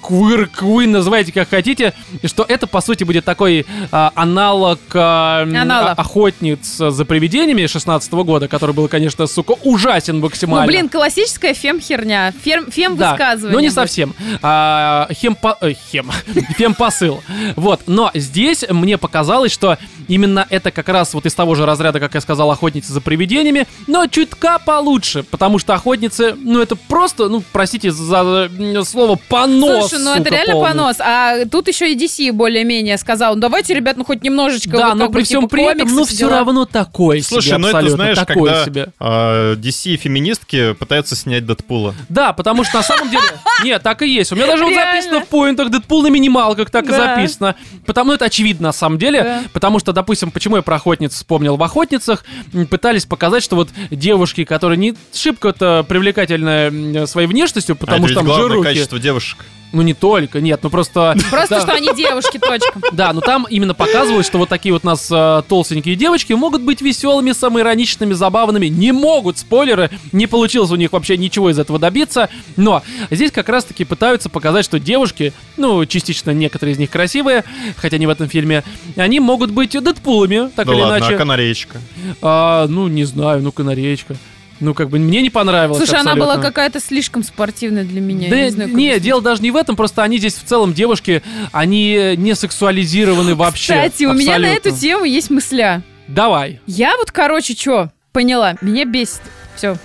[0.62, 5.90] Куин, называйте как хотите, и что это, по сути, будет такой э, аналог м, Аналог.
[5.98, 10.66] о- охотниц за привидениями 16 года, который был, конечно, сука, ужасен максимально.
[10.66, 13.54] Ну, блин, классическая фем-херня, фем, Да, фем-высказывание.
[13.54, 13.74] но не будет.
[13.76, 14.14] совсем.
[14.44, 16.12] А, хем, э, хем,
[16.58, 17.24] фем-посыл.
[17.56, 19.80] Вот, но здесь мне показалось, что
[20.14, 23.68] именно это как раз вот из того же разряда, как я сказал, охотницы за привидениями,
[23.88, 29.90] но чутка получше, потому что охотницы, ну это просто, ну простите за э, слово понос.
[29.90, 30.70] Слушай, ну это реально полный.
[30.70, 30.98] понос.
[31.00, 34.78] А тут еще и DC более-менее сказал, ну давайте, ребят, ну хоть немножечко.
[34.78, 36.38] Да, вот но при бы, всем типа, при этом, ну все все дела».
[36.38, 38.88] равно такой Слушай, себе ну это знаешь, такой когда себе.
[39.00, 41.96] а, DC феминистки пытаются снять Дэдпула.
[42.10, 43.24] Да, потому что на самом деле...
[43.64, 44.32] Нет, так и есть.
[44.32, 47.56] У меня даже вот записано в поинтах Дэдпул на минималках, так и записано.
[47.86, 49.44] Потому ну, это очевидно на самом деле.
[49.54, 52.26] Потому что, допустим, почему я про охотниц вспомнил в охотницах,
[52.69, 58.23] пытались показать, что вот девушки, которые не шибко-то привлекательны своей внешностью, а потому это что
[58.23, 58.64] там жируки.
[58.64, 59.45] качество девушек.
[59.72, 61.15] Ну не только, нет, ну просто...
[61.30, 61.61] Просто, Да.
[61.61, 62.80] что они девушки, точка.
[62.91, 66.61] Да, но там именно показывают, что вот такие вот у нас э, толстенькие девочки могут
[66.61, 68.68] быть веселыми, самоироничными, забавными.
[68.68, 72.30] Не могут, спойлеры, не получилось у них вообще ничего из этого добиться.
[72.57, 77.43] Но здесь как раз-таки пытаются показать, что девушки, ну, частично некоторые из них красивые,
[77.77, 78.64] хотя не в этом фильме,
[78.98, 81.15] они могут быть Дэдпулами, так да или ладно, иначе.
[81.15, 81.81] а канареечка?
[82.22, 84.15] А, ну, не знаю, ну, канареечка.
[84.62, 86.50] Ну, как бы мне не понравилось Слушай, она была абсолютно.
[86.50, 88.30] какая-то слишком спортивная для меня.
[88.30, 89.02] Да я не, не, знаю, объяснить.
[89.04, 91.22] дело даже не в этом, просто они здесь в целом девушки,
[91.52, 93.74] они не сексуализированы вообще.
[93.74, 94.70] Кстати, у меня на абсолютно.
[94.70, 95.82] эту тему есть мысля.
[96.08, 96.60] Давай.
[96.68, 99.22] Я вот, короче, что, поняла, меня бесит.
[99.56, 99.76] Все.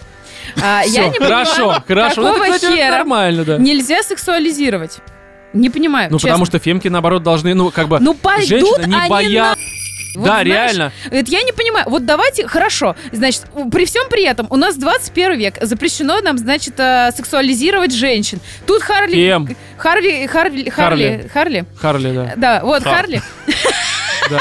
[0.57, 2.21] я Всё, не хорошо, понимаю, хорошо.
[2.23, 3.59] Ну, какого это, кстати, хера нормально, да.
[3.59, 4.99] нельзя сексуализировать.
[5.53, 6.31] Не понимаю, Ну, честно.
[6.31, 9.59] потому что фемки, наоборот, должны, ну, как бы, Ну, пойдут женщина не боятся.
[10.17, 10.93] Вот да, знаешь, реально.
[11.11, 11.87] Это я не понимаю.
[11.89, 16.75] Вот давайте, хорошо, значит, при всем при этом у нас 21 век, запрещено нам, значит,
[16.79, 18.41] э, сексуализировать женщин.
[18.67, 19.15] Тут Харли...
[19.15, 19.57] Кем?
[19.77, 20.27] Харли...
[20.27, 20.71] Харли...
[20.71, 21.29] Харли...
[21.33, 21.65] Харли?
[21.77, 22.33] Харли, да.
[22.37, 22.97] Да, вот Хар.
[22.97, 23.23] Харли.
[24.31, 24.39] да.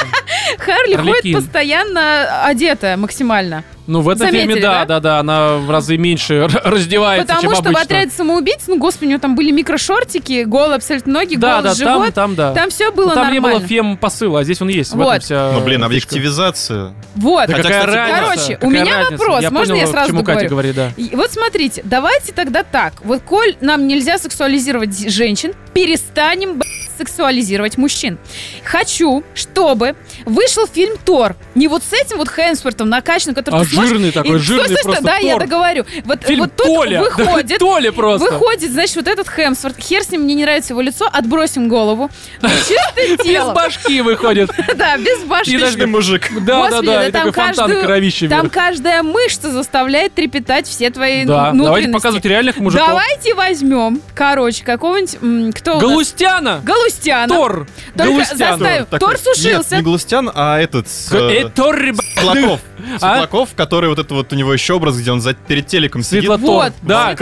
[0.59, 3.63] Харли ходит постоянно одетая максимально.
[3.87, 4.85] Ну, в этом Заметили, фильме, да, да?
[4.85, 7.81] да, да, она в разы меньше раздевается, Потому чем что в обычно.
[7.83, 11.77] отряде самоубийц, ну, господи, у него там были микрошортики, голые абсолютно ноги, Да, да, голый
[11.77, 12.13] там, живот.
[12.15, 12.53] там, да.
[12.55, 13.59] Там все Ну, было там не нормально.
[13.59, 14.91] было фем-посыла, а здесь он есть.
[14.91, 15.11] В Вот.
[15.11, 16.95] этом вся Ну, блин, объективизация.
[17.15, 17.47] Вот.
[17.47, 18.23] Да Хотя, какая кстати, разница?
[18.25, 19.11] Короче, у Какая меня разница?
[19.23, 19.41] вопрос.
[19.43, 20.49] Я Можно понял, я сразу чему Катя договорю?
[20.49, 20.91] говорит, да.
[20.97, 22.93] И вот смотрите, давайте тогда так.
[23.03, 28.17] Вот коль нам нельзя сексуализировать женщин, перестанем б***ь, сексуализировать мужчин.
[28.63, 29.95] Хочу, чтобы
[30.25, 31.35] вышел фильм Тор.
[31.55, 34.83] Не вот с этим вот Хэнсвортом накачанным, который А жирный такой, и- жирный стой, стой,
[34.93, 35.41] просто Да, я Тор.
[35.41, 35.85] договорю.
[36.05, 36.99] Вот, Фильм вот тут Толя.
[37.17, 37.59] выходит...
[37.59, 38.29] Толя просто.
[38.31, 42.09] Выходит, значит, вот этот Хемсворт, хер с ним, мне не нравится его лицо, отбросим голову.
[42.41, 43.53] Чистое Без тело.
[43.53, 44.49] башки выходит.
[44.75, 45.55] Да, без башки.
[45.55, 46.29] Отличный мужик.
[46.41, 50.67] Да, да, да, да и там такой фонтан каждую- кровища Там каждая мышца заставляет трепетать
[50.67, 52.87] все твои Да, давайте показывать реальных мужиков.
[52.87, 55.55] Давайте возьмем, короче, какого-нибудь...
[55.55, 55.81] Кто нас?
[55.81, 56.61] Галустяна!
[56.85, 57.27] Галустяна.
[57.35, 57.67] Тор!
[57.95, 58.37] Только Галустян!
[58.37, 58.85] заставим.
[58.85, 59.69] Такой- Тор сушился.
[59.71, 60.87] Нет, не Галустян, а этот...
[60.87, 62.05] с, э, э, Тор, ребят.
[62.13, 62.59] Светлаков.
[62.95, 62.99] А?
[62.99, 66.29] Светлаков, который вот это вот у него еще образ, где он за, перед телеком сидит.
[66.29, 67.15] Вот, Да,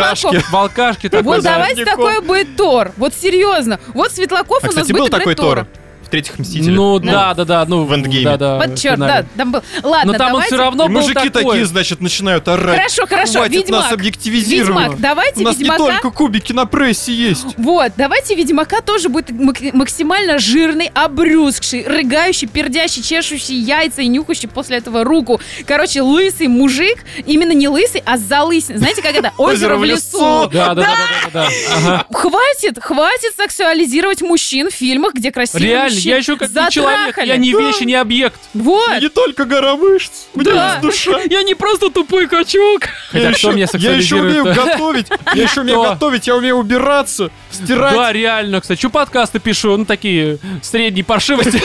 [0.52, 1.24] волкашки такой.
[1.24, 1.54] Вот да.
[1.54, 2.92] давайте такое будет Тор.
[2.98, 3.80] Вот серьезно.
[3.94, 5.36] Вот Светлаков А, у нас кстати, будет такой.
[5.36, 5.68] Тор
[6.14, 6.76] третьих Мстителях.
[6.76, 7.66] Ну, да, да, да.
[7.68, 8.24] Ну, В Эндгейме.
[8.24, 8.58] Да, да.
[8.68, 9.62] Вот черт, да, там был.
[9.82, 10.56] Ладно, Но там он давайте...
[10.56, 11.44] все равно И был мужики такой.
[11.54, 12.78] такие, значит, начинают орать.
[12.78, 13.82] Хорошо, хорошо, Хватит Ведьмак.
[13.82, 14.80] нас объективизировано.
[14.82, 15.84] Ведьмак, давайте У нас Ведьмака...
[15.84, 17.46] не только кубики на прессе есть.
[17.58, 24.48] Вот, давайте Ведьмака тоже будет мак- максимально жирный, обрюзгший, рыгающий, пердящий, чешущий яйца и нюхающий
[24.50, 25.42] после этого руку.
[25.66, 28.78] Короче, лысый мужик, именно не лысый, а залысин.
[28.78, 29.32] Знаете, как это?
[29.40, 30.48] Озеро в лесу.
[30.54, 30.88] Да, да,
[31.34, 31.50] да,
[31.82, 32.06] да.
[32.14, 37.28] Хватит, хватит сексуализировать мужчин в фильмах, где красивые Реально, я еще как не человек, затрахали.
[37.28, 38.40] я не вещь, и не объект.
[38.54, 39.02] Вот.
[39.02, 40.70] Не только гора мышц, у меня Да.
[40.70, 41.20] есть душа.
[41.30, 42.84] Я не просто тупой качок.
[43.10, 47.32] Хотя Я еще, меня я еще умею готовить, я еще умею готовить, я умею убираться,
[47.52, 47.94] стирать.
[47.96, 48.80] Да, реально, кстати.
[48.80, 49.76] Что подкасты пишу?
[49.78, 51.62] Ну, такие средние паршивости.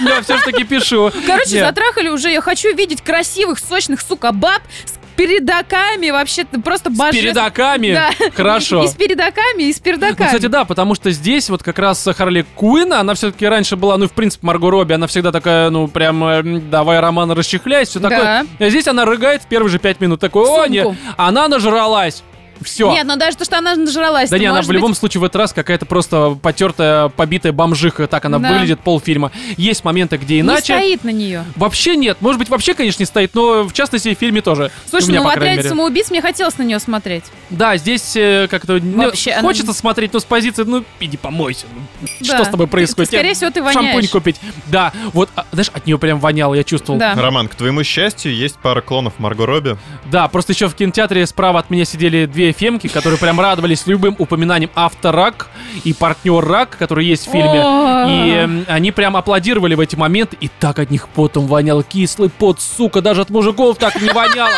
[0.00, 1.10] Я все же таки пишу.
[1.26, 2.30] Короче, затрахали уже.
[2.30, 7.22] Я хочу видеть красивых, сочных, сука, баб с передаками вообще просто С божественно.
[7.34, 7.92] передаками.
[7.94, 8.10] Да.
[8.34, 8.82] Хорошо.
[8.84, 10.16] И с передаками, и с передаками.
[10.18, 13.96] Ну, кстати, да, потому что здесь вот как раз Харли Куин, она все-таки раньше была,
[13.96, 18.00] ну, в принципе, Марго Робби, она всегда такая, ну, прям, э, давай, Роман, расчехляйся, все
[18.00, 18.08] Да.
[18.10, 18.46] такое.
[18.58, 20.20] А здесь она рыгает в первые же пять минут.
[20.20, 20.70] Такой, о, Сумку.
[20.70, 22.22] не, она нажралась.
[22.62, 22.90] Все.
[22.92, 24.30] Нет, ну даже то, что она нажралась.
[24.30, 28.06] Да не, она в любом быть, случае в этот раз какая-то просто потертая, побитая бомжиха,
[28.06, 28.52] так она Да.
[28.52, 29.30] выглядит полфильма.
[29.56, 30.74] Есть моменты, где не иначе.
[30.76, 31.44] стоит на нее.
[31.56, 34.70] Вообще нет, может быть вообще, конечно, не стоит, но в частности в фильме тоже.
[34.88, 37.24] Слушай, меня, ну в отряде самоубийц мне хотелось на нее смотреть.
[37.50, 41.66] Да, здесь э, как-то ну, Вообще, она- хочется смотреть, но с позиции, ну, иди помойся.
[42.00, 42.34] ну, Да.
[42.36, 43.10] Что с тобой Ты- происходит?
[43.10, 44.10] скорее Я всего, ты Шампунь воняешь.
[44.10, 44.36] купить.
[44.66, 46.98] Да, вот, а, знаешь, от нее прям воняло, я чувствовал.
[46.98, 47.14] Да.
[47.14, 49.76] Роман, к твоему счастью, есть пара клонов Марго Робби.
[50.10, 54.16] Да, просто еще в кинотеатре справа от меня сидели две фемки, которые прям радовались любым
[54.18, 55.48] упоминанием авторак
[55.84, 57.64] и партнер рак, который есть в фильме.
[58.08, 61.82] И они прям аплодировали в эти моменты, и так от них потом воняло.
[61.82, 64.50] Кислый пот, сука, даже от мужиков так не воняло.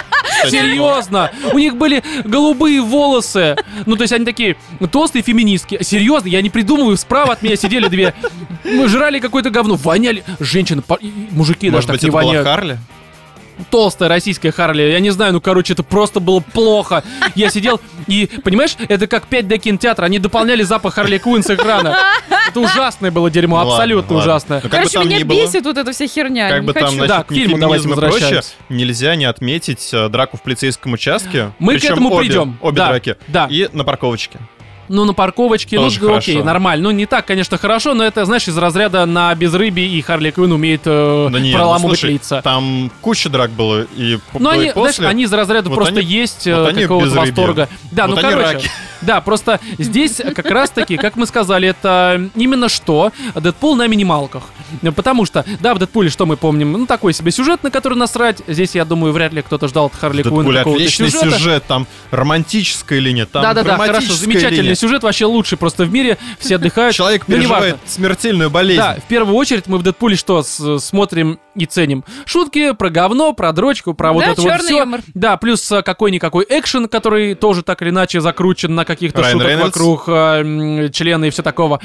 [0.48, 1.30] Серьезно.
[1.52, 3.56] У них были голубые волосы.
[3.86, 4.56] Ну, то есть они такие
[4.90, 5.82] толстые феминистки.
[5.82, 6.96] Серьезно, я не придумываю.
[6.96, 8.14] Справа от меня сидели две.
[8.64, 9.76] Мы жрали какое-то говно.
[9.76, 10.24] Воняли.
[10.40, 10.82] Женщины,
[11.30, 12.78] мужики Может даже быть, так не воняют Харли?
[13.70, 14.82] Толстая российская Харли.
[14.82, 17.02] Я не знаю, ну, короче, это просто было плохо.
[17.34, 20.04] Я сидел и, понимаешь, это как 5D кинотеатра.
[20.06, 21.96] Они дополняли запах Харли Куин с экрана.
[22.48, 24.30] Это ужасное было дерьмо, Ну ладно, абсолютно ладно.
[24.32, 24.56] ужасное.
[24.58, 26.48] Ну, как бы Короче, там меня бесит вот эта вся херня.
[26.48, 26.96] Как не бы там хочу.
[26.96, 31.52] насчет Да, к фильму давайте прочее, нельзя не отметить э, драку в полицейском участке.
[31.58, 32.58] Мы к этому обе- придем.
[32.60, 33.16] Обе Да, драки.
[33.28, 33.46] да.
[33.50, 34.38] И на парковочке.
[34.88, 36.46] Ну, на парковочке, Тоже ну, окей, хорошо.
[36.46, 36.84] нормально.
[36.84, 40.52] Ну, не так, конечно, хорошо, но это, знаешь, из разряда на безрыбье и Харли Квин
[40.52, 42.42] умеет э, Да не, ну, проламывать слушай, лица.
[42.42, 44.92] Там куча драк было и и они, после.
[44.92, 47.68] знаешь, они из разряда Вот просто они- есть вот э, они какого-то восторга.
[47.90, 48.52] Да, Вот ну короче.
[48.54, 48.70] раки.
[49.00, 54.44] Да, просто здесь как раз-таки, как мы сказали, это именно что Дэдпул на минималках.
[54.96, 56.72] Потому что, да, в Дэдпуле что мы помним?
[56.72, 58.42] Ну, такой себе сюжет, на который насрать.
[58.46, 61.38] Здесь, я думаю, вряд ли кто-то ждал от Харли Квинн какого-то отличный сюжета.
[61.38, 64.74] сюжет, там романтическая линия, там Да-да-да, хорошо, замечательный линия.
[64.78, 66.94] Сюжет, вообще лучший просто в мире, все отдыхают.
[66.94, 68.80] Человек переживает смертельную болезнь.
[68.80, 72.04] Да, в первую очередь мы в Дэдпуле что смотрим и ценим?
[72.24, 74.78] Шутки про говно, про дрочку, про вот Да, это вот все.
[74.78, 75.00] юмор.
[75.14, 79.48] Да, плюс а, какой-никакой экшен, который тоже так или иначе закручен на каких-то Райан шуток
[79.48, 79.76] Рейнольдс.
[79.76, 81.80] вокруг а, м, члена и все такого.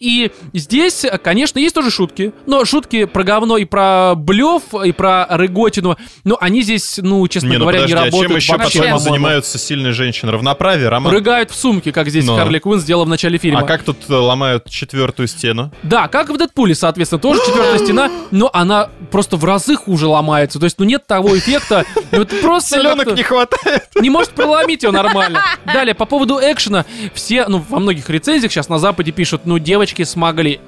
[0.00, 4.92] И здесь, а, конечно, есть тоже шутки, но шутки про говно и про блев, и
[4.92, 8.36] про рыготину, но они здесь, ну, честно Не, ну говоря, подожди, не а работают чем
[8.36, 9.14] еще, вообще, по-твоему, по-моему.
[9.14, 10.32] занимаются сильные женщины?
[10.32, 11.12] Равноправие, Роман?
[11.12, 12.36] Рыгают в сумке, как здесь Но.
[12.36, 13.60] Харли Квинн сделала в начале фильма.
[13.60, 15.72] А как тут э, ломают четвертую стену?
[15.82, 20.60] Да, как в Дэдпуле, соответственно, тоже четвертая стена, но она просто в разы хуже ломается.
[20.60, 21.84] То есть, ну нет того эффекта.
[22.12, 23.88] Ну, это просто Селенок не хватает.
[24.00, 25.42] не может проломить ее нормально.
[25.66, 26.84] Далее, по поводу экшена.
[27.14, 30.60] Все, ну, во многих рецензиях сейчас на Западе пишут, ну, девочки смогли.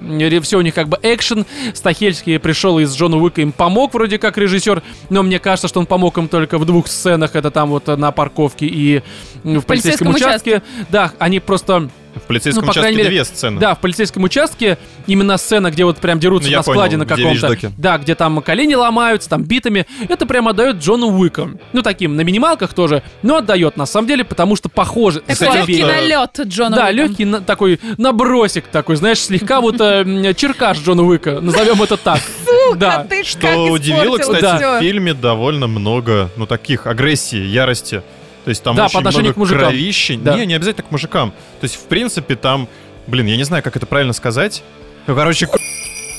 [0.42, 1.46] Все у них как бы экшен.
[1.74, 5.86] Стахельский пришел из Джона Уика, им помог вроде как режиссер, но мне кажется, что он
[5.86, 7.36] помог им только в двух сценах.
[7.36, 9.02] Это там вот на парковке и
[9.44, 10.62] в полицейском полицейском участке.
[10.90, 13.60] Да, они просто В полицейском Ну, участке мере, две сцены.
[13.60, 17.06] да, в полицейском участке именно сцена, где вот прям дерутся Ну, на складе понял, на
[17.06, 17.72] каком-то.
[17.78, 19.86] Да, где там колени ломаются, там битами.
[20.08, 21.50] Это прям отдает Джону Уику.
[21.72, 25.20] Ну, таким, на минималках тоже, но отдает на самом деле, потому что похоже.
[25.20, 30.78] Такой легкий налет Джона Да, легкий на- такой набросик такой, знаешь, слегка вот э, черкаш
[30.80, 32.20] Джона Уика, назовем это так.
[32.76, 33.04] Да.
[33.08, 38.02] ты Что удивило, кстати, в фильме довольно много, ну, таких агрессии, ярости.
[38.44, 39.60] То есть там Да, по очень отношению много к мужикам.
[39.68, 40.16] кровищи.
[40.16, 40.34] Да.
[40.36, 41.30] Не, не обязательно к мужикам.
[41.60, 42.68] То есть, в принципе, там,
[43.06, 44.62] блин, я не знаю, как это правильно сказать.
[45.06, 45.58] Ну, короче, к-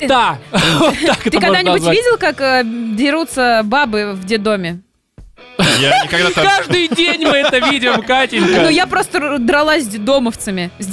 [0.08, 4.82] Да, так Ты когда-нибудь видел, как э, дерутся бабы в детдоме?
[5.80, 6.46] я никогда там...
[6.46, 8.62] Каждый день мы это видим, Катенька.
[8.64, 10.72] Ну, я просто дралась с детдомовцами.
[10.80, 10.86] С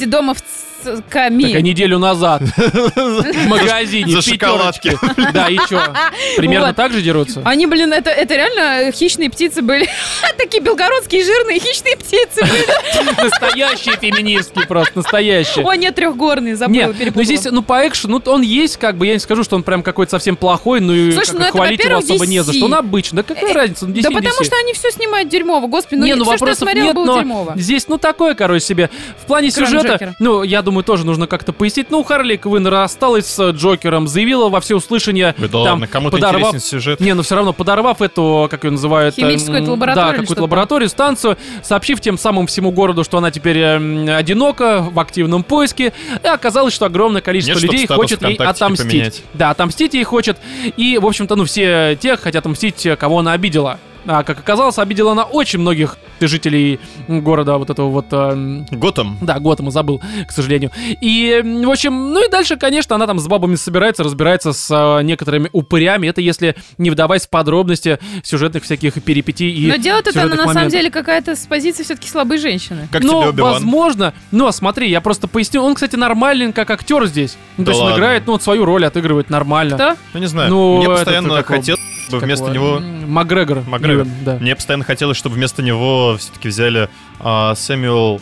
[0.85, 1.43] детдомовцами.
[1.43, 4.99] Так, а неделю назад в магазине, За шоколадки.
[5.33, 5.81] Да, и чё?
[6.37, 7.43] Примерно так же дерутся?
[7.45, 9.89] Они, блин, это, это реально хищные птицы были.
[10.39, 13.23] Такие белгородские жирные хищные птицы были.
[13.23, 15.65] Настоящие феминистки просто, настоящие.
[15.65, 19.07] О, нет, трехгорные, забыла, Нет, ну здесь, ну по экшену, ну, он есть, как бы,
[19.07, 22.27] я не скажу, что он прям какой-то совсем плохой, ну и ну хвалить его особо
[22.27, 22.65] не за что.
[22.65, 26.01] Он обычный, да какая разница, он DC, Да потому что они все снимают дерьмово, господи.
[26.01, 27.55] Ну, ну все, что я нет, было дерьмово.
[27.57, 28.91] здесь, ну, такое, короче, себе.
[29.23, 31.91] В плане сюжета, ну, я думаю, тоже нужно как-то пояснить.
[31.91, 36.49] Ну, Харли Квинн рассталась с э, Джокером, заявила во всеуслышание, Да там, ладно, кому-то подорвав...
[36.55, 37.01] интересен сюжет.
[37.01, 39.15] Не, ну все равно подорвав эту, как ее называют...
[39.15, 43.31] Химическую эм, эту лабораторию Да, какую-то лабораторию, станцию, сообщив тем самым всему городу, что она
[43.31, 45.93] теперь эм, одинока, в активном поиске.
[46.23, 48.87] И оказалось, что огромное количество Нет, людей хочет ей отомстить.
[48.87, 49.23] поменять.
[49.35, 50.39] Да, отомстить ей хочет.
[50.77, 53.79] И, в общем-то, ну, все те хотят отомстить, э, кого она обидела.
[54.07, 58.07] А, как оказалось, обидела она очень многих жителей города вот этого вот...
[58.13, 59.19] эм, Готэм.
[59.21, 60.71] да, Готэма забыл, к сожалению.
[61.01, 65.03] И, в общем, ну и дальше, конечно, она там с бабами собирается, разбирается с э,
[65.03, 66.07] некоторыми упырями.
[66.07, 70.37] Это если не вдаваясь в подробности сюжетных всяких перипетий и Но делает это она на
[70.39, 70.73] самом моментов.
[70.73, 72.89] деле какая-то с позиции все-таки слабой женщины.
[72.91, 73.53] Как ну, тебе Оби-Ван?
[73.55, 74.15] возможно.
[74.31, 75.63] Но смотри, я просто поясню.
[75.63, 77.37] Он, кстати, нормален как актер здесь.
[77.57, 77.99] Ну, Да то есть он ладно.
[78.01, 79.75] играет, ну, вот свою роль отыгрывает нормально.
[79.77, 79.97] Кто?
[80.15, 80.51] Ну, не знаю.
[80.51, 82.67] Ну, Мне этот, постоянно его, хотелось, чтобы вместо Как него...
[82.67, 83.63] его, м, Макгрегор.
[83.67, 84.05] Макгрегор.
[84.07, 84.39] Юэн, да.
[84.41, 86.89] Мне постоянно хотелось, чтобы вместо него все-таки взяли
[87.21, 88.21] а, Сэмюэл...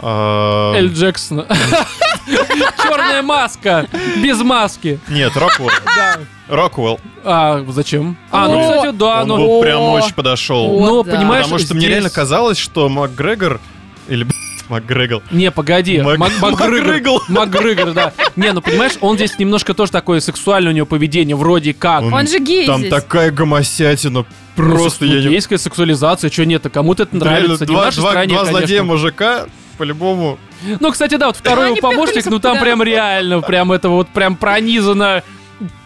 [0.00, 1.46] а, Эль Джексон.
[2.82, 3.86] Черная маска.
[4.22, 4.98] Без маски.
[5.08, 5.70] Нет, Роквелл.
[5.84, 6.18] Да.
[6.48, 7.00] Роквелл.
[7.24, 8.16] А, зачем?
[8.30, 10.80] А, ну, кстати, да, Он был прям очень подошел.
[10.80, 13.60] Ну, понимаешь, Потому что мне реально казалось, что МакГрегор...
[14.08, 14.26] Или,
[14.68, 15.22] блядь, МакГрегор.
[15.30, 16.00] Не, погоди.
[16.00, 16.40] Мак- Мак-.
[16.40, 17.22] Макгрегор.
[17.28, 18.12] Макгрегор, да.
[18.36, 22.02] Не, ну понимаешь, он здесь немножко тоже такое сексуальное у него поведение, вроде как.
[22.02, 22.90] Он- Он же гей Там здесь.
[22.90, 24.24] такая гомосятина.
[24.56, 25.28] Просто Ну, я не...
[25.28, 27.64] Гейская сексуализация, что нет, а кому-то это нравится.
[27.64, 29.46] Не в два, нашей два- стране, два злодея мужика,
[29.76, 30.38] по-любому.
[30.80, 34.08] Ну, кстати, да, вот второй Они его помощник, ну там прям реально, прям это вот
[34.08, 35.22] прям пронизано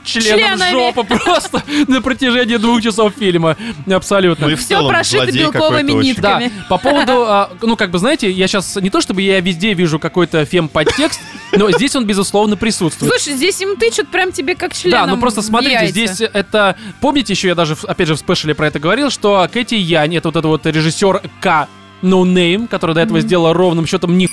[0.04, 0.70] членом Членами.
[0.72, 3.56] жопа просто на протяжении двух часов фильма.
[3.90, 4.46] Абсолютно.
[4.46, 6.08] Ну и в Все целом прошито злодей белковыми какой-то очень.
[6.08, 6.52] нитками.
[6.58, 9.74] Да, по поводу, а, ну, как бы, знаете, я сейчас не то чтобы я везде
[9.74, 11.20] вижу какой-то фем-подтекст,
[11.56, 13.12] но здесь он, безусловно, присутствует.
[13.12, 15.90] Слушай, здесь им тычут прям тебе как членом Да, ну просто в смотрите, яйца.
[15.92, 16.76] здесь это...
[17.00, 20.16] Помните еще, я даже, опять же, в special е про это говорил, что Кэти Янь,
[20.16, 21.68] это вот этот вот режиссерка
[22.02, 23.26] no name, который до этого Мгм.
[23.26, 24.28] сделала ровным счетом ни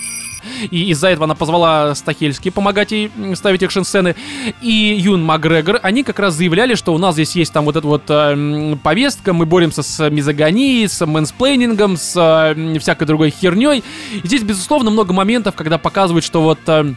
[0.69, 4.15] и из-за этого она позвала Стахельски помогать ей ставить экшн-сцены.
[4.61, 7.87] И Юэн Макгрегор, они как раз заявляли, что у нас здесь есть там вот эта
[7.87, 13.83] вот э, повестка, мы боремся с мизогинией, с мэнсплейнингом, с э, всякой другой херней.
[14.23, 16.59] И здесь, безусловно, много моментов, когда показывают, что вот...
[16.67, 16.93] э,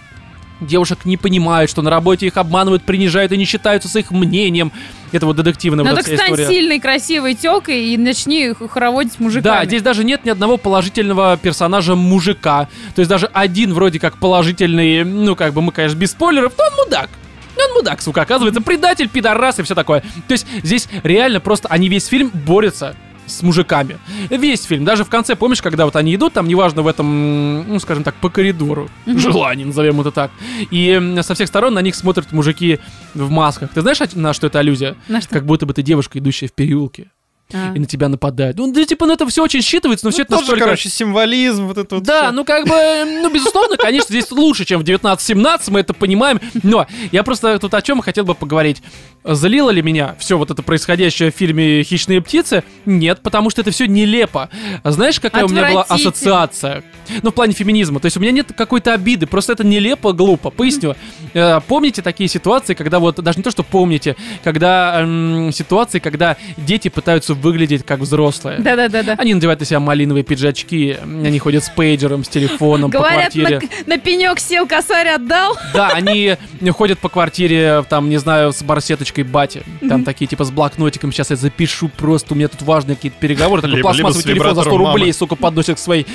[0.66, 4.72] Девушек не понимают, что на работе их обманывают, принижают и не считаются с их мнением.
[5.12, 6.48] Это вот детективная Ну вот эта стань история.
[6.48, 9.42] сильной, красивой телкой и начни хороводить мужиками.
[9.42, 12.68] Да, здесь даже нет ни одного положительного персонажа мужика.
[12.94, 16.64] То есть даже один вроде как положительный, ну как бы мы, конечно, без спойлеров, но
[16.64, 17.10] он мудак.
[17.56, 20.00] Он мудак, сука, оказывается, предатель, пидорас и все такое.
[20.26, 22.96] То есть здесь реально просто они весь фильм борются
[23.26, 23.98] с мужиками.
[24.30, 24.84] Весь фильм.
[24.84, 28.14] Даже в конце, помнишь, когда вот они идут, там, неважно, в этом, ну, скажем так,
[28.16, 28.88] по коридору.
[29.06, 30.30] Желание, назовем это так.
[30.70, 32.78] И со всех сторон на них смотрят мужики
[33.14, 33.70] в масках.
[33.72, 34.96] Ты знаешь, на что это аллюзия?
[35.08, 35.30] На что?
[35.30, 37.10] Как будто бы ты девушка, идущая в переулке
[37.52, 37.72] А.
[37.74, 38.56] и на тебя нападают.
[38.58, 40.64] Ну, да, типа, ну это все очень считывается, но все это Тоже, настолько...
[40.64, 42.32] короче, символизм, вот это вот да, всё.
[42.32, 42.74] ну как бы,
[43.22, 47.74] ну безусловно, конечно, здесь лучше, чем в 1917, мы это понимаем, но я просто тут
[47.74, 48.82] о чем хотел бы поговорить.
[49.24, 52.64] Залило ли меня все вот это происходящее в фильме «Хищные птицы»?
[52.86, 54.48] Нет, потому что это все нелепо.
[54.82, 56.82] Знаешь, какая у меня была ассоциация?
[57.22, 58.00] Ну, в плане феминизма.
[58.00, 60.50] То есть у меня нет какой-то обиды, просто это нелепо, глупо.
[60.50, 60.96] Поясню.
[61.34, 66.36] Э, Помните такие ситуации, когда вот, даже не то, что помните, когда эм, ситуации, когда
[66.56, 68.58] дети пытаются выглядеть как взрослые.
[68.60, 69.16] Да-да-да-да.
[69.18, 73.60] Они надевают на себя малиновые пиджачки, они ходят с пейджером, с телефоном Говорят, по квартире.
[73.86, 75.56] на, на пенек сел, косарь отдал.
[75.74, 76.36] Да, они
[76.70, 79.62] ходят по квартире, там, не знаю, с барсеточкой бати.
[79.88, 81.12] Там такие, типа, с блокнотиком.
[81.12, 83.62] Сейчас я запишу просто, у меня тут важные какие-то переговоры.
[83.62, 85.12] Такой пластмассовый телефон за 100 вибратором рублей, мамы.
[85.12, 86.06] сука, подносит к, своей,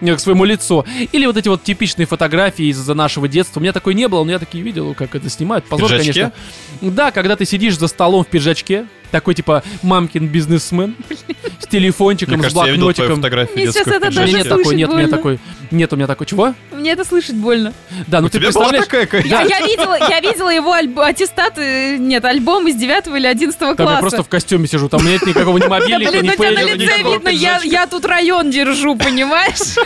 [0.00, 0.84] к своему лицу.
[1.12, 3.60] Или вот эти вот типичные фотографии из нашего детства.
[3.60, 5.64] У меня такой не было, но я такие видел, как это снимают.
[5.66, 6.32] Позор, конечно.
[6.80, 10.96] Да, когда ты сидишь за столом в пиджачке, такой, типа, мамкин бизнесмен,
[11.60, 13.20] с телефончиком, с блокнотиком.
[13.54, 15.38] Мне сейчас это даже нет такой, нет, у меня такой,
[15.70, 16.54] нет у меня такой, чего?
[16.72, 17.72] Мне это слышать больно.
[18.06, 18.86] Да, ну ты представляешь,
[19.24, 20.72] Я, видела, его
[21.02, 24.00] аттестат, э, нет, альбом из 9 или 11 там я класса.
[24.00, 28.04] просто в костюме сижу, там нет никакого ни мобильника, ни на лице видно, я, тут
[28.04, 29.76] район держу, понимаешь?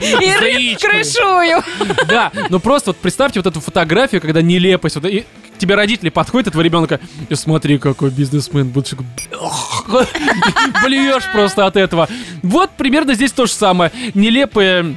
[0.00, 1.62] И рыб крышую.
[2.06, 5.24] Да, ну просто вот представьте вот эту фотографию, когда нелепость, вот, и
[5.58, 8.94] тебе родители подходят, этого ребенка, и смотри, какой бизнесмен, будешь
[10.84, 12.08] блюешь просто от этого.
[12.42, 13.90] Вот примерно здесь то же самое.
[14.14, 14.96] Нелепые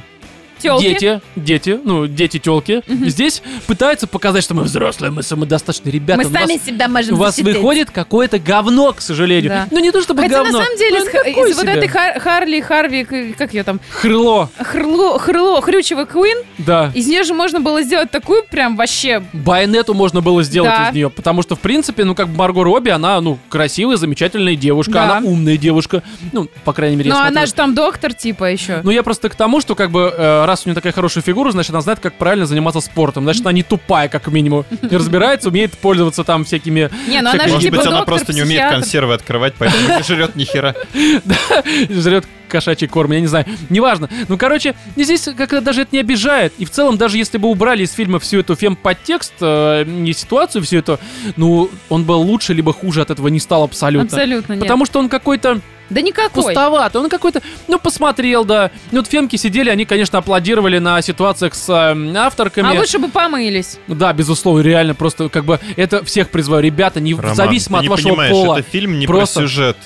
[0.58, 0.82] Тёлки.
[0.84, 6.18] дети, дети, ну, дети-телки, здесь пытаются показать, что мы взрослые, мы самодостаточные ребята.
[6.22, 7.56] Мы сами себя можем У вас защитить.
[7.56, 9.50] выходит какое-то говно, к сожалению.
[9.50, 9.68] Да.
[9.70, 10.58] Ну не то чтобы Хотя говно.
[10.58, 13.04] на самом деле ну, из вот этой Хар- Харли, Харви,
[13.36, 16.90] как ее там, Хрло, Хрло, Хрло, Хрючева Куин, да.
[16.94, 19.22] из нее же можно было сделать такую прям вообще...
[19.32, 20.88] Байонету можно было сделать Да.
[20.90, 24.92] из нее, потому что, в принципе, ну, как Марго Робби, она, ну, красивая, замечательная девушка,
[24.92, 25.04] Да.
[25.16, 26.02] она умная девушка,
[26.32, 28.80] ну, по крайней мере, Но она же там доктор типа еще.
[28.82, 31.52] Ну, я просто к тому, что, как бы, э, раз у нее такая хорошая фигура,
[31.52, 33.24] значит, она знает, как правильно заниматься спортом.
[33.24, 34.64] Значит, она не тупая, как минимум.
[34.90, 36.90] И разбирается, умеет пользоваться там всякими...
[37.08, 40.02] Не, ну она же Может типа быть, она просто не умеет консервы открывать, поэтому не
[40.02, 40.74] жрет ни хера.
[41.90, 44.08] жрет кошачий корм, я не знаю, неважно.
[44.28, 46.52] Ну, короче, здесь как-то даже это не обижает.
[46.58, 50.62] И в целом, даже если бы убрали из фильма всю эту фем-подтекст, э, не ситуацию
[50.64, 50.98] всю эту,
[51.36, 54.06] ну, он был лучше либо хуже от этого не стал абсолютно.
[54.06, 54.62] Абсолютно нет.
[54.62, 55.60] Потому что он какой-то
[55.90, 56.42] Да никакой.
[56.44, 58.70] пустоватый, он какой-то, ну, посмотрел, да.
[58.92, 62.68] Ну, вот фемки сидели, они, конечно, аплодировали на ситуациях с э, авторками.
[62.68, 63.78] А лучше бы помылись.
[63.86, 66.62] Да, безусловно, реально, просто как бы это всех призываю.
[66.62, 68.58] Ребята, не Роман, зависимо ты от не вашего понимаешь, пола.
[68.58, 69.76] это фильм не Просто- про сюжет.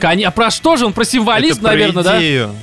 [0.00, 0.92] Коня- А про что же он?
[0.92, 2.18] Про символизм, это про наверное, да?
[2.18, 2.54] идею.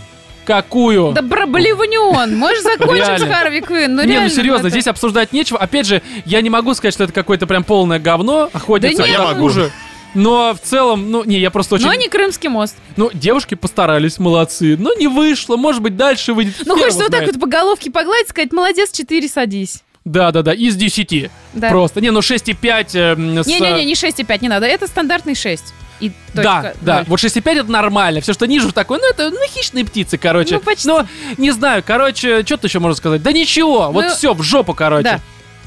[0.45, 1.11] Какую?
[1.13, 2.35] Да про блеванион.
[2.35, 3.23] Можешь закончить с.
[3.23, 3.95] Харви Квинн?
[3.95, 4.29] Ну не, реально.
[4.29, 5.59] ну серьезно, это- здесь обсуждать нечего.
[5.59, 8.49] Опять же, я не могу сказать, что это какое-то прям полное говно.
[8.51, 9.19] Охотница Да это нет.
[9.19, 9.41] Я могу.
[9.41, 9.71] хуже.
[10.13, 11.85] Но в целом, ну, не, я просто очень...
[11.85, 12.75] Но не Крымский мост.
[12.97, 14.75] Ну, девушки постарались, молодцы.
[14.77, 16.55] Но не вышло, может быть, дальше выйдет.
[16.65, 19.83] Ну, хочется его вот так вот по головке погладить, сказать, молодец, 4, садись.
[20.03, 21.29] Да-да-да, из 10.
[21.53, 21.69] Да.
[21.69, 22.01] Просто.
[22.01, 23.47] Не, ну 6,5 э, с...
[23.47, 25.63] Не-не-не, не 6,5 не надо, это стандартный 6.
[26.01, 26.95] И Да, точка, да.
[26.97, 27.05] ноль.
[27.07, 28.21] Вот 6,5 это нормально.
[28.21, 30.55] Все, что ниже такое, ну это ну, хищные птицы, короче.
[30.55, 30.87] Ну, почти.
[30.87, 31.05] Но,
[31.37, 33.21] не знаю, короче, что тут еще можно сказать?
[33.21, 35.03] Да ничего, вот Ну, все, в жопу, короче.
[35.03, 35.19] да.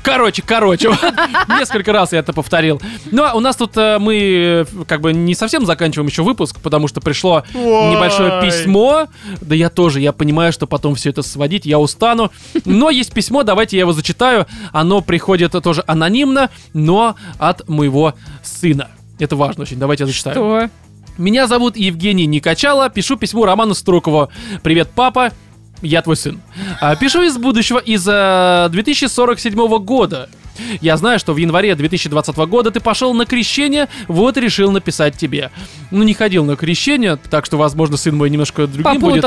[0.03, 1.01] Короче, короче, Вот
[1.49, 2.79] несколько раз я это повторил.
[3.11, 6.59] Ну, а у нас тут э, мы э, как бы не совсем заканчиваем еще выпуск,
[6.63, 7.91] потому что пришло Ой.
[7.91, 9.07] небольшое письмо.
[9.41, 12.31] Да я тоже, я понимаю, что потом все это сводить, я устану.
[12.67, 14.47] Но есть письмо, давайте я его зачитаю.
[14.73, 18.13] Оно приходит тоже анонимно, но от моего
[18.43, 18.91] сына.
[19.19, 20.35] Это важно очень, давайте я зачитаю.
[20.35, 20.71] Что?
[21.17, 24.31] Меня зовут Евгений Никачало, пишу письмо Роману Струкову.
[24.63, 25.33] Привет, папа,
[25.81, 26.41] я твой сын.
[26.81, 30.29] А, Пишу из будущего, из э, 2047 года.
[30.81, 35.51] Я знаю, что в январе 2020 года ты пошел на крещение, вот решил написать тебе.
[35.91, 39.25] Ну, не ходил на крещение, так что, возможно, сын мой немножко другим будет.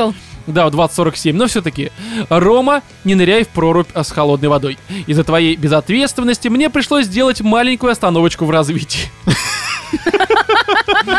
[0.48, 1.92] Да, в 2047, но все-таки.
[2.30, 4.78] Рома, не ныряй в прорубь а, с холодной водой.
[5.06, 9.10] Из-за твоей безответственности мне пришлось сделать маленькую остановочку в развитии.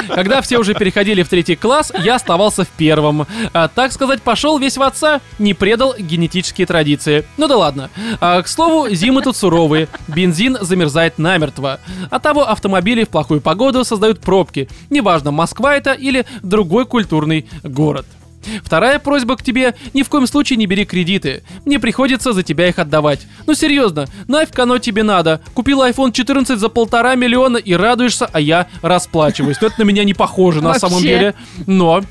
[0.10, 3.28] Когда все уже переходили в третий класс, я оставался в первом.
[3.54, 7.26] А, так сказать, пошел весь в отца, не предал генетические традиции.
[7.38, 7.90] Ну да ладно.
[8.20, 11.80] А, к слову, зимы тут суровые, бензин замерзает намертво.
[12.10, 14.70] От того автомобили в плохую погоду создают пробки.
[14.90, 18.06] Неважно, Москва это или другой культурный город.
[18.64, 21.44] Вторая просьба к тебе, ни в коем случае не бери кредиты.
[21.66, 23.28] Мне приходится за тебя их отдавать.
[23.46, 25.42] Ну серьезно, нафиг оно тебе надо.
[25.54, 29.58] Купил iPhone 14 за полтора миллиона и радуешься, а я расплачиваюсь.
[29.62, 31.36] Но это на меня не похоже на самом деле.
[31.68, 32.02] Но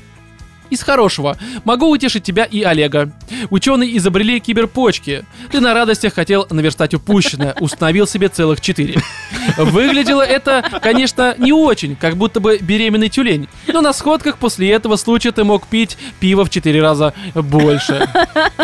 [0.69, 1.37] из хорошего.
[1.63, 3.11] Могу утешить тебя и Олега.
[3.49, 5.25] Ученые изобрели киберпочки.
[5.51, 7.55] Ты на радостях хотел наверстать упущенное.
[7.59, 9.01] Установил себе целых четыре.
[9.57, 13.47] Выглядело это, конечно, не очень, как будто бы беременный тюлень.
[13.67, 18.07] Но на сходках после этого случая ты мог пить пиво в четыре раза больше.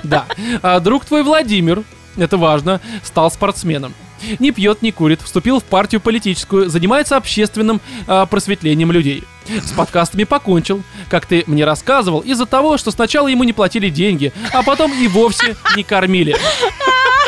[0.03, 0.25] Да.
[0.61, 1.83] А друг твой Владимир,
[2.17, 3.93] это важно, стал спортсменом.
[4.39, 9.23] Не пьет, не курит, вступил в партию политическую, занимается общественным а, просветлением людей.
[9.47, 14.33] С подкастами покончил, как ты мне рассказывал, из-за того, что сначала ему не платили деньги,
[14.53, 16.35] а потом и вовсе не кормили.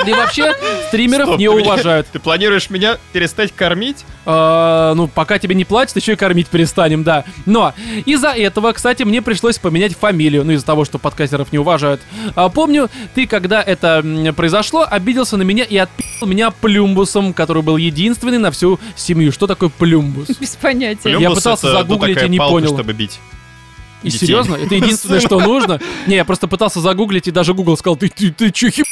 [0.05, 0.53] И вообще,
[0.89, 2.07] стримеров Стоп, не ты меня- уважают.
[2.11, 4.05] Ты планируешь меня перестать кормить?
[4.25, 7.23] А, ну, пока тебе не платят, еще и кормить перестанем, да.
[7.45, 7.73] Но
[8.05, 12.01] из-за этого, кстати, мне пришлось поменять фамилию, ну, из-за того, что подкастеров не уважают.
[12.35, 14.03] А, помню, ты, когда это
[14.35, 19.31] произошло, обиделся на меня и отпил меня плюмбусом, который был единственный на всю семью.
[19.31, 20.27] Что такое плюмбус?
[20.39, 21.09] Без понятия.
[21.11, 22.67] Я Плюмбус пытался это, ну, загуглить и не палка, понял.
[22.73, 23.19] чтобы бить.
[24.03, 24.27] И Детей.
[24.27, 24.55] серьезно?
[24.55, 25.79] Это единственное, что нужно?
[26.05, 28.83] Не, я просто пытался загуглить, и даже Google сказал, ты, ты, ты чё, хи-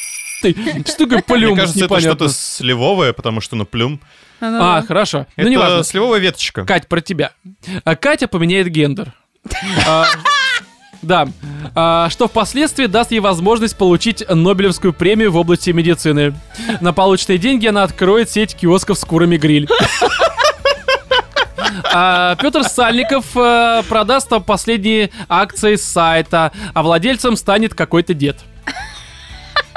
[0.53, 0.83] ты?
[0.85, 1.99] Что такое Мне кажется, это Непонятно.
[2.27, 3.99] что-то сливовое, потому что, ну, плюм.
[4.41, 5.25] А, хорошо.
[5.37, 5.83] Ну, это неважно.
[5.83, 6.65] сливовая веточка.
[6.65, 7.31] Кать, про тебя.
[7.83, 9.13] А, Катя поменяет гендер.
[9.87, 10.05] А,
[11.01, 11.27] Да.
[11.75, 16.33] А, Что впоследствии даст ей возможность получить Нобелевскую премию в области медицины.
[16.81, 19.67] На полученные деньги она откроет сеть киосков с курами гриль.
[21.93, 28.37] А Петр Сальников э, продаст последние акции сайта, а владельцем станет какой-то дед.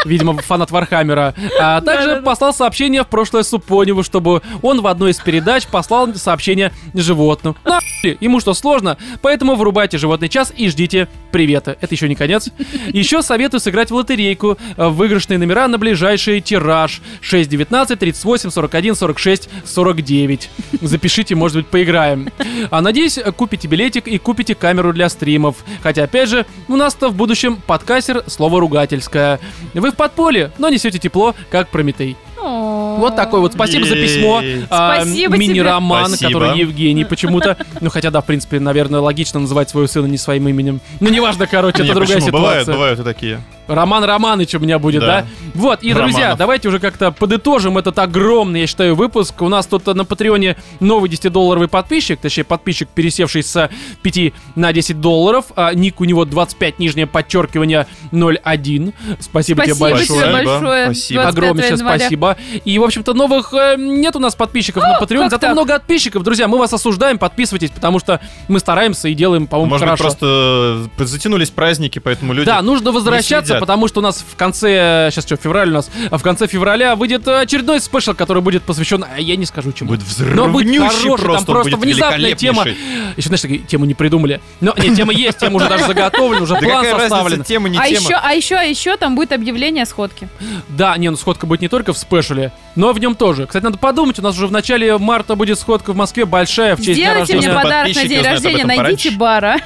[0.04, 1.34] Видимо, фанат Вархаммера.
[1.60, 6.72] А также послал сообщение в прошлое Супоневу, чтобы он в одной из передач послал сообщение
[6.94, 7.56] животному.
[7.64, 7.78] На
[8.20, 8.96] ему что, сложно?
[9.22, 11.76] Поэтому врубайте животный час и ждите привета.
[11.80, 12.48] Это еще не конец.
[12.88, 14.56] Еще советую сыграть в лотерейку.
[14.76, 17.00] э, Выигрышные номера на ближайший тираж.
[17.20, 20.50] 6, 19, 38, 41, 46, 49.
[20.80, 22.30] Запишите, может быть, поиграем.
[22.70, 25.56] А надеюсь, купите билетик и купите камеру для стримов.
[25.82, 29.40] Хотя, опять же, у нас-то в будущем подкастер слово ругательское.
[29.74, 32.16] Вы в подполье, но несете тепло, как Прометей.
[32.40, 33.52] Вот такой вот.
[33.52, 34.42] Спасибо за письмо.
[34.70, 35.04] А.
[35.04, 37.56] Мини-роман, который Евгений почему-то.
[37.80, 40.80] Ну, хотя, да, в принципе, наверное, логично называть своего сына не своим именем.
[41.00, 42.32] Ну, неважно, короче, это другая почему?
[42.32, 42.74] Бывают, ситуация.
[42.74, 43.40] бывают и такие.
[43.68, 45.20] Роман Романыч у меня будет, да?
[45.22, 45.26] Да.
[45.54, 46.38] Вот, и, друзья, Романов.
[46.38, 49.40] давайте уже как-то подытожим этот огромный, я считаю, выпуск.
[49.42, 53.70] У нас тут на Патреоне новый 10-долларовый подписчик, точнее, подписчик, пересевший с
[54.02, 55.46] 5 на 10 долларов.
[55.56, 58.92] А, ник у него 25, нижнее подчеркивание 01.
[59.20, 60.06] Спасибо, тебе Спасибо большое.
[60.06, 60.52] тебе Спасибо.
[60.52, 60.84] большое.
[60.86, 61.22] Спасибо.
[61.22, 61.98] 25 Огромнейшее января.
[61.98, 62.36] спасибо.
[62.64, 65.52] И, в общем-то, новых э, нет у нас подписчиков на Patreon, как зато так?
[65.52, 66.22] много подписчиков.
[66.22, 70.04] Друзья, мы вас осуждаем, подписывайтесь, потому что мы стараемся и делаем, по-моему, Может хорошо.
[70.04, 72.46] быть, просто э, затянулись праздники, поэтому люди...
[72.46, 73.68] Да, нужно возвращаться, следят.
[73.68, 76.96] потому что у нас в конце, сейчас что, февраль у нас, а в конце февраля
[76.96, 79.90] выйдет очередной спешл, который будет посвящен, а я не скажу чему.
[79.90, 80.04] Будет
[80.34, 82.64] Но будет хороший, там просто, просто будет внезапная тема.
[83.16, 84.40] Еще, знаешь, такие тему не придумали.
[84.60, 87.44] Но нет, тема есть, тема уже даже заготовлена, уже план составлен.
[87.44, 88.00] тема не А тема.
[88.00, 90.28] еще, а еще, а еще там будет объявление о сходке.
[90.68, 93.46] Да, не, ну сходка будет не только в спешле, но в нем тоже.
[93.46, 96.80] Кстати, надо подумать, у нас уже в начале марта будет сходка в Москве большая в
[96.80, 97.52] честь дня Сделайте мне рождения.
[97.52, 99.58] Просто подарок на день рождения, найдите бара.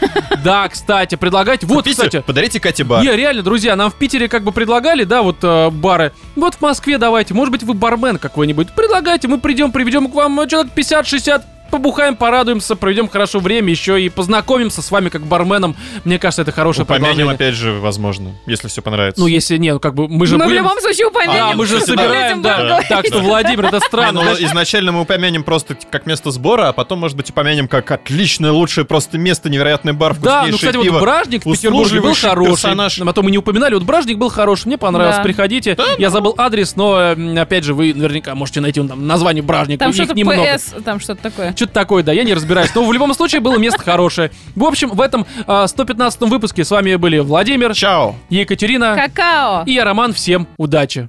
[0.45, 1.65] Да, кстати, предлагать.
[1.65, 3.03] Вот, кстати, подарите Кате бар.
[3.03, 6.13] Не, реально, друзья, нам в Питере как бы предлагали, да, вот э, бары.
[6.37, 8.73] Вот в Москве давайте, может быть, вы бармен какой-нибудь.
[8.73, 11.43] Предлагайте, мы придем, приведем к вам э, человек 50-60
[11.73, 15.75] побухаем, порадуемся, проведем хорошо время, еще и познакомимся с вами как барменом.
[16.05, 17.35] Мне кажется, это хорошее Упомянем предложение.
[17.35, 19.19] опять же, возможно, если все понравится.
[19.21, 21.35] Ну, если не, ну как бы мы же Мы в любом случае упомянем.
[21.35, 22.83] Да, мы же собираем, да.
[22.89, 24.23] Так что, Владимир, это странно.
[24.23, 28.53] ну, изначально мы упомянем просто как место сбора, а потом, может быть, упомянем как отличное,
[28.53, 32.73] лучшее просто место, невероятный бар, Да, ну, кстати, вот Бражник в Петербурге был хороший.
[32.73, 35.25] А то мы не упоминали, вот Бражник был хороший, мне понравился, Да.
[35.25, 35.77] приходите.
[35.99, 39.79] Я забыл адрес, но, опять же, вы наверняка можете найти там название Бражник.
[39.79, 40.43] Там что-то немного.
[40.57, 41.53] ПС, там что-то такое.
[41.63, 42.75] Что-то такое, да, я не разбираюсь.
[42.75, 44.33] Но в любом случае было место хорошее.
[44.57, 48.17] В общем, в этом а, 115-м выпуске с вами были Владимир, Чао!
[48.31, 49.63] Екатерина Какао.
[49.65, 50.13] и я, Роман.
[50.13, 51.09] Всем удачи!